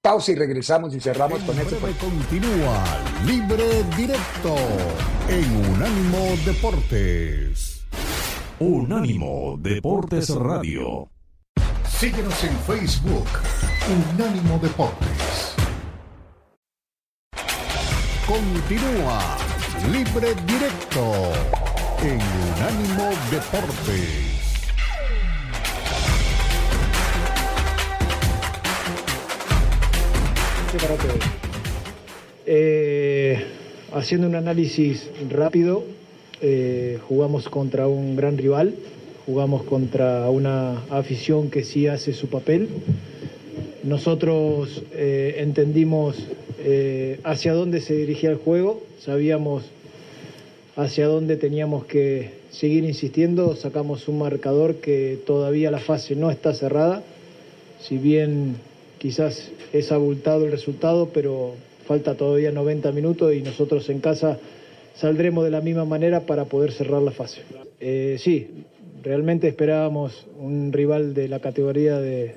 Pausa 0.00 0.30
y 0.30 0.36
regresamos 0.36 0.94
y 0.94 1.00
cerramos 1.00 1.40
con 1.42 1.58
esto. 1.58 1.76
Continúa 1.80 2.84
Libre 3.26 3.82
Directo 3.96 4.54
en 5.28 5.56
Unánimo 5.74 6.36
Deportes. 6.46 7.84
Unánimo 8.60 9.56
Deportes 9.58 10.30
Radio. 10.30 11.10
Síguenos 11.84 12.44
en 12.44 12.56
Facebook, 12.58 13.26
Unánimo 14.14 14.60
Deportes. 14.60 15.56
Continúa 18.24 19.36
Libre 19.90 20.34
Directo 20.46 21.32
en 22.02 22.20
Unánimo 22.54 23.10
Deportes. 23.32 24.27
Eh, 32.44 33.42
haciendo 33.94 34.26
un 34.26 34.34
análisis 34.34 35.08
rápido, 35.30 35.82
eh, 36.42 36.98
jugamos 37.08 37.48
contra 37.48 37.88
un 37.88 38.16
gran 38.16 38.36
rival, 38.36 38.74
jugamos 39.24 39.62
contra 39.62 40.28
una 40.28 40.82
afición 40.90 41.48
que 41.48 41.64
sí 41.64 41.86
hace 41.86 42.12
su 42.12 42.28
papel. 42.28 42.68
Nosotros 43.82 44.82
eh, 44.92 45.36
entendimos 45.38 46.16
hacia 47.24 47.54
dónde 47.54 47.80
se 47.80 47.94
dirigía 47.94 48.28
el 48.28 48.36
juego, 48.36 48.82
sabíamos 49.00 49.64
hacia 50.76 51.06
dónde 51.06 51.38
teníamos 51.38 51.86
que 51.86 52.32
seguir 52.50 52.84
insistiendo, 52.84 53.56
sacamos 53.56 54.06
un 54.06 54.18
marcador 54.18 54.74
que 54.74 55.18
todavía 55.26 55.70
la 55.70 55.78
fase 55.78 56.14
no 56.14 56.30
está 56.30 56.52
cerrada, 56.52 57.02
si 57.80 57.96
bien 57.96 58.56
quizás 58.98 59.50
es 59.72 59.92
abultado 59.92 60.44
el 60.44 60.50
resultado, 60.50 61.10
pero 61.12 61.54
falta 61.86 62.16
todavía 62.16 62.52
90 62.52 62.92
minutos 62.92 63.34
y 63.34 63.40
nosotros 63.40 63.88
en 63.88 64.00
casa 64.00 64.38
saldremos 64.94 65.44
de 65.44 65.50
la 65.50 65.60
misma 65.60 65.84
manera 65.84 66.20
para 66.26 66.44
poder 66.44 66.72
cerrar 66.72 67.00
la 67.02 67.12
fase. 67.12 67.42
Eh, 67.80 68.16
sí, 68.18 68.64
realmente 69.02 69.48
esperábamos 69.48 70.26
un 70.38 70.72
rival 70.72 71.14
de 71.14 71.28
la 71.28 71.40
categoría 71.40 71.98
de, 71.98 72.34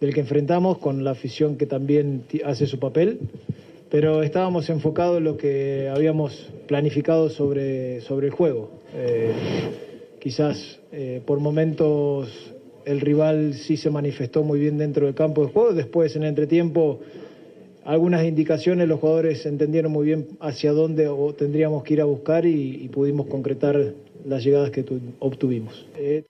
del 0.00 0.14
que 0.14 0.20
enfrentamos, 0.20 0.78
con 0.78 1.04
la 1.04 1.10
afición 1.10 1.56
que 1.56 1.66
también 1.66 2.24
hace 2.44 2.66
su 2.66 2.78
papel, 2.78 3.18
pero 3.90 4.22
estábamos 4.22 4.70
enfocados 4.70 5.18
en 5.18 5.24
lo 5.24 5.36
que 5.36 5.90
habíamos 5.94 6.48
planificado 6.68 7.28
sobre, 7.28 8.00
sobre 8.02 8.28
el 8.28 8.32
juego. 8.32 8.70
Eh, 8.94 9.32
quizás 10.20 10.78
eh, 10.92 11.20
por 11.26 11.40
momentos 11.40 12.54
el 12.90 13.00
rival 13.00 13.54
sí 13.54 13.76
se 13.76 13.88
manifestó 13.88 14.42
muy 14.42 14.58
bien 14.58 14.76
dentro 14.76 15.06
del 15.06 15.14
campo 15.14 15.46
de 15.46 15.52
juego. 15.52 15.72
Después, 15.72 16.16
en 16.16 16.24
el 16.24 16.30
entretiempo, 16.30 17.00
algunas 17.84 18.24
indicaciones, 18.24 18.88
los 18.88 19.00
jugadores 19.00 19.46
entendieron 19.46 19.92
muy 19.92 20.06
bien 20.06 20.28
hacia 20.40 20.72
dónde 20.72 21.08
tendríamos 21.38 21.84
que 21.84 21.94
ir 21.94 22.00
a 22.00 22.04
buscar 22.04 22.46
y, 22.46 22.88
pudimos 22.88 23.28
concretar 23.28 23.94
las 24.24 24.42
llegadas 24.42 24.70
que 24.70 24.84
obtuvimos. 25.20 25.86
Eh, 25.96 26.24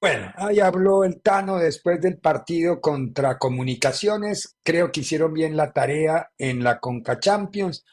bueno, 0.00 0.32
ahí 0.36 0.60
habló 0.60 1.04
el 1.04 1.22
Tano 1.22 1.56
después 1.56 2.00
del 2.00 2.18
partido 2.18 2.80
contra 2.80 3.38
Comunicaciones. 3.38 4.56
Creo 4.62 4.92
que 4.92 5.00
hicieron 5.00 5.32
bien 5.32 5.56
la 5.56 5.72
tarea 5.72 6.30
en 6.36 6.62
la 6.62 6.78
Conca 6.78 7.18
Champions. 7.18 7.84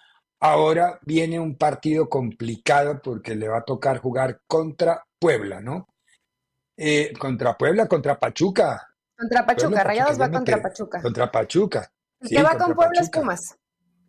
Ahora 0.41 0.99
viene 1.05 1.39
un 1.39 1.55
partido 1.55 2.09
complicado 2.09 2.99
porque 3.01 3.35
le 3.35 3.47
va 3.47 3.59
a 3.59 3.63
tocar 3.63 3.99
jugar 3.99 4.41
contra 4.47 5.05
Puebla, 5.19 5.61
¿no? 5.61 5.87
Eh, 6.83 7.13
contra 7.19 7.55
Puebla, 7.55 7.87
contra 7.87 8.19
Pachuca. 8.19 8.89
Contra 9.15 9.45
Pachuca, 9.45 9.83
Rayados 9.83 10.19
va 10.19 10.31
contra 10.31 10.59
Pachuca. 10.59 10.99
Contra 10.99 11.31
Pachuca. 11.31 11.91
El 12.19 12.29
que 12.29 12.41
va 12.41 12.57
con 12.57 12.73
Puebla 12.73 13.01
es 13.01 13.09
Pumas, 13.11 13.55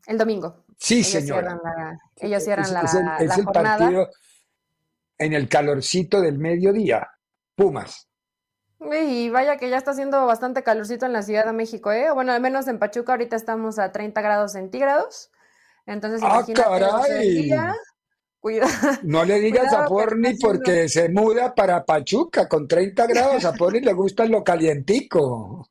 el 0.06 0.16
domingo. 0.16 0.64
Sí, 0.78 1.00
ellos 1.00 1.08
señora. 1.08 1.60
ellos 2.16 2.42
cierran 2.42 2.72
la, 2.72 2.80
es 3.18 3.36
el, 3.36 3.44
partido 3.44 4.08
en 5.18 5.34
el 5.34 5.50
calorcito 5.50 6.22
del 6.22 6.38
mediodía. 6.38 7.10
Pumas. 7.54 8.08
Y 8.80 9.28
vaya 9.28 9.58
que 9.58 9.68
ya 9.68 9.76
está 9.76 9.90
haciendo 9.90 10.24
bastante 10.24 10.62
calorcito 10.62 11.04
en 11.04 11.12
la 11.12 11.20
Ciudad 11.20 11.44
de 11.44 11.52
México, 11.52 11.92
¿eh? 11.92 12.10
Bueno, 12.10 12.32
al 12.32 12.40
menos 12.40 12.68
en 12.68 12.78
Pachuca 12.78 13.12
ahorita 13.12 13.36
estamos 13.36 13.78
a 13.78 13.92
30 13.92 14.18
grados 14.22 14.52
centígrados. 14.52 15.30
Entonces, 15.84 16.22
¡Ah, 16.24 16.42
caray! 16.54 17.52
No 19.02 19.24
le 19.24 19.38
digas 19.38 19.72
a 19.72 19.86
Porni 19.86 20.34
porque 20.34 20.88
se 20.88 21.08
muda 21.08 21.54
para 21.54 21.84
Pachuca 21.84 22.48
con 22.48 22.66
30 22.66 23.06
grados. 23.06 23.44
A 23.44 23.52
Porni 23.58 23.80
le 23.80 23.92
gusta 23.92 24.24
lo 24.24 24.42
calientico. 24.42 25.68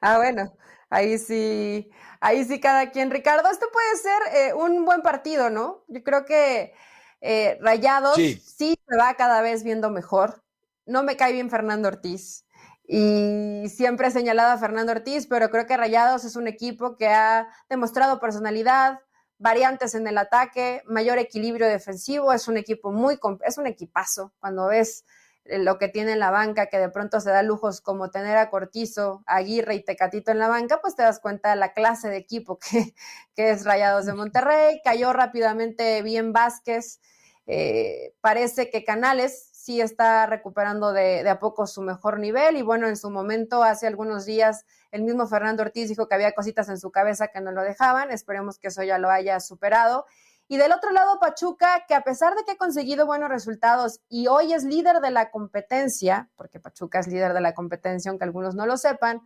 Ah, 0.00 0.16
bueno, 0.18 0.52
ahí 0.88 1.18
sí, 1.18 1.88
ahí 2.20 2.44
sí 2.44 2.58
cada 2.60 2.90
quien. 2.90 3.10
Ricardo, 3.10 3.48
esto 3.50 3.66
puede 3.72 3.96
ser 3.96 4.36
eh, 4.36 4.54
un 4.54 4.84
buen 4.84 5.02
partido, 5.02 5.50
¿no? 5.50 5.84
Yo 5.88 6.02
creo 6.02 6.24
que 6.24 6.72
eh, 7.20 7.58
Rayados 7.60 8.16
sí. 8.16 8.40
se 8.44 8.96
va 8.96 9.14
cada 9.14 9.40
vez 9.42 9.62
viendo 9.62 9.90
mejor. 9.90 10.42
No 10.86 11.02
me 11.04 11.16
cae 11.16 11.32
bien 11.32 11.50
Fernando 11.50 11.88
Ortiz. 11.88 12.44
Y 12.92 13.68
siempre 13.68 14.08
he 14.08 14.10
señalado 14.10 14.50
a 14.50 14.58
Fernando 14.58 14.90
Ortiz, 14.90 15.28
pero 15.28 15.48
creo 15.50 15.66
que 15.66 15.76
Rayados 15.76 16.24
es 16.24 16.34
un 16.34 16.48
equipo 16.48 16.96
que 16.96 17.06
ha 17.06 17.46
demostrado 17.68 18.18
personalidad, 18.18 18.98
variantes 19.40 19.94
en 19.94 20.06
el 20.06 20.18
ataque, 20.18 20.82
mayor 20.86 21.18
equilibrio 21.18 21.66
defensivo, 21.66 22.32
es 22.32 22.46
un 22.46 22.58
equipo 22.58 22.92
muy, 22.92 23.18
es 23.44 23.58
un 23.58 23.66
equipazo 23.66 24.32
cuando 24.38 24.66
ves 24.66 25.04
eh, 25.46 25.58
lo 25.58 25.78
que 25.78 25.88
tiene 25.88 26.12
en 26.12 26.18
la 26.18 26.30
banca, 26.30 26.66
que 26.66 26.78
de 26.78 26.90
pronto 26.90 27.20
se 27.20 27.30
da 27.30 27.42
lujos 27.42 27.80
como 27.80 28.10
tener 28.10 28.36
a 28.36 28.50
Cortizo, 28.50 29.24
Aguirre 29.26 29.74
y 29.76 29.82
Tecatito 29.82 30.30
en 30.30 30.38
la 30.38 30.48
banca, 30.48 30.80
pues 30.82 30.94
te 30.94 31.02
das 31.02 31.20
cuenta 31.20 31.50
de 31.50 31.56
la 31.56 31.72
clase 31.72 32.10
de 32.10 32.18
equipo 32.18 32.58
que, 32.58 32.94
que 33.34 33.50
es 33.50 33.64
Rayados 33.64 34.04
de 34.04 34.12
Monterrey, 34.12 34.82
cayó 34.84 35.14
rápidamente 35.14 36.02
bien 36.02 36.34
Vázquez, 36.34 37.00
eh, 37.46 38.14
parece 38.20 38.68
que 38.68 38.84
Canales 38.84 39.49
sí 39.60 39.82
está 39.82 40.24
recuperando 40.24 40.94
de, 40.94 41.28
a 41.28 41.38
poco 41.38 41.66
su 41.66 41.82
mejor 41.82 42.18
nivel 42.18 42.56
y 42.56 42.62
bueno, 42.62 42.88
en 42.88 42.96
su 42.96 43.10
momento, 43.10 43.62
hace 43.62 43.86
algunos 43.86 44.24
días, 44.24 44.64
el 44.90 45.02
mismo 45.02 45.26
Fernando 45.26 45.62
Ortiz 45.62 45.90
dijo 45.90 46.08
que 46.08 46.14
había 46.14 46.32
cositas 46.32 46.70
en 46.70 46.78
su 46.78 46.90
cabeza 46.90 47.28
que 47.28 47.42
no 47.42 47.52
lo 47.52 47.62
dejaban, 47.62 48.10
esperemos 48.10 48.58
que 48.58 48.68
eso 48.68 48.82
ya 48.82 48.96
lo 48.96 49.10
haya 49.10 49.38
superado. 49.38 50.06
Y 50.48 50.56
del 50.56 50.72
otro 50.72 50.92
lado, 50.92 51.20
Pachuca, 51.20 51.84
que 51.86 51.94
a 51.94 52.00
pesar 52.00 52.34
de 52.36 52.44
que 52.44 52.52
ha 52.52 52.56
conseguido 52.56 53.04
buenos 53.04 53.28
resultados 53.28 54.00
y 54.08 54.28
hoy 54.28 54.54
es 54.54 54.64
líder 54.64 55.00
de 55.00 55.10
la 55.10 55.30
competencia, 55.30 56.30
porque 56.36 56.58
Pachuca 56.58 56.98
es 56.98 57.06
líder 57.06 57.34
de 57.34 57.42
la 57.42 57.52
competencia, 57.52 58.08
aunque 58.08 58.24
algunos 58.24 58.54
no 58.54 58.64
lo 58.64 58.78
sepan, 58.78 59.20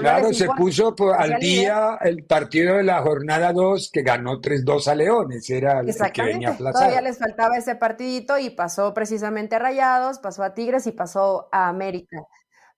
claro, 0.00 0.32
se 0.32 0.46
puso 0.48 0.94
al 1.16 1.38
día 1.38 1.98
el 2.00 2.24
partido 2.24 2.76
de 2.76 2.82
la 2.82 3.00
jornada 3.02 3.52
2 3.52 3.90
que 3.92 4.02
ganó 4.02 4.40
3-2 4.40 4.88
a 4.88 4.94
Leones, 4.94 5.48
era 5.50 5.80
el 5.80 5.94
que 6.12 6.22
venía 6.22 6.50
aplazado. 6.50 6.84
Todavía 6.84 7.00
les 7.00 7.18
faltaba 7.18 7.56
ese 7.56 7.76
partidito 7.76 8.38
y 8.38 8.50
pasó 8.50 8.92
precisamente 8.92 9.56
a 9.56 9.58
Rayados, 9.60 10.18
pasó 10.18 10.42
a 10.42 10.54
Tigres 10.54 10.86
y 10.86 10.92
pasó 10.92 11.48
a 11.52 11.68
América. 11.68 12.18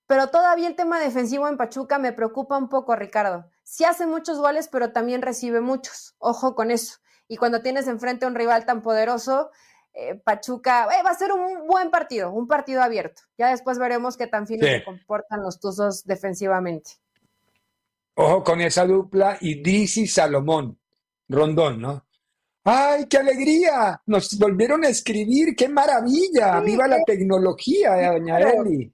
Pero 0.06 0.28
todavía 0.28 0.68
el 0.68 0.76
tema 0.76 1.00
defensivo 1.00 1.48
en 1.48 1.56
Pachuca 1.56 1.98
me 1.98 2.12
preocupa 2.12 2.58
un 2.58 2.68
poco, 2.68 2.94
Ricardo. 2.94 3.50
Sí 3.62 3.84
hace 3.84 4.06
muchos 4.06 4.38
goles, 4.38 4.68
pero 4.68 4.92
también 4.92 5.22
recibe 5.22 5.60
muchos. 5.60 6.14
Ojo 6.18 6.54
con 6.54 6.70
eso. 6.70 6.98
Y 7.26 7.38
cuando 7.38 7.62
tienes 7.62 7.88
enfrente 7.88 8.26
a 8.26 8.28
un 8.28 8.34
rival 8.34 8.66
tan 8.66 8.82
poderoso, 8.82 9.50
eh, 9.94 10.16
Pachuca 10.16 10.86
eh, 10.86 11.02
va 11.04 11.10
a 11.10 11.14
ser 11.14 11.32
un 11.32 11.66
buen 11.68 11.90
partido, 11.90 12.32
un 12.32 12.48
partido 12.48 12.82
abierto. 12.82 13.22
Ya 13.38 13.50
después 13.50 13.78
veremos 13.78 14.16
qué 14.16 14.26
tan 14.26 14.46
finos 14.46 14.68
se 14.68 14.84
comportan 14.84 15.42
los 15.42 15.60
Tuzos 15.60 16.04
defensivamente. 16.04 16.90
Ojo 18.16 18.42
con 18.42 18.60
esa 18.60 18.84
dupla 18.84 19.38
y 19.40 19.86
Salomón, 20.06 20.78
Rondón, 21.28 21.80
¿no? 21.80 22.04
¡Ay, 22.64 23.06
qué 23.06 23.18
alegría! 23.18 24.00
Nos 24.06 24.38
volvieron 24.38 24.84
a 24.84 24.88
escribir, 24.88 25.54
qué 25.54 25.68
maravilla. 25.68 26.60
¡Viva 26.60 26.88
la 26.88 27.02
tecnología, 27.04 28.12
doña 28.12 28.38
Eli! 28.38 28.92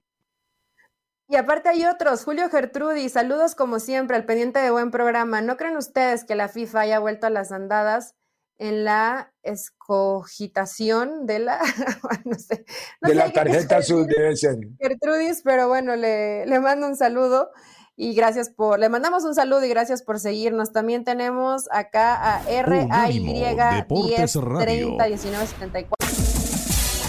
Y 1.29 1.35
aparte 1.37 1.69
hay 1.69 1.85
otros, 1.85 2.25
Julio 2.25 2.49
Gertrudi, 2.49 3.07
saludos 3.07 3.55
como 3.55 3.79
siempre, 3.79 4.17
al 4.17 4.25
pendiente 4.25 4.59
de 4.59 4.69
buen 4.69 4.91
programa. 4.91 5.41
¿No 5.41 5.55
creen 5.55 5.77
ustedes 5.77 6.25
que 6.25 6.35
la 6.35 6.49
FIFA 6.49 6.81
haya 6.81 6.99
vuelto 6.99 7.27
a 7.27 7.29
las 7.29 7.53
andadas 7.53 8.15
en 8.61 8.83
la 8.83 9.33
escogitación 9.41 11.25
de 11.25 11.39
la, 11.39 11.59
no 12.25 12.37
sé, 12.37 12.63
de 13.01 13.15
la 13.15 13.33
tarjeta 13.33 13.77
azul 13.77 14.05
debe 14.05 14.35
ser. 14.35 14.55
Gertrudis, 14.79 15.41
pero 15.43 15.67
bueno, 15.67 15.95
le, 15.95 16.45
le 16.45 16.59
mando 16.59 16.85
un 16.85 16.95
saludo 16.95 17.49
y 17.95 18.13
gracias 18.13 18.51
por, 18.51 18.79
le 18.79 18.87
mandamos 18.87 19.23
un 19.23 19.33
saludo 19.33 19.65
y 19.65 19.69
gracias 19.69 20.03
por 20.03 20.19
seguirnos. 20.19 20.71
También 20.71 21.03
tenemos 21.03 21.63
acá 21.71 22.35
a 22.35 22.43
RAY 22.43 23.19
10 23.19 24.33
30 24.59 25.05
19 25.05 25.47
74. 25.47 25.95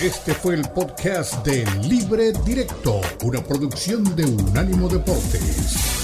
Este 0.03 0.32
fue 0.32 0.55
el 0.55 0.62
podcast 0.70 1.44
de 1.44 1.66
Libre 1.82 2.32
Directo, 2.46 3.03
una 3.24 3.44
producción 3.44 4.16
de 4.16 4.24
Unánimo 4.24 4.88
Deportes. 4.88 6.01